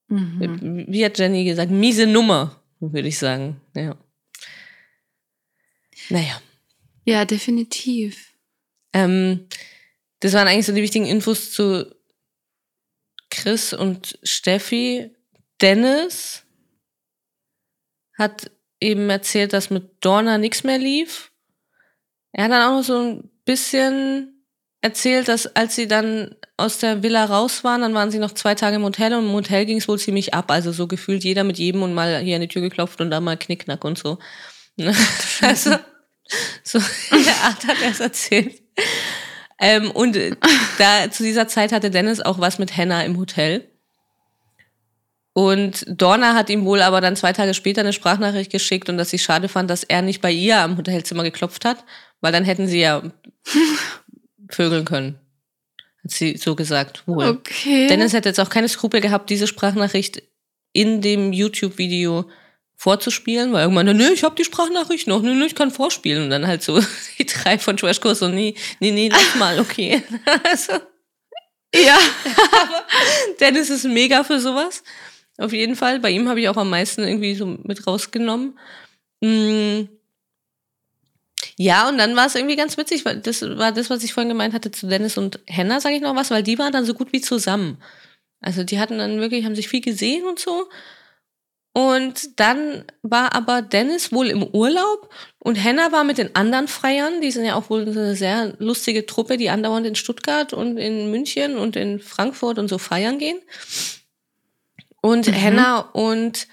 Mhm. 0.07 0.85
Wie 0.87 1.03
hat 1.03 1.17
Jenny 1.17 1.45
gesagt? 1.45 1.71
Miese 1.71 2.05
Nummer, 2.05 2.61
würde 2.79 3.07
ich 3.07 3.17
sagen. 3.17 3.59
Ja. 3.75 3.97
Naja. 6.09 6.39
Ja, 7.05 7.25
definitiv. 7.25 8.33
Ähm, 8.93 9.47
das 10.19 10.33
waren 10.33 10.47
eigentlich 10.47 10.65
so 10.65 10.73
die 10.73 10.81
wichtigen 10.81 11.05
Infos 11.07 11.51
zu 11.51 11.95
Chris 13.29 13.73
und 13.73 14.19
Steffi. 14.23 15.11
Dennis 15.61 16.43
hat 18.17 18.51
eben 18.79 19.09
erzählt, 19.09 19.53
dass 19.53 19.69
mit 19.69 19.91
Dorna 20.01 20.37
nichts 20.37 20.63
mehr 20.63 20.77
lief. 20.77 21.31
Er 22.31 22.45
hat 22.45 22.51
dann 22.51 22.63
auch 22.63 22.77
noch 22.77 22.83
so 22.83 22.99
ein 22.99 23.31
bisschen 23.45 24.35
erzählt, 24.81 25.27
dass 25.27 25.47
als 25.55 25.75
sie 25.75 25.87
dann 25.87 26.35
aus 26.57 26.77
der 26.77 27.03
Villa 27.03 27.25
raus 27.25 27.63
waren, 27.63 27.81
dann 27.81 27.93
waren 27.93 28.11
sie 28.11 28.19
noch 28.19 28.33
zwei 28.33 28.55
Tage 28.55 28.75
im 28.75 28.83
Hotel 28.83 29.13
und 29.13 29.25
im 29.25 29.33
Hotel 29.33 29.65
ging 29.65 29.77
es 29.77 29.87
wohl 29.87 29.99
ziemlich 29.99 30.33
ab. 30.33 30.51
Also 30.51 30.71
so 30.71 30.87
gefühlt 30.87 31.23
jeder 31.23 31.43
mit 31.43 31.57
jedem 31.57 31.83
und 31.83 31.93
mal 31.93 32.19
hier 32.19 32.35
an 32.35 32.41
die 32.41 32.47
Tür 32.47 32.61
geklopft 32.61 33.01
und 33.01 33.09
da 33.09 33.19
mal 33.19 33.37
Knickknack 33.37 33.83
und 33.83 33.97
so. 33.97 34.19
also, 35.41 35.75
so 36.63 36.79
in 37.11 37.23
der 37.23 37.35
Art 37.43 37.65
hat 37.67 37.81
er 37.81 37.91
es 37.91 37.99
erzählt. 37.99 38.61
Ähm, 39.59 39.91
und 39.91 40.17
da 40.77 41.09
zu 41.09 41.23
dieser 41.23 41.47
Zeit 41.47 41.71
hatte 41.71 41.89
Dennis 41.89 42.21
auch 42.21 42.39
was 42.39 42.59
mit 42.59 42.75
Hannah 42.75 43.03
im 43.03 43.17
Hotel. 43.17 43.69
Und 45.33 45.85
Dorna 45.87 46.33
hat 46.33 46.49
ihm 46.49 46.63
wohl 46.63 46.81
aber 46.81 47.01
dann 47.01 47.17
zwei 47.17 47.33
Tage 47.33 47.53
später 47.53 47.81
eine 47.81 47.91
Sprachnachricht 47.91 48.51
geschickt 48.51 48.87
und 48.87 48.97
dass 48.97 49.09
sie 49.09 49.19
schade 49.19 49.49
fand, 49.49 49.69
dass 49.69 49.83
er 49.83 50.01
nicht 50.01 50.21
bei 50.21 50.31
ihr 50.31 50.59
am 50.59 50.77
Hotelzimmer 50.77 51.23
geklopft 51.23 51.65
hat, 51.65 51.83
weil 52.21 52.31
dann 52.31 52.45
hätten 52.45 52.67
sie 52.67 52.79
ja 52.79 53.03
vögeln 54.49 54.85
können. 54.85 55.19
Hat 56.03 56.11
sie 56.11 56.37
so 56.37 56.55
gesagt, 56.55 57.03
wohl. 57.05 57.25
Okay. 57.25 57.87
Dennis 57.87 58.13
hätte 58.13 58.29
jetzt 58.29 58.39
auch 58.39 58.49
keine 58.49 58.69
Skrupel 58.69 59.01
gehabt, 59.01 59.29
diese 59.29 59.47
Sprachnachricht 59.47 60.23
in 60.73 61.01
dem 61.01 61.33
YouTube-Video 61.33 62.29
vorzuspielen, 62.75 63.53
weil 63.53 63.63
irgendwann, 63.63 63.95
nee, 63.95 64.09
ich 64.09 64.23
habe 64.23 64.35
die 64.35 64.43
Sprachnachricht 64.43 65.07
noch, 65.07 65.21
nee, 65.21 65.33
nee, 65.33 65.45
ich 65.45 65.55
kann 65.55 65.71
vorspielen. 65.71 66.23
Und 66.23 66.29
dann 66.29 66.45
halt 66.45 66.61
so 66.61 66.79
die 67.17 67.25
drei 67.25 67.57
von 67.57 67.77
Trashkurs 67.77 68.19
so, 68.19 68.27
nee, 68.27 68.55
nee, 68.79 68.91
nee, 68.91 69.09
lass 69.09 69.35
mal, 69.35 69.59
okay. 69.59 70.03
also, 70.43 70.73
ja. 71.73 71.97
Dennis 73.39 73.69
ist 73.69 73.85
mega 73.85 74.23
für 74.23 74.39
sowas. 74.39 74.83
Auf 75.37 75.51
jeden 75.51 75.75
Fall. 75.75 75.99
Bei 75.99 76.09
ihm 76.09 76.29
habe 76.29 76.39
ich 76.39 76.47
auch 76.47 76.57
am 76.57 76.69
meisten 76.69 77.03
irgendwie 77.03 77.35
so 77.35 77.45
mit 77.45 77.85
rausgenommen. 77.85 78.57
Mm. 79.21 79.83
Ja, 81.57 81.87
und 81.89 81.97
dann 81.97 82.15
war 82.15 82.27
es 82.27 82.35
irgendwie 82.35 82.55
ganz 82.55 82.77
witzig, 82.77 83.05
weil 83.05 83.19
das 83.19 83.41
war 83.41 83.71
das, 83.71 83.89
was 83.89 84.03
ich 84.03 84.13
vorhin 84.13 84.29
gemeint 84.29 84.53
hatte 84.53 84.71
zu 84.71 84.87
Dennis 84.87 85.17
und 85.17 85.39
Henna, 85.47 85.79
sage 85.79 85.95
ich 85.95 86.01
noch 86.01 86.15
was, 86.15 86.31
weil 86.31 86.43
die 86.43 86.59
waren 86.59 86.73
dann 86.73 86.85
so 86.85 86.93
gut 86.93 87.13
wie 87.13 87.21
zusammen. 87.21 87.77
Also 88.41 88.63
die 88.63 88.79
hatten 88.79 88.97
dann 88.97 89.19
wirklich, 89.19 89.45
haben 89.45 89.55
sich 89.55 89.67
viel 89.67 89.81
gesehen 89.81 90.25
und 90.25 90.39
so. 90.39 90.67
Und 91.73 92.39
dann 92.39 92.85
war 93.01 93.35
aber 93.35 93.61
Dennis 93.61 94.13
wohl 94.13 94.27
im 94.27 94.43
Urlaub 94.43 95.09
und 95.39 95.55
Henna 95.55 95.91
war 95.91 96.05
mit 96.05 96.17
den 96.17 96.33
anderen 96.33 96.69
Freiern, 96.69 97.19
die 97.19 97.31
sind 97.31 97.43
ja 97.43 97.55
auch 97.55 97.69
wohl 97.69 97.81
eine 97.81 98.15
sehr 98.15 98.53
lustige 98.59 99.05
Truppe, 99.05 99.35
die 99.35 99.49
andauernd 99.49 99.85
in 99.85 99.95
Stuttgart 99.95 100.53
und 100.53 100.77
in 100.77 101.11
München 101.11 101.57
und 101.57 101.75
in 101.75 101.99
Frankfurt 101.99 102.59
und 102.59 102.69
so 102.69 102.77
feiern 102.77 103.19
gehen. 103.19 103.39
Und 105.01 105.27
mhm. 105.27 105.35
Hannah 105.35 105.79
und 105.79 106.47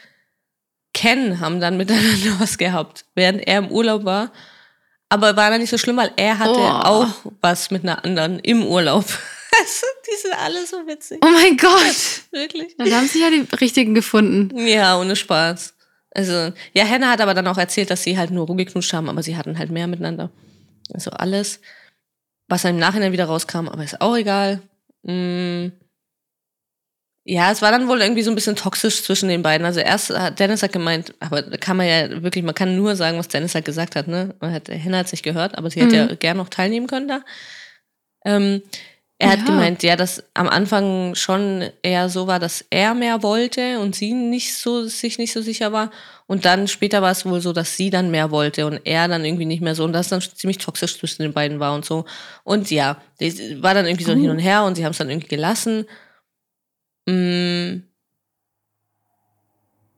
Ken 0.93 1.39
haben 1.39 1.61
dann 1.61 1.77
miteinander 1.79 2.41
was 2.41 2.59
gehabt, 2.59 3.05
während 3.15 3.47
er 3.47 3.59
im 3.59 3.71
Urlaub 3.71 4.05
war. 4.05 4.33
Aber 5.13 5.37
war 5.37 5.51
dann 5.51 5.61
nicht 5.61 5.69
so 5.69 5.77
schlimm, 5.77 5.99
weil 5.99 6.11
er 6.17 6.39
hatte 6.39 6.59
oh. 6.59 6.63
auch 6.63 7.09
was 7.43 7.71
mit 7.71 7.83
einer 7.83 8.03
anderen 8.03 8.39
im 8.41 8.65
Urlaub. 8.65 9.05
Also, 9.55 9.85
die 10.07 10.17
sind 10.19 10.33
alle 10.33 10.65
so 10.65 10.79
witzig. 10.87 11.19
Oh 11.23 11.29
mein 11.29 11.59
Gott. 11.59 12.23
Wirklich. 12.31 12.75
Dann 12.79 12.91
haben 12.91 13.07
sie 13.07 13.21
ja 13.21 13.29
die 13.29 13.47
richtigen 13.55 13.93
gefunden. 13.93 14.57
Ja, 14.57 14.99
ohne 14.99 15.15
Spaß. 15.15 15.75
Also, 16.15 16.55
ja, 16.73 16.89
Hannah 16.89 17.11
hat 17.11 17.21
aber 17.21 17.35
dann 17.35 17.47
auch 17.47 17.59
erzählt, 17.59 17.91
dass 17.91 18.03
sie 18.03 18.17
halt 18.17 18.31
nur 18.31 18.47
rumgeknutscht 18.47 18.95
haben, 18.95 19.11
aber 19.11 19.23
sie 19.23 19.37
hatten 19.37 19.59
halt 19.59 19.71
mehr 19.71 19.89
miteinander. 19.89 20.31
Also 20.95 21.11
alles, 21.11 21.61
was 22.49 22.63
dann 22.63 22.77
im 22.77 22.81
Nachhinein 22.81 23.13
wieder 23.13 23.27
rauskam, 23.27 23.69
aber 23.69 23.85
ist 23.85 24.01
auch 24.01 24.17
egal. 24.17 24.63
Mm. 25.03 25.67
Ja, 27.25 27.53
es 27.53 27.63
war 27.63 27.71
dann 27.71 27.87
wohl 27.87 28.01
irgendwie 28.01 28.23
so 28.23 28.33
ein 28.33 28.35
bisschen 28.35 28.57
toxisch 28.57 29.05
zwischen 29.05 29.29
den 29.29 29.43
beiden. 29.43 29.65
Also 29.65 29.79
erst 29.79 30.11
hat 30.11 30.41
Dennis 30.41 30.63
hat 30.63 30.73
gemeint, 30.73 31.15
aber 31.21 31.43
da 31.43 31.57
kann 31.57 31.77
man 31.77 31.87
ja 31.87 32.23
wirklich, 32.23 32.45
man 32.45 32.55
kann 32.55 32.77
nur 32.77 32.97
sagen, 32.97 33.17
was 33.17 33.29
Dennis 33.29 33.55
halt 33.55 33.65
gesagt 33.65 33.95
hat, 33.95 34.09
ne? 34.09 34.35
Man 34.41 34.53
hat, 34.53 34.69
Hannah 34.69 34.99
hat 34.99 35.09
sich 35.09 35.23
gehört, 35.23 35.57
aber 35.57 35.71
sie 35.71 35.81
mhm. 35.81 35.85
hätte 35.85 35.97
ja 35.97 36.15
gern 36.17 36.37
noch 36.37 36.49
teilnehmen 36.49 36.89
können 36.89 37.07
da. 37.07 37.21
Ähm, 38.25 38.63
er 39.23 39.29
ja. 39.29 39.39
hat 39.39 39.47
gemeint, 39.47 39.85
ja, 39.85 39.95
dass 39.95 40.25
am 40.35 40.49
Anfang 40.49 41.15
schon 41.15 41.71
eher 41.85 42.09
so 42.09 42.27
war, 42.27 42.41
dass 42.41 42.65
er 42.71 42.93
mehr 42.95 43.23
wollte 43.23 43.79
und 43.79 43.95
sie 43.95 44.15
nicht 44.15 44.57
so, 44.57 44.85
sich 44.87 45.17
nicht 45.17 45.33
so 45.33 45.41
sicher 45.41 45.71
war. 45.71 45.93
Und 46.27 46.45
dann 46.45 46.67
später 46.67 47.03
war 47.03 47.13
es 47.13 47.25
wohl 47.25 47.41
so, 47.41 47.53
dass 47.53 47.77
sie 47.77 47.91
dann 47.91 48.11
mehr 48.11 48.33
wollte 48.33 48.67
und 48.67 48.81
er 48.85 49.07
dann 49.07 49.25
irgendwie 49.25 49.45
nicht 49.45 49.63
mehr 49.63 49.77
so. 49.77 49.85
Und 49.85 49.93
das 49.93 50.09
dann 50.09 50.21
ziemlich 50.21 50.59
toxisch 50.59 50.99
zwischen 50.99 51.23
den 51.23 51.33
beiden 51.33 51.61
war 51.61 51.73
und 51.73 51.85
so. 51.85 52.05
Und 52.43 52.73
ja, 52.73 52.97
war 53.61 53.75
dann 53.75 53.87
irgendwie 53.87 54.05
so 54.05 54.11
ein 54.11 54.21
Hin 54.21 54.31
und 54.31 54.41
Her 54.41 54.65
und 54.65 54.75
sie 54.75 54.85
haben 54.85 54.91
es 54.91 54.99
dann 54.99 55.09
irgendwie 55.09 55.29
gelassen. 55.29 55.87
Mm. 57.07 57.83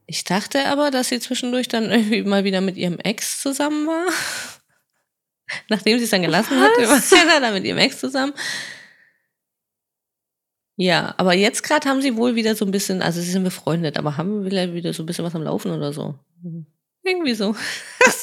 Ich 0.06 0.24
dachte 0.24 0.66
aber, 0.66 0.90
dass 0.90 1.08
sie 1.08 1.18
zwischendurch 1.18 1.68
dann 1.68 1.90
irgendwie 1.90 2.22
mal 2.22 2.44
wieder 2.44 2.60
mit 2.60 2.76
ihrem 2.76 2.98
Ex 2.98 3.40
zusammen 3.40 3.86
war. 3.86 4.06
Nachdem 5.68 5.98
sie 5.98 6.04
es 6.04 6.10
dann 6.10 6.22
gelassen 6.22 6.56
Was? 6.58 6.68
hatte, 6.68 6.88
war 6.88 7.00
sie 7.00 7.40
dann 7.40 7.54
mit 7.54 7.64
ihrem 7.64 7.78
Ex 7.78 7.98
zusammen. 8.00 8.34
Ja, 10.76 11.14
aber 11.18 11.34
jetzt 11.34 11.62
gerade 11.62 11.88
haben 11.88 12.02
sie 12.02 12.16
wohl 12.16 12.34
wieder 12.34 12.56
so 12.56 12.64
ein 12.64 12.72
bisschen, 12.72 13.00
also 13.00 13.20
sie 13.20 13.30
sind 13.30 13.44
befreundet, 13.44 13.96
aber 13.96 14.16
haben 14.16 14.44
wieder 14.44 14.92
so 14.92 15.02
ein 15.04 15.06
bisschen 15.06 15.24
was 15.24 15.34
am 15.34 15.42
Laufen 15.42 15.70
oder 15.70 15.92
so. 15.92 16.18
Irgendwie 17.02 17.34
so. 17.34 17.54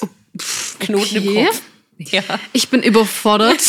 Knoten 0.80 1.18
okay. 1.18 1.40
im 1.40 1.46
Kopf. 1.46 1.62
Ja. 1.98 2.24
Ich 2.52 2.70
bin 2.70 2.84
überfordert. 2.84 3.62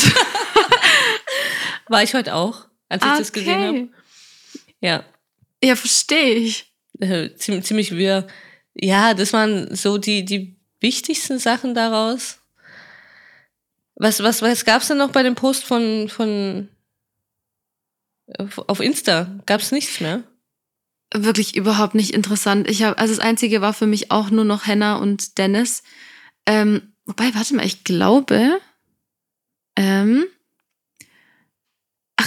War 1.89 2.03
ich 2.03 2.15
heute 2.15 2.35
auch, 2.35 2.67
als 2.89 3.05
ich 3.05 3.11
okay. 3.11 3.19
das 3.19 3.33
gesehen 3.33 3.63
habe. 3.63 3.89
Ja. 4.83 5.05
Ja, 5.62 5.76
verstehe 5.76 6.35
ich. 6.35 6.68
Äh, 7.01 7.35
ziemlich, 7.35 7.64
ziemlich 7.64 7.97
wir. 7.97 8.28
Ja, 8.74 9.14
das 9.14 9.33
waren 9.33 9.74
so 9.74 9.99
die, 9.99 10.24
die 10.24 10.55
wichtigsten 10.78 11.41
Sachen 11.41 11.74
daraus. 11.74 12.39
Was, 13.97 14.22
was, 14.22 14.41
was 14.41 14.64
gab's 14.64 14.87
denn 14.87 14.99
noch 14.99 15.11
bei 15.11 15.24
dem 15.24 15.35
Post 15.35 15.64
von, 15.64 16.09
von 16.09 16.68
auf 18.39 18.78
Insta? 18.78 19.41
Gab's 19.47 19.72
nichts 19.72 20.01
mehr? 20.01 20.22
wirklich 21.14 21.57
überhaupt 21.57 21.95
nicht 21.95 22.11
interessant. 22.14 22.68
Ich 22.68 22.83
habe, 22.83 22.99
also 22.99 23.14
das 23.14 23.24
Einzige 23.24 23.61
war 23.61 23.72
für 23.72 23.87
mich 23.87 24.11
auch 24.11 24.30
nur 24.30 24.45
noch 24.45 24.66
Hannah 24.66 24.97
und 24.97 25.39
Dennis. 25.39 25.83
Ähm, 26.47 26.95
wobei, 27.05 27.35
warte 27.35 27.55
mal, 27.55 27.66
ich 27.66 27.85
glaube, 27.85 28.61
ähm, 29.76 30.24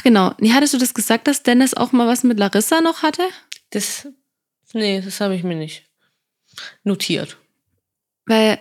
genau, 0.06 0.34
nee, 0.40 0.54
hattest 0.54 0.74
du 0.74 0.78
das 0.78 0.94
gesagt, 0.94 1.28
dass 1.28 1.44
Dennis 1.44 1.74
auch 1.74 1.92
mal 1.92 2.08
was 2.08 2.24
mit 2.24 2.40
Larissa 2.40 2.80
noch 2.80 3.02
hatte? 3.02 3.24
Das, 3.72 4.08
nee, 4.72 5.02
das 5.02 5.20
habe 5.20 5.36
ich 5.36 5.44
mir 5.44 5.56
nicht 5.56 5.90
notiert. 6.84 7.38
Weil, 8.26 8.60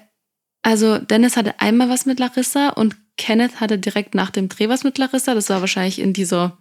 also 0.63 0.99
Dennis 0.99 1.37
hatte 1.37 1.61
einmal 1.61 1.89
was 1.91 2.07
mit 2.07 2.19
Larissa 2.19 2.71
und 2.71 2.97
Kenneth 3.17 3.61
hatte 3.61 3.79
direkt 3.79 4.15
nach 4.17 4.31
dem 4.31 4.49
Dreh 4.49 4.69
was 4.69 4.83
mit 4.83 4.99
Larissa. 4.99 5.35
Das 5.35 5.51
war 5.51 5.61
wahrscheinlich 5.61 6.01
in 6.01 6.13
dieser 6.13 6.59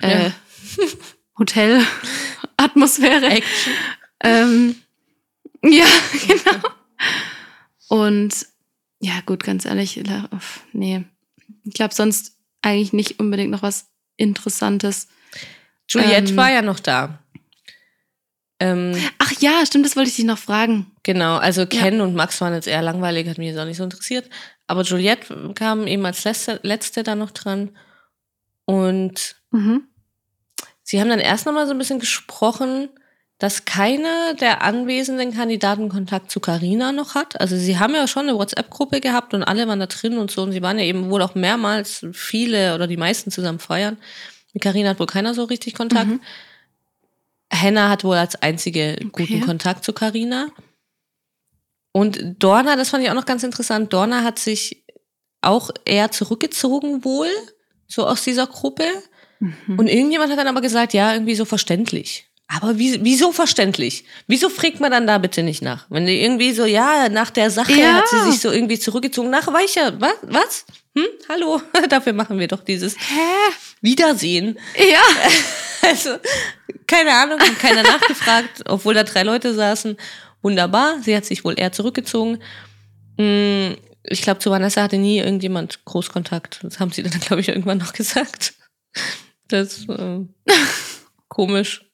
äh, 0.00 0.24
Ja. 0.24 0.32
Hotel-Atmosphäre. 1.38 3.26
Action. 3.26 3.72
Ähm, 4.20 4.76
ja, 5.62 5.86
genau. 6.26 6.68
Und 7.88 8.46
ja, 9.00 9.20
gut, 9.26 9.44
ganz 9.44 9.64
ehrlich, 9.66 10.02
nee. 10.72 11.04
Ich 11.64 11.74
glaube 11.74 11.94
sonst 11.94 12.38
eigentlich 12.62 12.92
nicht 12.94 13.20
unbedingt 13.20 13.50
noch 13.50 13.62
was 13.62 13.90
Interessantes. 14.16 15.08
Juliette 15.88 16.30
Ähm. 16.30 16.36
war 16.36 16.50
ja 16.50 16.62
noch 16.62 16.80
da. 16.80 17.18
Ähm, 18.60 18.94
Ach 19.18 19.32
ja, 19.40 19.66
stimmt, 19.66 19.84
das 19.84 19.96
wollte 19.96 20.10
ich 20.10 20.16
dich 20.16 20.24
noch 20.24 20.38
fragen. 20.38 20.92
genau, 21.02 21.36
also 21.36 21.66
Ken 21.66 22.00
und 22.00 22.14
Max 22.14 22.40
waren 22.40 22.54
jetzt 22.54 22.68
eher 22.68 22.82
langweilig, 22.82 23.28
hat 23.28 23.36
mich 23.38 23.48
jetzt 23.48 23.58
auch 23.58 23.64
nicht 23.64 23.76
so 23.76 23.84
interessiert. 23.84 24.30
Aber 24.68 24.82
Juliette 24.82 25.52
kam 25.54 25.86
eben 25.86 26.06
als 26.06 26.24
letzte, 26.24 26.60
letzte 26.62 27.02
da 27.02 27.14
noch 27.16 27.32
dran. 27.32 27.76
Und 28.64 29.36
Mhm. 29.50 29.82
sie 30.82 31.00
haben 31.00 31.08
dann 31.10 31.18
erst 31.18 31.46
nochmal 31.46 31.66
so 31.66 31.72
ein 31.72 31.78
bisschen 31.78 31.98
gesprochen, 31.98 32.88
dass 33.38 33.64
keiner 33.64 34.34
der 34.34 34.62
anwesenden 34.62 35.34
Kandidaten 35.34 35.88
Kontakt 35.88 36.30
zu 36.30 36.40
Carina 36.40 36.92
noch 36.92 37.14
hat. 37.14 37.40
Also 37.40 37.56
sie 37.56 37.78
haben 37.78 37.94
ja 37.94 38.06
schon 38.06 38.28
eine 38.28 38.38
WhatsApp-Gruppe 38.38 39.00
gehabt 39.00 39.34
und 39.34 39.42
alle 39.42 39.66
waren 39.66 39.80
da 39.80 39.86
drin 39.86 40.18
und 40.18 40.30
so. 40.30 40.42
Und 40.42 40.52
sie 40.52 40.62
waren 40.62 40.78
ja 40.78 40.84
eben 40.84 41.10
wohl 41.10 41.20
auch 41.20 41.34
mehrmals 41.34 42.06
viele 42.12 42.74
oder 42.74 42.86
die 42.86 42.96
meisten 42.96 43.30
zusammen 43.30 43.58
feiern. 43.58 43.98
Mit 44.52 44.62
Carina 44.62 44.90
hat 44.90 45.00
wohl 45.00 45.06
keiner 45.06 45.34
so 45.34 45.44
richtig 45.44 45.74
Kontakt. 45.74 46.06
Mhm. 46.06 46.20
Hannah 47.52 47.90
hat 47.90 48.04
wohl 48.04 48.16
als 48.16 48.36
einzige 48.36 48.96
guten 49.12 49.40
Kontakt 49.40 49.84
zu 49.84 49.92
Carina. 49.92 50.48
Und 51.92 52.36
Dorna, 52.38 52.76
das 52.76 52.90
fand 52.90 53.04
ich 53.04 53.10
auch 53.10 53.14
noch 53.14 53.26
ganz 53.26 53.42
interessant. 53.42 53.92
Dorna 53.92 54.22
hat 54.24 54.38
sich 54.38 54.84
auch 55.42 55.70
eher 55.84 56.10
zurückgezogen 56.10 57.04
wohl, 57.04 57.28
so 57.86 58.06
aus 58.06 58.22
dieser 58.22 58.46
Gruppe. 58.46 58.84
Mhm. 59.40 59.78
Und 59.78 59.88
irgendjemand 59.88 60.32
hat 60.32 60.38
dann 60.38 60.48
aber 60.48 60.60
gesagt, 60.60 60.94
ja, 60.94 61.12
irgendwie 61.12 61.34
so 61.34 61.44
verständlich. 61.44 62.28
Aber 62.56 62.78
wie, 62.78 63.02
wieso 63.04 63.32
verständlich? 63.32 64.04
Wieso 64.26 64.48
fragt 64.48 64.80
man 64.80 64.90
dann 64.90 65.06
da 65.06 65.18
bitte 65.18 65.42
nicht 65.42 65.62
nach? 65.62 65.86
Wenn 65.90 66.06
die 66.06 66.20
irgendwie 66.22 66.52
so, 66.52 66.64
ja, 66.64 67.08
nach 67.08 67.30
der 67.30 67.50
Sache 67.50 67.72
Ja. 67.72 67.94
hat 67.94 68.08
sie 68.08 68.30
sich 68.30 68.40
so 68.40 68.50
irgendwie 68.52 68.78
zurückgezogen. 68.78 69.30
Nach 69.30 69.46
weicher, 69.48 70.00
was? 70.00 70.14
Was? 70.22 70.64
Hm? 70.96 71.06
Hallo? 71.28 71.60
Dafür 71.88 72.12
machen 72.12 72.38
wir 72.38 72.46
doch 72.48 72.62
dieses 72.62 72.94
Hä? 72.96 73.52
Wiedersehen. 73.80 74.58
Ja. 74.78 75.00
Also, 75.86 76.16
keine 76.86 77.12
Ahnung, 77.12 77.38
keiner 77.60 77.82
nachgefragt, 77.82 78.62
obwohl 78.66 78.94
da 78.94 79.02
drei 79.04 79.22
Leute 79.22 79.52
saßen. 79.52 79.98
Wunderbar, 80.40 80.96
sie 81.02 81.14
hat 81.14 81.26
sich 81.26 81.44
wohl 81.44 81.60
eher 81.60 81.72
zurückgezogen. 81.72 82.38
Mm, 83.18 83.72
Ich 84.04 84.22
glaube, 84.22 84.38
zu 84.40 84.50
Vanessa 84.50 84.80
hatte 84.82 84.96
nie 84.96 85.18
irgendjemand 85.18 85.84
Großkontakt. 85.84 86.60
Das 86.62 86.80
haben 86.80 86.90
sie 86.90 87.02
dann, 87.02 87.20
glaube 87.20 87.42
ich, 87.42 87.48
irgendwann 87.48 87.76
noch 87.76 87.92
gesagt. 87.92 88.54
Das 89.48 89.86
äh, 89.90 90.20
komisch. 91.28 91.84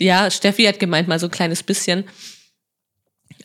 Ja, 0.00 0.30
Steffi 0.30 0.64
hat 0.64 0.78
gemeint, 0.80 1.06
mal 1.08 1.18
so 1.18 1.26
ein 1.28 1.30
kleines 1.30 1.62
bisschen. 1.62 2.04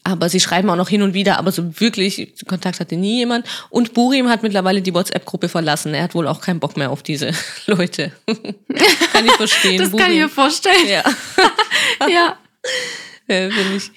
Aber 0.04 0.30
sie 0.30 0.40
schreiben 0.40 0.70
auch 0.70 0.76
noch 0.76 0.90
hin 0.90 1.02
und 1.02 1.16
wieder, 1.16 1.40
aber 1.40 1.52
so 1.52 1.80
wirklich 1.80 2.36
Kontakt 2.48 2.80
hatte 2.80 2.96
nie 2.96 3.18
jemand. 3.18 3.48
Und 3.72 3.94
Burim 3.96 4.30
hat 4.30 4.44
mittlerweile 4.44 4.82
die 4.84 4.94
WhatsApp-Gruppe 4.94 5.50
verlassen. 5.50 5.96
Er 5.96 6.04
hat 6.04 6.14
wohl 6.14 6.28
auch 6.28 6.42
keinen 6.42 6.60
Bock 6.60 6.78
mehr 6.78 6.92
auf 6.92 7.02
diese 7.02 7.32
Leute. 7.66 8.12
kann 9.12 9.26
ich 9.26 9.32
verstehen. 9.32 9.80
Das 9.80 9.92
kann 9.96 10.12
ich 10.12 10.20
mir 10.20 10.30
vorstellen. 10.30 10.88
Ja, 10.88 11.04
Ja. 12.08 12.38
äh, 13.28 13.50
finde 13.50 13.78
ich 13.78 13.92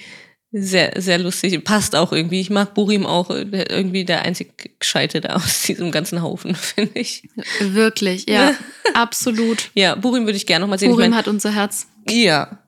sehr, 0.50 0.92
sehr 0.96 1.18
lustig. 1.18 1.62
Passt 1.62 1.94
auch 1.94 2.10
irgendwie. 2.10 2.40
Ich 2.40 2.48
mag 2.48 2.72
Burim 2.72 3.04
auch. 3.04 3.28
äh, 3.28 3.44
der- 3.44 3.70
Irgendwie 3.70 4.06
der 4.06 4.22
einzig 4.22 4.78
Gescheite 4.80 5.20
da 5.20 5.34
aus 5.36 5.62
diesem 5.64 5.90
ganzen 5.90 6.22
Haufen, 6.22 6.54
finde 6.54 6.98
ich. 6.98 7.28
Wirklich, 7.60 8.24
ja. 8.30 8.54
Absolut. 8.94 9.70
Ja, 9.74 9.94
Burim 9.94 10.24
würde 10.24 10.38
ich 10.38 10.46
gerne 10.46 10.62
noch 10.64 10.70
mal 10.70 10.78
sehen. 10.78 10.88
Burim 10.90 11.04
ich 11.04 11.10
mein, 11.10 11.18
hat 11.18 11.28
unser 11.28 11.52
Herz. 11.54 11.86
Ja. 12.10 12.58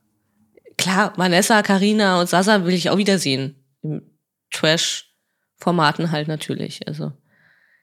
Klar, 0.79 1.13
Vanessa, 1.17 1.63
Karina 1.63 2.21
und 2.21 2.29
Sasa 2.29 2.65
will 2.65 2.73
ich 2.75 2.89
auch 2.91 2.97
wieder 2.97 3.19
sehen. 3.19 3.55
Im 3.83 4.03
Trash-Formaten 4.51 6.11
halt 6.11 6.27
natürlich. 6.29 6.87
Also 6.89 7.13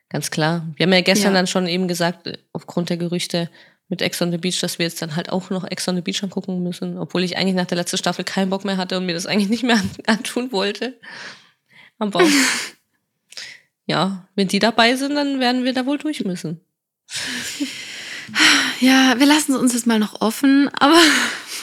ganz 0.10 0.32
klar. 0.32 0.66
Wir 0.76 0.86
haben 0.86 0.94
ja 0.94 1.02
gestern 1.02 1.34
Ja. 1.34 1.40
dann 1.40 1.48
schon 1.48 1.68
eben 1.68 1.88
gesagt, 1.88 2.26
äh, 2.28 2.38
aufgrund 2.54 2.90
der 2.90 2.98
Gerüchte 2.98 3.50
mit 3.90 4.02
Ex 4.02 4.22
on 4.22 4.32
the 4.32 4.38
Beach, 4.38 4.60
dass 4.60 4.80
wir 4.80 4.86
jetzt 4.86 5.02
dann 5.02 5.16
halt 5.16 5.30
auch 5.30 5.50
noch 5.50 5.64
Ex 5.64 5.88
on 5.88 5.96
the 5.96 6.02
Beach 6.02 6.22
angucken 6.24 6.62
müssen, 6.64 6.98
obwohl 6.98 7.24
ich 7.24 7.38
eigentlich 7.38 7.56
nach 7.56 7.68
der 7.68 7.78
letzten 7.78 7.98
Staffel 7.98 8.26
keinen 8.26 8.50
Bock 8.50 8.66
mehr 8.66 8.78
hatte 8.78 8.98
und 8.98 9.06
mir 9.06 9.14
das 9.14 9.26
eigentlich 9.28 9.50
nicht 9.50 9.64
mehr 9.64 9.78
an- 9.78 9.92
antun 10.08 10.52
wollte. 10.52 11.00
Aber 12.00 12.22
ja, 13.86 14.28
wenn 14.36 14.48
die 14.48 14.60
dabei 14.60 14.96
sind, 14.96 15.16
dann 15.16 15.40
werden 15.40 15.64
wir 15.64 15.74
da 15.74 15.86
wohl 15.86 15.98
durch 16.00 16.24
müssen. 16.26 16.62
Ja, 18.82 19.16
wir 19.18 19.26
lassen 19.26 19.54
es 19.54 19.58
uns 19.60 19.74
jetzt 19.74 19.88
mal 19.88 20.00
noch 20.00 20.20
offen, 20.22 20.70
aber 20.80 21.00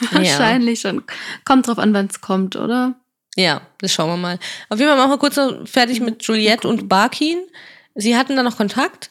wahrscheinlich 0.12 0.80
schon. 0.80 1.02
Kommt 1.44 1.66
drauf 1.66 1.78
an, 1.78 1.94
wann 1.94 2.06
es 2.06 2.20
kommt, 2.20 2.56
oder? 2.56 2.94
Ja, 3.36 3.62
das 3.78 3.92
schauen 3.92 4.10
wir 4.10 4.16
mal. 4.16 4.38
Auf 4.68 4.78
jeden 4.78 4.90
Fall 4.90 4.98
machen 4.98 5.10
wir 5.10 5.18
kurz 5.18 5.36
noch 5.36 5.66
fertig 5.66 6.00
mit 6.00 6.22
Juliette 6.22 6.68
und 6.68 6.88
Barkin. 6.88 7.38
Sie 7.94 8.16
hatten 8.16 8.36
dann 8.36 8.44
noch 8.44 8.56
Kontakt. 8.56 9.10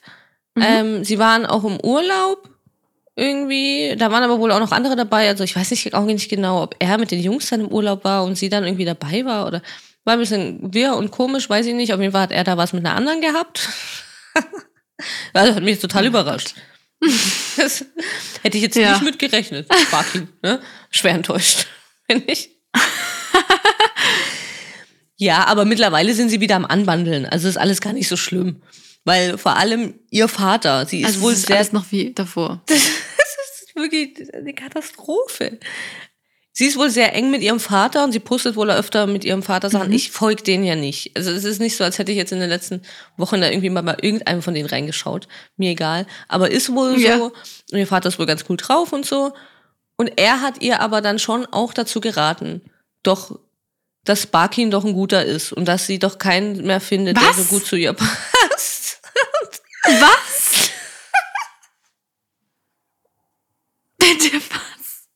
Mhm. 0.56 0.64
Ähm, 0.66 1.04
sie 1.04 1.20
waren 1.20 1.46
auch 1.46 1.64
im 1.64 1.80
Urlaub 1.82 2.50
irgendwie. 3.16 3.96
Da 3.98 4.12
waren 4.12 4.24
aber 4.24 4.40
wohl 4.40 4.52
auch 4.52 4.60
noch 4.60 4.72
andere 4.72 4.96
dabei. 4.96 5.28
Also 5.28 5.44
ich 5.44 5.56
weiß 5.56 5.72
nicht, 5.72 5.94
auch 5.94 6.06
nicht 6.06 6.30
genau, 6.30 6.64
ob 6.64 6.76
er 6.80 6.98
mit 6.98 7.12
den 7.12 7.20
Jungs 7.20 7.50
dann 7.50 7.62
im 7.62 7.68
Urlaub 7.68 8.04
war 8.04 8.24
und 8.24 8.38
sie 8.38 8.50
dann 8.50 8.64
irgendwie 8.64 8.86
dabei 8.86 9.26
war 9.26 9.48
oder 9.48 9.62
war 10.06 10.14
ein 10.14 10.20
bisschen 10.20 10.74
wirr 10.74 10.96
und 10.96 11.12
komisch, 11.12 11.50
weiß 11.50 11.66
ich 11.66 11.74
nicht. 11.74 11.94
Auf 11.94 12.00
jeden 12.00 12.12
Fall 12.12 12.24
hat 12.24 12.32
er 12.32 12.44
da 12.44 12.58
was 12.58 12.74
mit 12.74 12.86
einer 12.86 12.96
anderen 12.96 13.22
gehabt. 13.22 13.70
also 15.34 15.56
hat 15.56 15.64
mich 15.64 15.80
total 15.80 16.06
überrascht. 16.06 16.56
Das 17.58 17.86
hätte 18.44 18.58
ich 18.58 18.64
jetzt 18.64 18.76
Ja. 18.78 18.94
nicht 18.94 19.04
mitgerechnet. 19.04 19.68
Barkin, 19.92 20.30
ne? 20.42 20.62
Schwer 20.90 21.14
enttäuscht, 21.16 21.68
finde 22.10 22.32
ich. 22.32 22.50
Ja, 25.16 25.46
aber 25.46 25.64
mittlerweile 25.64 26.14
sind 26.14 26.30
sie 26.30 26.42
wieder 26.42 26.56
am 26.56 26.66
Anwandeln. 26.66 27.26
Also 27.26 27.48
ist 27.48 27.58
alles 27.58 27.82
gar 27.82 27.94
nicht 27.94 28.08
so 28.10 28.18
schlimm. 28.18 28.62
Weil 29.06 29.38
vor 29.38 29.58
allem 29.58 30.00
ihr 30.10 30.28
Vater, 30.28 30.86
sie 30.86 31.02
ist 31.02 31.06
Also 31.08 31.22
wohl 31.22 31.34
ist 31.34 31.46
sehr 31.46 31.58
alles 31.58 31.72
noch 31.72 31.92
wie 31.92 32.14
davor. 32.14 32.64
das 32.68 32.78
ist 32.80 33.76
wirklich 33.76 34.34
eine 34.34 34.54
Katastrophe. 34.54 35.60
Sie 36.56 36.66
ist 36.68 36.78
wohl 36.78 36.92
sehr 36.92 37.14
eng 37.16 37.32
mit 37.32 37.42
ihrem 37.42 37.60
Vater 37.60 38.04
und 38.04 38.12
sie 38.12 38.20
postet 38.20 38.56
wohl 38.56 38.70
öfter 38.70 39.08
mit 39.08 39.26
ihrem 39.26 39.42
Vater 39.42 39.72
Sachen. 39.72 39.88
Mhm. 39.88 39.94
Ich 39.96 40.12
folge 40.12 40.44
denen 40.44 40.64
ja 40.64 40.76
nicht. 40.76 41.12
Also 41.18 41.32
es 41.32 41.44
ist 41.46 41.60
nicht 41.60 41.76
so, 41.76 41.84
als 41.84 41.98
hätte 41.98 42.12
ich 42.12 42.18
jetzt 42.18 42.32
in 42.32 42.40
den 42.40 42.50
letzten 42.50 42.84
Wochen 43.18 43.42
da 43.42 43.50
irgendwie 43.50 43.72
mal 43.72 43.82
bei 43.82 43.98
irgendeinem 44.00 44.44
von 44.44 44.54
denen 44.54 44.70
reingeschaut. 44.70 45.28
Mir 45.58 45.72
egal. 45.72 46.06
Aber 46.28 46.52
ist 46.52 46.72
wohl 46.74 47.00
Ja. 47.00 47.18
so. 47.18 47.34
Und 47.72 47.78
ihr 47.80 47.88
Vater 47.88 48.10
ist 48.10 48.20
wohl 48.20 48.28
ganz 48.28 48.46
cool 48.50 48.58
drauf 48.58 48.94
und 48.94 49.04
so. 49.04 49.34
Und 49.96 50.12
er 50.20 50.42
hat 50.42 50.62
ihr 50.62 50.80
aber 50.80 51.02
dann 51.02 51.18
schon 51.18 51.48
auch 51.48 51.74
dazu 51.74 52.02
geraten, 52.02 52.62
doch, 53.02 53.40
dass 54.04 54.28
Barkin 54.28 54.70
doch 54.70 54.86
ein 54.86 54.94
guter 54.94 55.26
ist 55.26 55.54
und 55.54 55.66
dass 55.66 55.88
sie 55.88 55.98
doch 55.98 56.20
keinen 56.20 56.66
mehr 56.68 56.82
findet, 56.82 57.18
der 57.18 57.30
Was? 57.30 57.38
so 57.38 57.44
gut 57.46 57.66
zu 57.66 57.76
ihr 57.78 57.94
passt. 57.94 59.02
Was? 59.86 60.70
Bitte 63.98 64.38
was? 64.38 65.08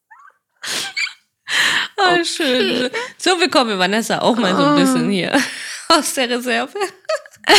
Ah, 1.98 2.24
schön. 2.24 2.90
So 3.18 3.38
bekommen 3.38 3.72
wir 3.72 3.80
Vanessa 3.80 4.20
auch 4.20 4.36
mal 4.38 4.56
so 4.56 4.64
ein 4.64 4.76
bisschen 4.76 5.10
hier 5.10 5.38
aus 5.90 6.14
der 6.14 6.30
Reserve. 6.30 6.74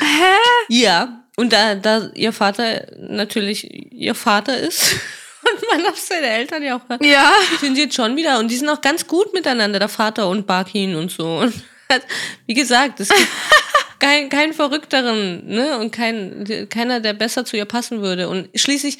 Hä? 0.00 0.34
Ja, 0.68 1.22
und 1.36 1.52
da, 1.52 1.74
da 1.74 2.10
ihr 2.14 2.32
Vater 2.32 2.86
natürlich 2.98 3.64
ihr 3.92 4.14
Vater 4.14 4.56
ist 4.56 4.94
und 5.42 5.62
man 5.70 5.86
auf 5.90 5.98
seine 5.98 6.26
Eltern 6.28 6.62
ja 6.62 6.76
auch 6.76 6.88
hört, 6.88 7.04
Ja. 7.04 7.32
sind 7.60 7.76
sie 7.76 7.82
jetzt 7.82 7.94
schon 7.94 8.16
wieder 8.16 8.38
und 8.38 8.48
die 8.48 8.56
sind 8.56 8.68
auch 8.68 8.80
ganz 8.80 9.06
gut 9.06 9.32
miteinander, 9.32 9.78
der 9.78 9.88
Vater 9.88 10.28
und 10.28 10.46
Barkin 10.46 10.96
und 10.96 11.10
so. 11.10 11.38
Und 11.38 11.54
wie 12.46 12.54
gesagt, 12.54 13.00
es 13.00 13.08
gibt 13.08 13.28
kein, 13.98 14.28
keinen 14.28 14.52
verrückteren, 14.52 15.46
ne, 15.46 15.78
und 15.78 15.92
kein, 15.92 16.66
keiner, 16.70 17.00
der 17.00 17.12
besser 17.14 17.44
zu 17.44 17.56
ihr 17.56 17.64
passen 17.66 18.00
würde. 18.02 18.28
Und 18.28 18.48
schließlich 18.54 18.98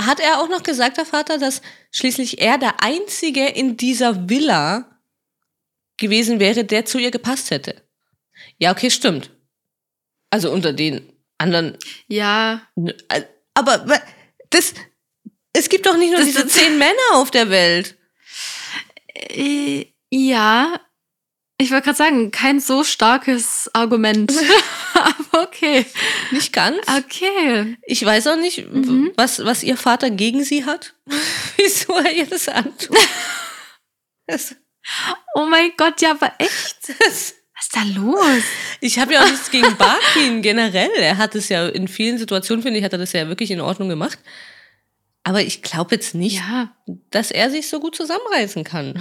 hat 0.00 0.20
er 0.20 0.40
auch 0.40 0.48
noch 0.48 0.62
gesagt, 0.62 0.96
der 0.96 1.06
Vater, 1.06 1.38
dass 1.38 1.60
schließlich 1.90 2.40
er 2.40 2.56
der 2.58 2.82
Einzige 2.82 3.46
in 3.46 3.76
dieser 3.76 4.28
Villa 4.28 5.00
gewesen 5.96 6.38
wäre, 6.40 6.64
der 6.64 6.84
zu 6.84 6.98
ihr 6.98 7.10
gepasst 7.10 7.50
hätte. 7.50 7.82
Ja, 8.58 8.70
okay, 8.72 8.90
stimmt. 8.90 9.30
Also 10.30 10.52
unter 10.52 10.72
den 10.72 11.12
anderen 11.38 11.76
Ja. 12.06 12.62
Äh, 13.08 13.22
Aber 13.54 13.84
das, 14.50 14.74
Es 15.52 15.68
gibt 15.68 15.86
doch 15.86 15.96
nicht 15.96 16.10
nur 16.10 16.18
Das- 16.18 16.26
diese 16.26 16.46
zehn 16.46 16.78
Männer 16.78 17.14
auf 17.14 17.30
der 17.32 17.50
Welt. 17.50 17.96
Äh, 19.14 19.86
ja, 20.10 20.80
ich 21.60 21.70
wollte 21.72 21.86
gerade 21.86 21.98
sagen, 21.98 22.30
kein 22.30 22.60
so 22.60 22.84
starkes 22.84 23.68
Argument. 23.74 24.32
Aber 24.94 25.42
okay. 25.42 25.84
Nicht 26.30 26.52
ganz. 26.52 26.78
Okay. 26.88 27.76
Ich 27.86 28.04
weiß 28.04 28.28
auch 28.28 28.36
nicht, 28.36 28.66
Mhm. 28.72 29.12
was, 29.16 29.44
was 29.44 29.62
ihr 29.62 29.76
Vater 29.76 30.10
gegen 30.10 30.44
sie 30.44 30.64
hat. 30.64 30.94
Wieso 31.56 31.94
er 31.96 32.12
ihr 32.12 32.26
das 32.26 32.48
antut. 32.48 32.96
Das, 34.26 34.54
Oh 35.34 35.44
mein 35.46 35.72
Gott, 35.76 36.00
ja, 36.00 36.12
aber 36.12 36.32
echt? 36.38 36.76
das, 36.88 37.34
Was 37.54 37.64
ist 37.64 37.76
da 37.76 37.82
los? 37.94 38.42
ich 38.80 38.98
habe 38.98 39.12
ja 39.14 39.22
auch 39.24 39.28
nichts 39.30 39.50
gegen 39.50 39.76
Barkin 39.76 40.40
generell. 40.42 40.90
Er 40.96 41.18
hat 41.18 41.34
es 41.34 41.48
ja 41.50 41.66
in 41.68 41.88
vielen 41.88 42.16
Situationen, 42.18 42.62
finde 42.62 42.78
ich, 42.78 42.84
hat 42.84 42.92
er 42.92 42.98
das 42.98 43.12
ja 43.12 43.28
wirklich 43.28 43.50
in 43.50 43.60
Ordnung 43.60 43.88
gemacht. 43.88 44.18
Aber 45.24 45.42
ich 45.42 45.60
glaube 45.62 45.94
jetzt 45.96 46.14
nicht, 46.14 46.36
Ja. 46.38 46.74
dass 47.10 47.30
er 47.30 47.50
sich 47.50 47.68
so 47.68 47.80
gut 47.80 47.96
zusammenreißen 47.96 48.64
kann, 48.64 48.98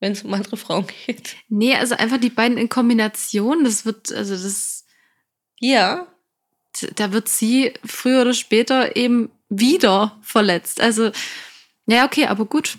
wenn 0.00 0.12
es 0.12 0.22
um 0.22 0.34
andere 0.34 0.56
Frauen 0.56 0.86
geht. 1.06 1.36
Nee, 1.48 1.74
also 1.74 1.94
einfach 1.96 2.18
die 2.18 2.30
beiden 2.30 2.58
in 2.58 2.68
Kombination, 2.68 3.64
das 3.64 3.84
wird, 3.84 4.12
also 4.12 4.34
das, 4.34 4.84
Ja, 5.58 6.06
da 6.96 7.12
wird 7.12 7.28
sie 7.28 7.72
früher 7.84 8.22
oder 8.22 8.34
später 8.34 8.96
eben 8.96 9.30
wieder 9.48 10.18
verletzt. 10.22 10.80
Also, 10.80 11.10
ja, 11.86 12.04
okay, 12.04 12.26
aber 12.26 12.44
gut. 12.44 12.78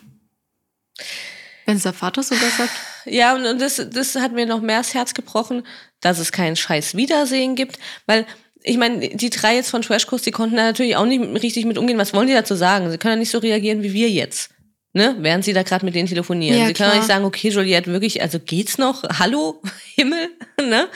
Wenn 1.65 1.77
es 1.77 1.83
der 1.83 1.93
Vater 1.93 2.23
sogar 2.23 2.49
sagt. 2.51 2.71
Ja, 3.05 3.35
und, 3.35 3.59
das, 3.59 3.81
das 3.89 4.15
hat 4.15 4.33
mir 4.33 4.45
noch 4.45 4.61
mehr 4.61 4.79
das 4.79 4.93
Herz 4.93 5.13
gebrochen, 5.13 5.65
dass 6.01 6.19
es 6.19 6.31
kein 6.31 6.55
scheiß 6.55 6.95
Wiedersehen 6.95 7.55
gibt, 7.55 7.79
weil 8.05 8.25
ich 8.63 8.77
meine, 8.77 9.15
die 9.15 9.29
drei 9.29 9.55
jetzt 9.55 9.69
von 9.69 9.81
Trashkurs, 9.81 10.23
die 10.23 10.31
konnten 10.31 10.57
da 10.57 10.63
natürlich 10.63 10.95
auch 10.97 11.05
nicht 11.05 11.21
richtig 11.41 11.65
mit 11.65 11.77
umgehen. 11.77 11.97
Was 11.97 12.13
wollen 12.13 12.27
die 12.27 12.33
dazu 12.33 12.55
sagen? 12.55 12.91
Sie 12.91 12.97
können 12.97 13.13
ja 13.13 13.19
nicht 13.19 13.31
so 13.31 13.37
reagieren 13.37 13.81
wie 13.81 13.93
wir 13.93 14.09
jetzt, 14.09 14.49
ne? 14.97 15.15
Während 15.19 15.45
sie 15.45 15.53
da 15.53 15.63
gerade 15.63 15.85
mit 15.85 15.95
denen 15.95 16.09
telefonieren. 16.09 16.59
Ja, 16.59 16.65
sie 16.67 16.73
können 16.73 16.87
ja 16.89 16.91
klar. 16.91 16.95
nicht 16.97 17.07
sagen, 17.07 17.23
okay, 17.25 17.49
Juliette, 17.49 17.91
wirklich, 17.93 18.21
also 18.21 18.39
geht's 18.39 18.77
noch? 18.77 19.03
Hallo, 19.19 19.61
Himmel, 19.95 20.29
ne? 20.61 20.87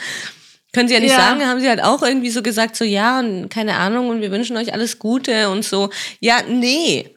Können 0.74 0.88
sie 0.88 0.94
ja 0.94 1.00
nicht 1.00 1.10
Ja. 1.12 1.16
sagen, 1.18 1.46
haben 1.46 1.60
sie 1.60 1.68
halt 1.68 1.82
auch 1.82 2.02
irgendwie 2.02 2.30
so 2.30 2.42
gesagt, 2.42 2.76
so 2.76 2.84
ja, 2.84 3.18
und 3.20 3.48
keine 3.48 3.76
Ahnung, 3.76 4.08
und 4.10 4.20
wir 4.20 4.30
wünschen 4.30 4.56
euch 4.56 4.72
alles 4.72 4.98
Gute 4.98 5.48
und 5.50 5.64
so. 5.64 5.90
Ja, 6.20 6.42
nee. 6.48 7.14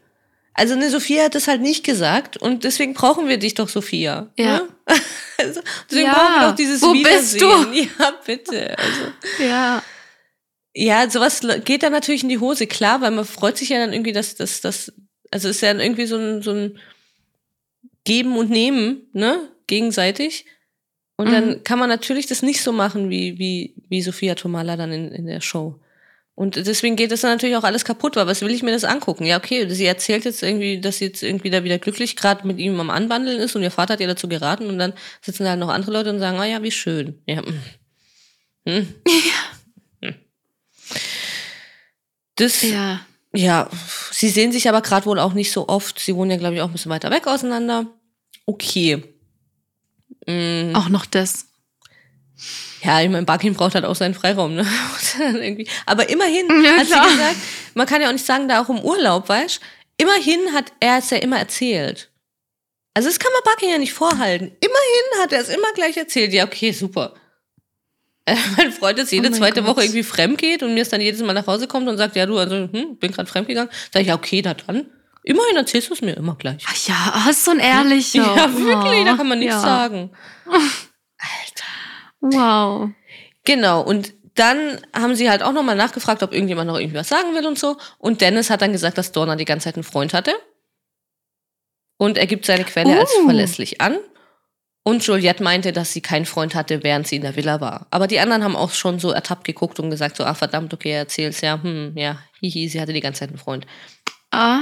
Also 0.54 0.74
eine 0.74 0.90
Sophia 0.90 1.26
hat 1.26 1.36
das 1.36 1.48
halt 1.50 1.62
nicht 1.62 1.84
gesagt 1.84 2.38
und 2.38 2.64
deswegen 2.64 2.94
brauchen 2.94 3.28
wir 3.28 3.38
dich 3.38 3.54
doch, 3.56 3.68
Sophia. 3.68 4.28
Ja. 4.38 4.58
Ne? 4.60 4.62
Also, 5.38 5.60
deswegen 5.92 6.08
Ja. 6.08 6.14
brauchen 6.14 6.34
wir 6.42 6.48
doch 6.50 6.56
dieses 6.56 6.82
Wo 6.82 6.94
bist 6.94 7.42
du? 7.42 7.46
Wiedersehen. 7.46 7.90
Ja, 8.00 8.14
bitte. 8.26 8.78
Also, 8.78 9.44
Ja. 9.44 9.84
ja, 10.74 11.10
sowas 11.10 11.42
geht 11.66 11.84
dann 11.84 11.92
natürlich 11.92 12.24
in 12.24 12.30
die 12.30 12.40
Hose, 12.40 12.68
klar, 12.68 13.02
weil 13.02 13.12
man 13.12 13.26
freut 13.26 13.58
sich 13.58 13.68
ja 13.68 13.78
dann 13.80 13.92
irgendwie, 13.92 14.14
dass 14.14 14.36
das, 14.36 14.62
das, 14.62 14.94
also 15.36 15.50
es 15.50 15.58
ist 15.58 15.62
ja 15.62 15.74
dann 15.74 15.82
irgendwie 15.82 16.06
so 16.06 16.16
ein, 16.16 16.42
so 16.42 16.52
ein 16.52 16.80
Geben 18.06 18.38
und 18.38 18.50
Nehmen, 18.50 19.02
ne, 19.12 19.50
gegenseitig. 19.68 20.46
Und 21.18 21.30
dann 21.30 21.50
Mhm. 21.50 21.64
kann 21.66 21.78
man 21.78 21.90
natürlich 21.90 22.26
das 22.26 22.42
nicht 22.42 22.62
so 22.62 22.72
machen 22.72 23.10
wie, 23.10 23.38
wie, 23.38 23.74
wie 23.90 24.02
Sophia 24.02 24.36
Tomala 24.36 24.78
dann 24.78 24.94
in, 24.94 25.12
in 25.12 25.26
der 25.26 25.42
Show. 25.42 25.78
Und 26.36 26.56
deswegen 26.56 26.96
geht 26.96 27.12
das 27.12 27.20
dann 27.22 27.32
natürlich 27.32 27.58
auch 27.58 27.66
alles 27.66 27.84
kaputt, 27.84 28.16
weil 28.16 28.28
was 28.28 28.42
will 28.42 28.52
ich 28.52 28.64
mir 28.64 28.72
das 28.72 28.86
angucken? 28.86 29.26
Ja, 29.26 29.38
okay, 29.38 29.68
sie 29.70 29.86
erzählt 29.86 30.24
jetzt 30.24 30.42
irgendwie, 30.42 30.80
dass 30.80 31.00
sie 31.00 31.06
jetzt 31.06 31.22
irgendwie 31.22 31.50
da 31.50 31.66
wieder 31.66 31.80
glücklich 31.80 32.16
gerade 32.16 32.48
mit 32.48 32.58
ihm 32.60 32.80
am 32.80 32.90
Anwandeln 32.90 33.40
ist 33.40 33.58
und 33.58 33.64
ihr 33.64 33.72
Vater 33.72 33.94
hat 33.94 34.00
ihr 34.00 34.08
dazu 34.08 34.30
geraten 34.30 34.68
und 34.68 34.78
dann 34.80 34.94
sitzen 35.22 35.44
da 35.44 35.50
halt 35.50 35.60
noch 35.60 35.70
andere 35.70 35.92
Leute 35.92 36.12
und 36.12 36.20
sagen, 36.20 36.38
ah 36.40 36.46
ja, 36.46 36.64
wie 36.64 36.72
schön. 36.72 37.22
Ja. 37.26 37.42
mm. 37.42 37.62
Hm. 38.68 38.96
Hm. 40.02 40.16
Das, 42.36 42.62
Ja. 42.62 43.06
Ja, 43.36 43.70
sie 44.12 44.30
sehen 44.30 44.52
sich 44.52 44.68
aber 44.70 44.82
gerade 44.82 45.06
wohl 45.06 45.20
auch 45.20 45.34
nicht 45.34 45.52
so 45.52 45.68
oft. 45.68 46.00
Sie 46.00 46.16
wohnen 46.16 46.32
ja, 46.32 46.38
glaube 46.38 46.56
ich, 46.56 46.62
auch 46.62 46.68
ein 46.68 46.72
bisschen 46.74 46.92
weiter 46.92 47.12
weg 47.12 47.28
auseinander. 47.28 47.86
Okay. 48.46 49.04
Mm, 50.28 50.76
Auch 50.76 50.90
noch 50.90 51.06
das. 51.06 51.46
Ja, 52.84 53.02
ich 53.02 53.10
meine, 53.10 53.26
Barkin 53.26 53.54
braucht 53.54 53.76
halt 53.76 53.86
auch 53.86 53.96
seinen 53.96 54.14
Freiraum, 54.14 54.56
ne? 54.56 54.66
Aber 55.86 56.08
immerhin 56.10 56.48
Ja, 56.64 56.78
hat 56.78 56.88
klar. 56.88 57.04
sie 57.10 57.16
gesagt, 57.18 57.36
man 57.74 57.88
kann 57.88 58.02
ja 58.02 58.10
auch 58.10 58.14
nicht 58.14 58.26
sagen, 58.26 58.48
da 58.48 58.62
auch 58.62 58.70
im 58.70 58.80
Urlaub, 58.80 59.28
weißt 59.30 59.60
Immerhin 59.98 60.54
hat 60.54 60.74
er 60.82 60.98
es 61.00 61.10
ja 61.10 61.18
immer 61.18 61.40
erzählt. 61.40 62.10
Also 62.94 63.08
das 63.10 63.18
kann 63.20 63.32
man 63.34 63.42
Barkin 63.46 63.70
ja 63.70 63.78
nicht 63.78 63.94
vorhalten. 63.94 64.46
Immerhin 64.60 65.24
hat 65.24 65.32
er 65.34 65.42
es 65.42 65.50
immer 65.50 65.72
gleich 65.74 65.96
erzählt. 65.98 66.34
Ja, 66.34 66.44
okay, 66.46 66.72
super. 66.74 67.14
Mein 68.58 68.72
Freund 68.72 68.98
jetzt 68.98 69.12
jede 69.12 69.30
Oh 69.30 69.32
zweite 69.32 69.62
Gott. 69.62 69.70
Woche 69.76 69.84
irgendwie 69.84 70.04
fremd 70.04 70.38
geht 70.40 70.64
und 70.64 70.74
mir 70.74 70.82
es 70.82 70.90
dann 70.90 71.02
jedes 71.02 71.22
Mal 71.22 71.34
nach 71.34 71.46
Hause 71.48 71.68
kommt 71.68 71.88
und 71.88 71.98
sagt, 71.98 72.16
ja, 72.16 72.26
du, 72.26 72.38
also, 72.38 72.56
hm, 72.72 72.98
bin 72.98 73.12
gerade 73.12 73.30
fremd 73.30 73.48
gegangen. 73.48 73.70
Sag 73.94 74.02
ich, 74.02 74.08
ja, 74.08 74.16
okay, 74.16 74.42
na 74.44 74.54
dann. 74.56 74.88
Immerhin 75.24 75.56
erzählst 75.56 75.90
du 75.90 75.94
es 75.94 76.02
mir 76.02 76.14
immer 76.16 76.36
gleich. 76.36 76.64
Ach 76.68 76.88
ja, 76.88 76.96
ah, 77.14 77.30
ist 77.30 77.46
so 77.46 77.52
ein 77.52 77.60
ehrlicher. 77.60 78.24
Ja, 78.36 78.52
wirklich, 78.58 79.06
da 79.06 79.16
kann 79.16 79.28
man 79.28 79.38
Oh, 79.38 79.42
nichts 79.42 79.56
ja. 79.56 79.60
sagen. 79.62 80.12
Wow. 82.22 82.90
Genau, 83.44 83.82
und 83.82 84.14
dann 84.36 84.82
haben 84.96 85.16
sie 85.16 85.30
halt 85.30 85.44
auch 85.44 85.52
nochmal 85.54 85.76
nachgefragt, 85.76 86.22
ob 86.24 86.34
irgendjemand 86.34 86.68
noch 86.68 86.78
irgendwie 86.80 86.98
was 86.98 87.08
sagen 87.10 87.34
will 87.36 87.46
und 87.46 87.58
so. 87.58 87.78
Und 88.00 88.22
Dennis 88.22 88.50
hat 88.50 88.62
dann 88.62 88.72
gesagt, 88.72 88.98
dass 88.98 89.12
Dorna 89.12 89.36
die 89.36 89.46
ganze 89.46 89.66
Zeit 89.66 89.76
einen 89.76 89.84
Freund 89.84 90.14
hatte. 90.14 90.34
Und 91.98 92.18
er 92.18 92.28
gibt 92.28 92.46
seine 92.46 92.64
Quelle 92.66 93.00
als 93.00 93.12
Oh. 93.22 93.26
verlässlich 93.26 93.80
an. 93.82 93.98
Und 94.88 95.04
Juliette 95.08 95.42
meinte, 95.44 95.72
dass 95.72 95.94
sie 95.94 96.02
keinen 96.02 96.28
Freund 96.28 96.54
hatte, 96.54 96.84
während 96.84 97.08
sie 97.08 97.16
in 97.16 97.24
der 97.24 97.36
Villa 97.36 97.60
war. 97.60 97.88
Aber 97.90 98.06
die 98.06 98.20
anderen 98.20 98.44
haben 98.44 98.56
auch 98.56 98.70
schon 98.70 99.00
so 99.00 99.10
ertappt 99.10 99.44
geguckt 99.44 99.80
und 99.80 99.90
gesagt, 99.90 100.16
so, 100.16 100.24
ah 100.24 100.36
verdammt, 100.36 100.76
okay, 100.76 100.92
er 100.92 101.00
erzählt's, 101.00 101.42
ja, 101.42 101.60
hm, 101.60 101.94
ja, 101.96 102.20
hihi, 102.40 102.70
sie 102.70 102.80
hatte 102.80 102.94
die 102.94 103.02
ganze 103.02 103.22
Zeit 103.22 103.30
einen 103.30 103.40
Freund. 103.40 103.66
Ah. 104.30 104.60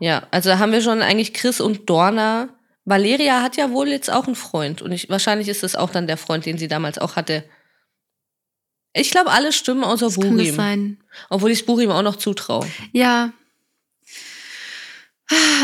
Ja, 0.00 0.26
also 0.30 0.48
da 0.48 0.58
haben 0.58 0.72
wir 0.72 0.80
schon 0.80 1.02
eigentlich 1.02 1.34
Chris 1.34 1.60
und 1.60 1.90
Dorna. 1.90 2.48
Valeria 2.86 3.42
hat 3.42 3.58
ja 3.58 3.70
wohl 3.70 3.88
jetzt 3.88 4.10
auch 4.10 4.26
einen 4.26 4.34
Freund. 4.34 4.80
Und 4.80 4.92
ich, 4.92 5.10
wahrscheinlich 5.10 5.48
ist 5.48 5.62
das 5.62 5.76
auch 5.76 5.90
dann 5.90 6.06
der 6.06 6.16
Freund, 6.16 6.46
den 6.46 6.56
sie 6.56 6.68
damals 6.68 6.96
auch 6.98 7.16
hatte. 7.16 7.44
Ich 8.94 9.10
glaube, 9.10 9.30
alle 9.30 9.52
stimmen 9.52 9.84
außer 9.84 10.06
Das 10.06 10.14
kann 10.14 10.38
das 10.38 10.46
Burim. 10.46 10.54
sein. 10.54 11.04
Obwohl 11.28 11.50
ich 11.50 11.66
Burim 11.66 11.90
auch 11.90 12.02
noch 12.02 12.16
zutraue. 12.16 12.66
Ja. 12.92 13.32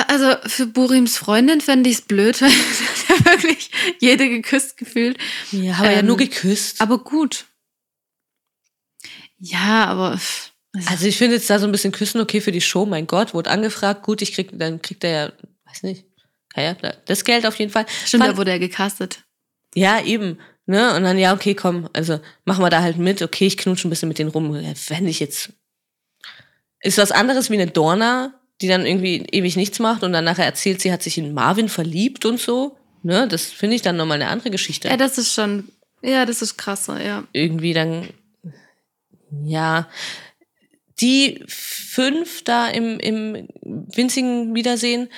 Also 0.09 0.37
für 0.47 0.67
Burims 0.67 1.19
Freundin 1.19 1.61
fände 1.61 1.91
ich 1.91 1.97
es 1.97 2.03
blöd, 2.03 2.41
weil 2.41 2.51
er 2.51 2.57
hat 2.57 3.09
ja 3.09 3.33
wirklich 3.33 3.71
jede 4.01 4.29
geküsst 4.29 4.77
gefühlt. 4.77 5.19
Ja, 5.53 5.75
aber 5.75 5.91
ja 5.93 5.99
Ähm, 5.99 6.07
nur 6.07 6.17
geküsst. 6.17 6.81
Aber 6.81 6.99
gut. 6.99 7.47
Ja, 9.39 9.87
aber. 9.87 10.19
Also 10.87 11.07
ich 11.07 11.17
finde 11.19 11.35
jetzt 11.37 11.51
da 11.51 11.59
so 11.59 11.67
ein 11.67 11.73
bisschen 11.73 11.93
Küssen 11.93 12.21
okay 12.21 12.41
für 12.41 12.53
die 12.53 12.61
Show. 12.61 12.87
Mein 12.87 13.07
Gott, 13.07 13.35
wurde 13.35 13.51
angefragt. 13.51 14.03
Gut, 14.03 14.23
ich 14.23 14.33
krieg, 14.33 14.51
dann 14.53 14.81
kriegt 14.81 15.03
er 15.05 15.11
ja, 15.11 15.33
weiß 15.67 15.83
nicht. 15.83 16.05
Ja, 16.57 16.63
ja, 16.63 16.75
das 17.07 17.25
Geld 17.25 17.47
auf 17.47 17.57
jeden 17.57 17.71
Fall. 17.71 17.87
Stimmt, 18.07 18.25
Fand- 18.25 18.35
da 18.35 18.37
wurde 18.39 18.51
er 18.53 18.59
gecastet. 18.59 19.25
Ja, 19.75 20.01
eben. 20.03 20.39
Ne? 20.67 20.95
Und 20.95 21.03
dann, 21.05 21.19
ja, 21.19 21.33
okay, 21.35 21.55
komm, 21.55 21.89
also 21.93 22.21
machen 22.45 22.63
wir 22.65 22.71
da 22.71 22.81
halt 22.83 22.99
mit. 22.99 23.23
Okay, 23.23 23.47
ich 23.47 23.57
knutsche 23.57 23.87
ein 23.89 23.91
bisschen 23.91 24.09
mit 24.09 24.19
denen 24.19 24.31
rum. 24.31 24.55
Ja, 24.57 24.73
Wenn 24.89 25.07
ich 25.07 25.21
jetzt. 25.21 25.53
Ist 26.81 26.99
was 26.99 27.13
anderes 27.13 27.51
wie 27.51 27.55
eine 27.61 27.67
Dorna, 27.71 28.40
die 28.61 28.69
dann 28.69 28.87
irgendwie 28.87 29.27
ewig 29.33 29.57
nichts 29.57 29.79
macht 29.79 30.03
und 30.03 30.13
dann 30.13 30.25
nachher 30.25 30.45
erzählt, 30.45 30.81
sie 30.81 30.93
hat 30.93 31.03
sich 31.03 31.19
in 31.19 31.33
Marvin 31.33 31.69
verliebt 31.69 32.25
und 32.25 32.39
so. 32.39 32.77
Ne? 33.03 33.27
Das 33.29 33.47
finde 33.47 33.77
ich 33.77 33.83
dann 33.83 33.97
nochmal 33.97 34.21
eine 34.21 34.31
andere 34.31 34.51
Geschichte. 34.51 34.89
Ja, 34.89 34.97
das 34.97 35.19
ist 35.19 35.33
schon. 35.33 35.69
Ja, 36.03 36.25
das 36.27 36.43
ist 36.43 36.57
krasser, 36.57 37.05
ja. 37.05 37.25
irgendwie 37.33 37.73
dann. 37.73 38.09
Ja. 39.45 39.89
Die 41.01 41.43
fünf 41.47 42.45
da 42.45 42.69
im, 42.69 42.99
im 43.01 43.49
winzigen 43.63 44.55
Wiedersehen 44.55 45.09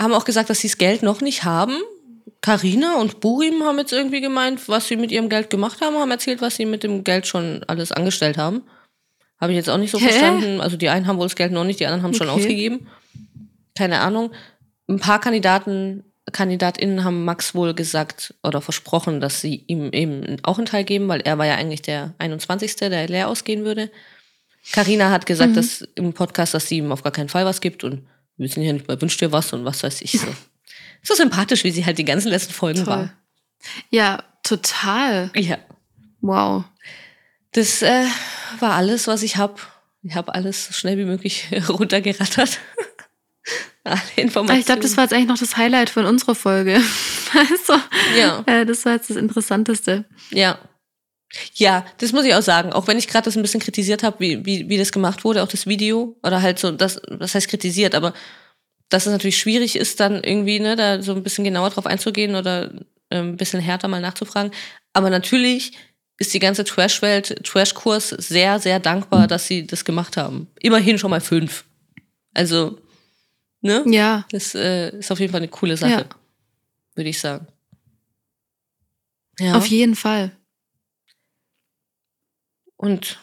haben 0.00 0.14
auch 0.14 0.24
gesagt, 0.24 0.48
dass 0.48 0.60
sie 0.60 0.68
das 0.68 0.78
Geld 0.78 1.02
noch 1.02 1.20
nicht 1.20 1.44
haben. 1.44 1.76
Karina 2.40 2.96
und 2.96 3.20
Burim 3.20 3.62
haben 3.64 3.78
jetzt 3.78 3.92
irgendwie 3.92 4.20
gemeint, 4.20 4.68
was 4.68 4.88
sie 4.88 4.96
mit 4.96 5.10
ihrem 5.10 5.28
Geld 5.28 5.50
gemacht 5.50 5.80
haben, 5.80 5.96
haben 5.96 6.10
erzählt, 6.10 6.40
was 6.40 6.56
sie 6.56 6.66
mit 6.66 6.82
dem 6.82 7.04
Geld 7.04 7.26
schon 7.26 7.64
alles 7.66 7.92
angestellt 7.92 8.38
haben. 8.38 8.62
Habe 9.40 9.52
ich 9.52 9.56
jetzt 9.56 9.70
auch 9.70 9.78
nicht 9.78 9.90
so 9.90 9.98
Hä? 10.00 10.08
verstanden. 10.08 10.60
Also 10.60 10.76
die 10.76 10.88
einen 10.88 11.06
haben 11.06 11.18
wohl 11.18 11.26
das 11.26 11.36
Geld 11.36 11.52
noch 11.52 11.64
nicht, 11.64 11.80
die 11.80 11.86
anderen 11.86 12.02
haben 12.02 12.14
schon 12.14 12.28
Okay. 12.28 12.38
ausgegeben. 12.40 12.88
Keine 13.76 14.00
Ahnung. 14.00 14.32
Ein 14.88 14.98
paar 14.98 15.20
Kandidaten, 15.20 16.04
KandidatInnen 16.32 17.04
haben 17.04 17.24
Max 17.24 17.54
wohl 17.54 17.72
gesagt 17.74 18.34
oder 18.42 18.60
versprochen, 18.60 19.20
dass 19.20 19.40
sie 19.40 19.64
ihm 19.66 19.90
eben 19.92 20.36
auch 20.42 20.58
einen 20.58 20.66
Teil 20.66 20.84
geben, 20.84 21.08
weil 21.08 21.20
er 21.20 21.38
war 21.38 21.46
ja 21.46 21.54
eigentlich 21.54 21.82
der 21.82 22.14
21., 22.18 22.76
der 22.76 23.06
leer 23.08 23.28
ausgehen 23.28 23.64
würde. 23.64 23.90
Karina 24.72 25.10
hat 25.10 25.24
gesagt, 25.26 25.52
Mhm. 25.52 25.54
dass 25.56 25.82
im 25.94 26.12
Podcast, 26.12 26.52
dass 26.54 26.66
sie 26.68 26.78
ihm 26.78 26.92
auf 26.92 27.02
gar 27.02 27.12
keinen 27.12 27.28
Fall 27.28 27.44
was 27.46 27.60
gibt 27.60 27.84
und 27.84 28.06
wir 28.36 28.44
wissen 28.48 28.62
ja 28.62 28.72
nicht 28.72 28.86
mal, 28.88 29.00
wünscht 29.00 29.20
dir 29.20 29.32
was 29.32 29.52
und 29.52 29.64
was 29.64 29.82
weiß 29.82 30.02
ich 30.02 30.12
so. 30.12 30.26
so 31.02 31.14
sympathisch, 31.14 31.64
wie 31.64 31.70
sie 31.70 31.86
halt 31.86 31.96
die 31.98 32.04
ganzen 32.04 32.28
letzten 32.28 32.52
Folgen 32.52 32.80
Toll. 32.84 32.86
war. 32.94 33.12
Ja, 33.90 34.22
total. 34.42 35.30
Ja. 35.34 35.58
Wow. 36.20 36.64
Das 37.52 37.82
äh, 37.82 38.04
war 38.60 38.72
alles, 38.74 39.06
was 39.06 39.22
ich 39.22 39.36
habe. 39.36 39.54
Ich 40.02 40.14
habe 40.14 40.34
alles 40.34 40.66
so 40.66 40.72
schnell 40.72 40.98
wie 40.98 41.04
möglich 41.04 41.48
runtergerattert. 41.68 42.58
Alle 43.84 44.00
Informationen. 44.16 44.60
Ich 44.60 44.66
glaube, 44.66 44.82
das 44.82 44.96
war 44.98 45.04
jetzt 45.04 45.14
eigentlich 45.14 45.28
noch 45.28 45.38
das 45.38 45.56
Highlight 45.56 45.88
von 45.90 46.04
unserer 46.04 46.34
Folge. 46.34 46.80
Also, 47.34 47.74
Ja. 48.18 48.42
äh, 48.46 48.64
das 48.64 48.86
war 48.86 48.94
jetzt 48.94 49.10
das 49.10 49.18
Interessanteste. 49.18 50.06
Ja. 50.30 50.58
Ja, 51.54 51.84
das 51.98 52.12
muss 52.12 52.24
ich 52.24 52.34
auch 52.34 52.40
sagen. 52.42 52.72
Auch 52.72 52.86
wenn 52.86 52.96
ich 52.96 53.06
gerade 53.06 53.26
das 53.26 53.36
ein 53.36 53.42
bisschen 53.42 53.60
kritisiert 53.60 54.02
habe, 54.02 54.18
wie, 54.20 54.46
wie, 54.46 54.68
wie 54.70 54.78
das 54.78 54.92
gemacht 54.92 55.24
wurde, 55.24 55.42
auch 55.42 55.48
das 55.48 55.66
Video. 55.66 56.16
Oder 56.22 56.40
halt 56.40 56.58
so, 56.58 56.70
das, 56.70 56.98
das 57.18 57.34
heißt 57.34 57.48
kritisiert, 57.48 57.94
aber 57.94 58.14
dass 58.88 59.04
es 59.04 59.12
natürlich 59.12 59.36
schwierig 59.36 59.76
ist, 59.76 60.00
dann 60.00 60.24
irgendwie, 60.24 60.58
ne, 60.58 60.74
da 60.74 61.02
so 61.02 61.14
ein 61.14 61.22
bisschen 61.22 61.44
genauer 61.44 61.68
drauf 61.68 61.84
einzugehen 61.84 62.34
oder 62.34 62.72
äh, 63.10 63.18
ein 63.18 63.36
bisschen 63.36 63.60
härter 63.60 63.88
mal 63.88 64.00
nachzufragen. 64.00 64.52
Aber 64.94 65.10
natürlich 65.10 65.72
ist 66.18 66.34
die 66.34 66.38
ganze 66.40 66.64
Trash-Welt, 66.64 67.44
Trash-Kurs 67.44 68.08
sehr, 68.10 68.58
sehr 68.58 68.80
dankbar, 68.80 69.26
dass 69.26 69.46
sie 69.46 69.66
das 69.66 69.84
gemacht 69.84 70.16
haben. 70.16 70.48
Immerhin 70.60 70.98
schon 70.98 71.10
mal 71.10 71.20
fünf. 71.20 71.64
Also, 72.34 72.80
ne? 73.60 73.84
Ja. 73.86 74.26
Das 74.30 74.54
äh, 74.54 74.90
ist 74.98 75.10
auf 75.12 75.20
jeden 75.20 75.30
Fall 75.32 75.40
eine 75.40 75.48
coole 75.48 75.76
Sache, 75.76 75.90
Ja. 75.92 76.04
würde 76.94 77.10
ich 77.10 77.20
sagen. 77.20 77.46
Ja. 79.38 79.54
Auf 79.56 79.66
jeden 79.66 79.94
Fall. 79.94 80.32
Und 82.76 83.18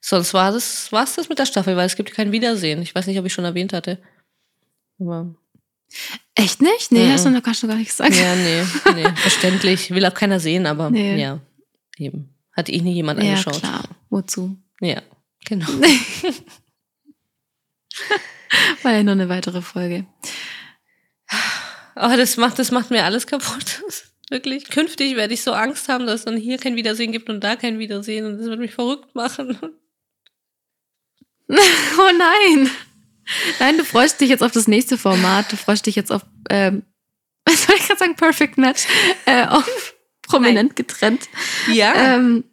sonst 0.00 0.34
war 0.34 0.52
das, 0.52 0.90
war's 0.92 1.14
das 1.16 1.28
mit 1.28 1.38
der 1.38 1.46
Staffel, 1.46 1.76
weil 1.76 1.86
es 1.86 1.96
gibt 1.96 2.12
kein 2.12 2.32
Wiedersehen. 2.32 2.82
Ich 2.82 2.94
weiß 2.94 3.06
nicht, 3.06 3.18
ob 3.18 3.26
ich 3.26 3.32
schon 3.32 3.44
erwähnt 3.44 3.72
hatte. 3.72 3.98
Aber, 4.98 5.34
Echt 6.42 6.62
nicht? 6.62 6.90
Nee, 6.92 7.06
Mhm. 7.06 7.12
hast 7.12 7.26
du 7.26 7.30
noch 7.30 7.42
gar 7.42 7.54
schon 7.54 7.68
gar 7.68 7.76
nicht 7.76 7.90
gesagt. 7.90 8.14
ja, 8.14 8.34
nee, 8.34 8.62
nee, 8.94 9.08
verständlich. 9.16 9.90
Will 9.90 10.04
auch 10.06 10.14
keiner 10.14 10.40
sehen, 10.40 10.66
aber 10.66 10.90
Nee. 10.90 11.20
ja, 11.20 11.40
eben. 11.98 12.28
Hat 12.52 12.68
eh 12.68 12.80
nie 12.80 12.94
jemand 12.94 13.22
Ja, 13.22 13.30
angeschaut. 13.30 13.60
klar. 13.60 13.82
Wozu? 14.10 14.56
Ja, 14.80 15.02
genau. 15.44 15.66
War 18.82 18.92
ja 18.92 19.02
nur 19.02 19.12
eine 19.12 19.28
weitere 19.28 19.62
Folge. 19.62 20.06
Aber 21.94 22.16
das 22.16 22.36
macht, 22.36 22.58
das 22.58 22.70
macht 22.70 22.90
mir 22.90 23.04
alles 23.04 23.26
kaputt. 23.26 23.82
Wirklich. 24.30 24.68
Künftig 24.70 25.16
werde 25.16 25.34
ich 25.34 25.42
so 25.42 25.52
Angst 25.52 25.88
haben, 25.88 26.06
dass 26.06 26.20
es 26.20 26.24
dann 26.24 26.36
hier 26.38 26.58
kein 26.58 26.74
Wiedersehen 26.76 27.12
gibt 27.12 27.28
und 27.28 27.40
da 27.44 27.56
kein 27.56 27.78
Wiedersehen 27.78 28.24
und 28.26 28.38
das 28.38 28.46
wird 28.46 28.60
mich 28.60 28.72
verrückt 28.74 29.14
machen. 29.14 29.58
Oh 31.48 32.10
nein! 32.16 32.70
Nein, 33.60 33.78
du 33.78 33.84
freust 33.84 34.20
dich 34.20 34.28
jetzt 34.28 34.42
auf 34.42 34.52
das 34.52 34.68
nächste 34.68 34.98
Format. 34.98 35.50
Du 35.52 35.56
freust 35.56 35.86
dich 35.86 35.94
jetzt 35.96 36.10
auf, 36.12 36.22
ähm, 36.50 36.82
was 37.44 37.64
soll 37.64 37.76
ich 37.76 37.86
gerade 37.86 37.98
sagen, 37.98 38.16
Perfect 38.16 38.58
Match, 38.58 38.86
äh, 39.26 39.46
auf 39.46 39.94
prominent 40.22 40.76
getrennt. 40.76 41.28
Ja, 41.72 41.94
Ähm, 42.16 42.44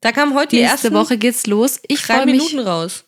da 0.00 0.12
kam 0.12 0.34
heute 0.34 0.50
die 0.50 0.56
nächste 0.62 0.88
erste 0.88 0.92
Woche 0.92 1.16
geht's 1.18 1.46
los. 1.46 1.80
Ich 1.88 2.00
freue 2.00 2.26
mich. 2.26 2.36
Minuten 2.36 2.58
raus. 2.60 3.04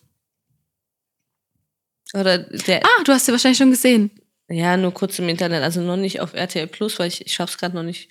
Oder 2.13 2.39
der, 2.39 2.83
Ah, 2.83 3.03
du 3.03 3.11
hast 3.13 3.25
sie 3.27 3.31
wahrscheinlich 3.31 3.59
schon 3.59 3.69
gesehen. 3.71 4.09
ja, 4.49 4.75
nur 4.77 4.93
kurz 4.93 5.19
im 5.19 5.29
Internet, 5.29 5.61
also 5.63 5.81
noch 5.81 5.95
nicht 5.97 6.21
auf 6.21 6.33
RTL 6.33 6.67
Plus, 6.67 6.97
weil 6.97 7.07
ich, 7.07 7.25
ich 7.25 7.33
schaffe 7.33 7.51
es 7.53 7.57
gerade 7.59 7.75
noch 7.75 7.83
nicht, 7.83 8.09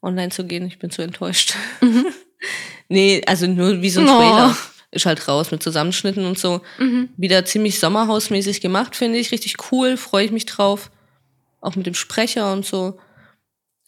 online 0.00 0.30
zu 0.30 0.44
gehen. 0.46 0.66
Ich 0.66 0.78
bin 0.78 0.90
zu 0.90 1.02
enttäuscht. 1.02 1.54
nee, 2.88 3.20
also 3.26 3.46
nur 3.48 3.82
wie 3.82 3.90
so 3.90 4.00
ein 4.00 4.08
Oh. 4.08 4.16
Trailer. 4.16 4.56
Ist 4.92 5.06
halt 5.06 5.26
raus 5.26 5.50
mit 5.50 5.62
Zusammenschnitten 5.62 6.24
und 6.26 6.38
so. 6.38 6.60
Mhm. 6.78 7.08
Wieder 7.16 7.44
ziemlich 7.44 7.80
sommerhausmäßig 7.80 8.60
gemacht, 8.60 8.94
finde 8.94 9.18
ich. 9.18 9.32
Richtig 9.32 9.56
cool, 9.72 9.96
freue 9.96 10.26
ich 10.26 10.30
mich 10.30 10.46
drauf. 10.46 10.90
Auch 11.60 11.74
mit 11.76 11.86
dem 11.86 11.94
Sprecher 11.94 12.52
und 12.52 12.64
so. 12.66 12.98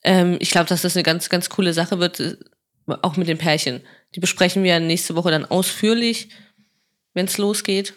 Ähm, 0.03 0.37
ich 0.41 0.51
glaube, 0.51 0.67
dass 0.69 0.83
das 0.83 0.97
eine 0.97 1.03
ganz, 1.03 1.29
ganz 1.29 1.51
coole 1.51 1.73
Sache 1.75 1.99
wird, 2.01 2.21
äh, 2.21 2.37
auch 2.87 3.17
mit 3.17 3.29
dem 3.29 3.39
Pärchen. 3.39 3.83
Die 4.15 4.21
besprechen 4.21 4.63
wir 4.65 4.81
nächste 4.81 5.15
Woche 5.15 5.31
dann 5.31 5.45
ausführlich, 5.45 6.29
wenn 7.13 7.27
es 7.27 7.37
losgeht. 7.39 7.95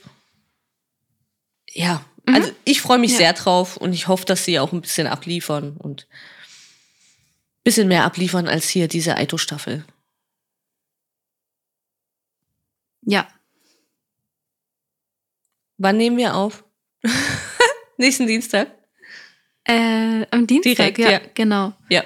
Ja, 1.72 2.04
also 2.26 2.52
ich 2.66 2.82
freue 2.82 2.98
mich 3.00 3.12
Ja. 3.12 3.18
sehr 3.18 3.34
drauf 3.34 3.78
und 3.78 3.94
ich 3.94 4.08
hoffe, 4.10 4.26
dass 4.26 4.44
sie 4.44 4.60
auch 4.60 4.74
ein 4.74 4.82
bisschen 4.82 5.08
abliefern 5.08 5.78
und 5.78 6.08
ein 6.10 7.64
bisschen 7.64 7.88
mehr 7.88 8.04
abliefern 8.04 8.48
als 8.48 8.68
hier 8.68 8.88
diese 8.90 9.16
Aito-Staffel. 9.16 9.86
Ja. 13.08 13.26
Wann 15.78 15.96
nehmen 15.98 16.18
wir 16.18 16.36
auf? 16.36 16.66
Nächsten 17.98 18.28
Dienstag? 18.28 18.68
Äh, 19.64 20.26
am 20.30 20.46
Dienstag, 20.46 20.76
Direkt, 20.76 20.98
ja, 21.00 21.12
ja. 21.12 21.22
genau. 21.34 21.74
Ja, 21.90 22.04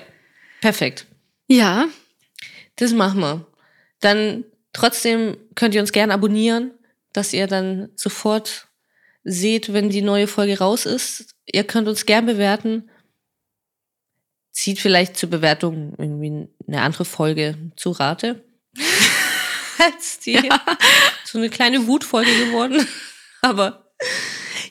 perfekt. 0.62 1.08
Ja, 1.47 1.88
Das 2.76 2.93
machen 2.93 3.20
wir. 3.20 3.47
Dann 3.99 4.45
trotzdem 4.74 5.38
könnt 5.56 5.76
ihr 5.76 5.82
uns 5.82 5.91
gerne 5.91 6.14
abonnieren, 6.14 6.72
dass 7.14 7.34
ihr 7.34 7.47
dann 7.47 7.89
sofort 7.95 8.68
seht, 9.24 9.74
wenn 9.74 9.89
die 9.89 10.02
neue 10.02 10.28
Folge 10.28 10.60
raus 10.60 10.86
ist. 10.86 11.36
Ihr 11.45 11.64
könnt 11.64 11.88
uns 11.88 12.06
gern 12.06 12.26
bewerten. 12.26 12.89
Zieht 14.52 14.80
vielleicht 14.80 15.18
zur 15.18 15.30
Bewertung 15.30 15.93
irgendwie 15.97 16.47
eine 16.68 16.82
andere 16.82 17.06
Folge 17.06 17.72
zu 17.76 17.91
Rate. 17.91 18.43
Als 19.84 20.20
die. 20.20 20.50
So 21.26 21.38
eine 21.38 21.50
kleine 21.50 21.88
Wutfolge 21.88 22.32
geworden. 22.46 22.88
Aber 23.42 23.92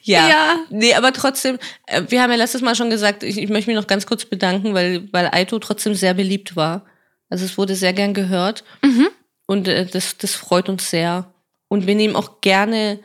ja. 0.03 0.29
Ja. 0.29 0.67
Nee, 0.71 0.95
aber 0.95 1.13
trotzdem, 1.13 1.59
äh, 1.87 2.03
wir 2.09 2.23
haben 2.23 2.31
ja 2.31 2.37
letztes 2.37 2.63
Mal 2.63 2.75
schon 2.75 2.91
gesagt, 2.91 3.23
ich, 3.23 3.39
ich 3.39 3.49
möchte 3.49 3.71
mich 3.71 3.79
noch 3.79 3.87
ganz 3.87 4.07
kurz 4.07 4.25
bedanken, 4.25 4.75
weil, 4.75 5.13
weil 5.13 5.29
Aito 5.33 5.59
trotzdem 5.59 5.95
sehr 5.95 6.15
beliebt 6.15 6.57
war. 6.57 6.87
Also 7.29 7.45
es 7.45 7.59
wurde 7.59 7.77
sehr 7.77 7.93
gern 7.93 8.15
gehört. 8.15 8.65
Mhm. 8.83 9.09
Und 9.47 9.69
äh, 9.69 9.87
das, 9.87 10.17
das 10.17 10.35
freut 10.35 10.69
uns 10.69 10.91
sehr. 10.91 11.33
Und 11.69 11.87
wir 11.87 11.95
nehmen 11.95 12.17
auch 12.17 12.41
gerne 12.41 13.01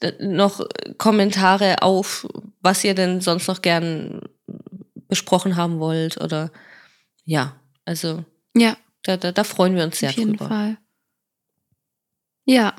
äh, 0.00 0.12
noch 0.20 0.66
Kommentare 0.98 1.82
auf, 1.82 2.26
was 2.60 2.84
ihr 2.84 2.94
denn 2.94 3.20
sonst 3.20 3.48
noch 3.48 3.62
gern 3.62 4.20
besprochen 5.08 5.56
haben 5.56 5.78
wollt. 5.78 6.20
Oder 6.20 6.50
ja, 7.24 7.56
also 7.84 8.24
ja, 8.56 8.76
da, 9.02 9.16
da, 9.16 9.32
da 9.32 9.44
freuen 9.44 9.76
wir 9.76 9.84
uns 9.84 9.98
sehr 9.98 10.10
auf 10.10 10.16
jeden 10.16 10.36
drüber. 10.36 10.48
Fall. 10.48 10.78
Ja. 12.44 12.74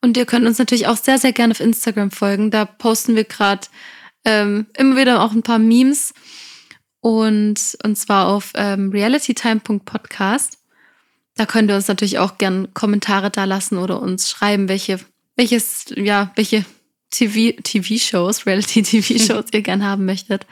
Und 0.00 0.16
ihr 0.16 0.26
könnt 0.26 0.46
uns 0.46 0.58
natürlich 0.58 0.86
auch 0.86 0.96
sehr, 0.96 1.18
sehr 1.18 1.32
gerne 1.32 1.52
auf 1.52 1.60
Instagram 1.60 2.10
folgen. 2.10 2.50
Da 2.50 2.64
posten 2.64 3.16
wir 3.16 3.24
gerade 3.24 3.66
ähm, 4.24 4.66
immer 4.76 4.96
wieder 4.96 5.22
auch 5.22 5.32
ein 5.32 5.42
paar 5.42 5.58
Memes. 5.58 6.12
Und, 7.00 7.76
und 7.82 7.96
zwar 7.96 8.28
auf 8.28 8.52
ähm, 8.54 8.90
realitytime.podcast. 8.90 10.58
Da 11.36 11.46
könnt 11.46 11.70
ihr 11.70 11.76
uns 11.76 11.88
natürlich 11.88 12.18
auch 12.18 12.38
gerne 12.38 12.68
Kommentare 12.74 13.30
da 13.30 13.44
lassen 13.44 13.78
oder 13.78 14.00
uns 14.00 14.30
schreiben, 14.30 14.68
welche, 14.68 15.00
welches, 15.36 15.86
ja, 15.96 16.30
welche 16.36 16.64
TV, 17.10 17.60
TV-Shows, 17.62 18.46
Reality-TV-Shows 18.46 19.46
ihr 19.52 19.62
gern 19.62 19.84
haben 19.84 20.04
möchtet. 20.04 20.46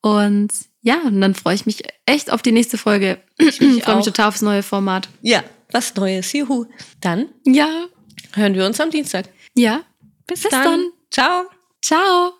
Und 0.00 0.52
ja, 0.82 1.00
und 1.04 1.20
dann 1.20 1.34
freue 1.34 1.54
ich 1.54 1.66
mich 1.66 1.84
echt 2.06 2.32
auf 2.32 2.42
die 2.42 2.52
nächste 2.52 2.78
Folge. 2.78 3.20
Ich 3.38 3.56
freue 3.56 3.96
mich 3.96 4.04
total 4.04 4.28
aufs 4.28 4.42
neue 4.42 4.62
Format. 4.62 5.08
Ja, 5.22 5.42
was 5.74 5.94
Neues. 5.94 6.32
Juhu. 6.32 6.66
Dann 7.00 7.28
Ja, 7.46 7.86
hören 8.34 8.54
wir 8.54 8.66
uns 8.66 8.80
am 8.80 8.90
Dienstag. 8.90 9.28
ja. 9.54 9.82
Bis, 10.26 10.42
Bis 10.42 10.50
dann. 10.50 10.64
dann. 10.64 10.92
Ciao. 11.10 11.44
Ciao. 11.82 12.32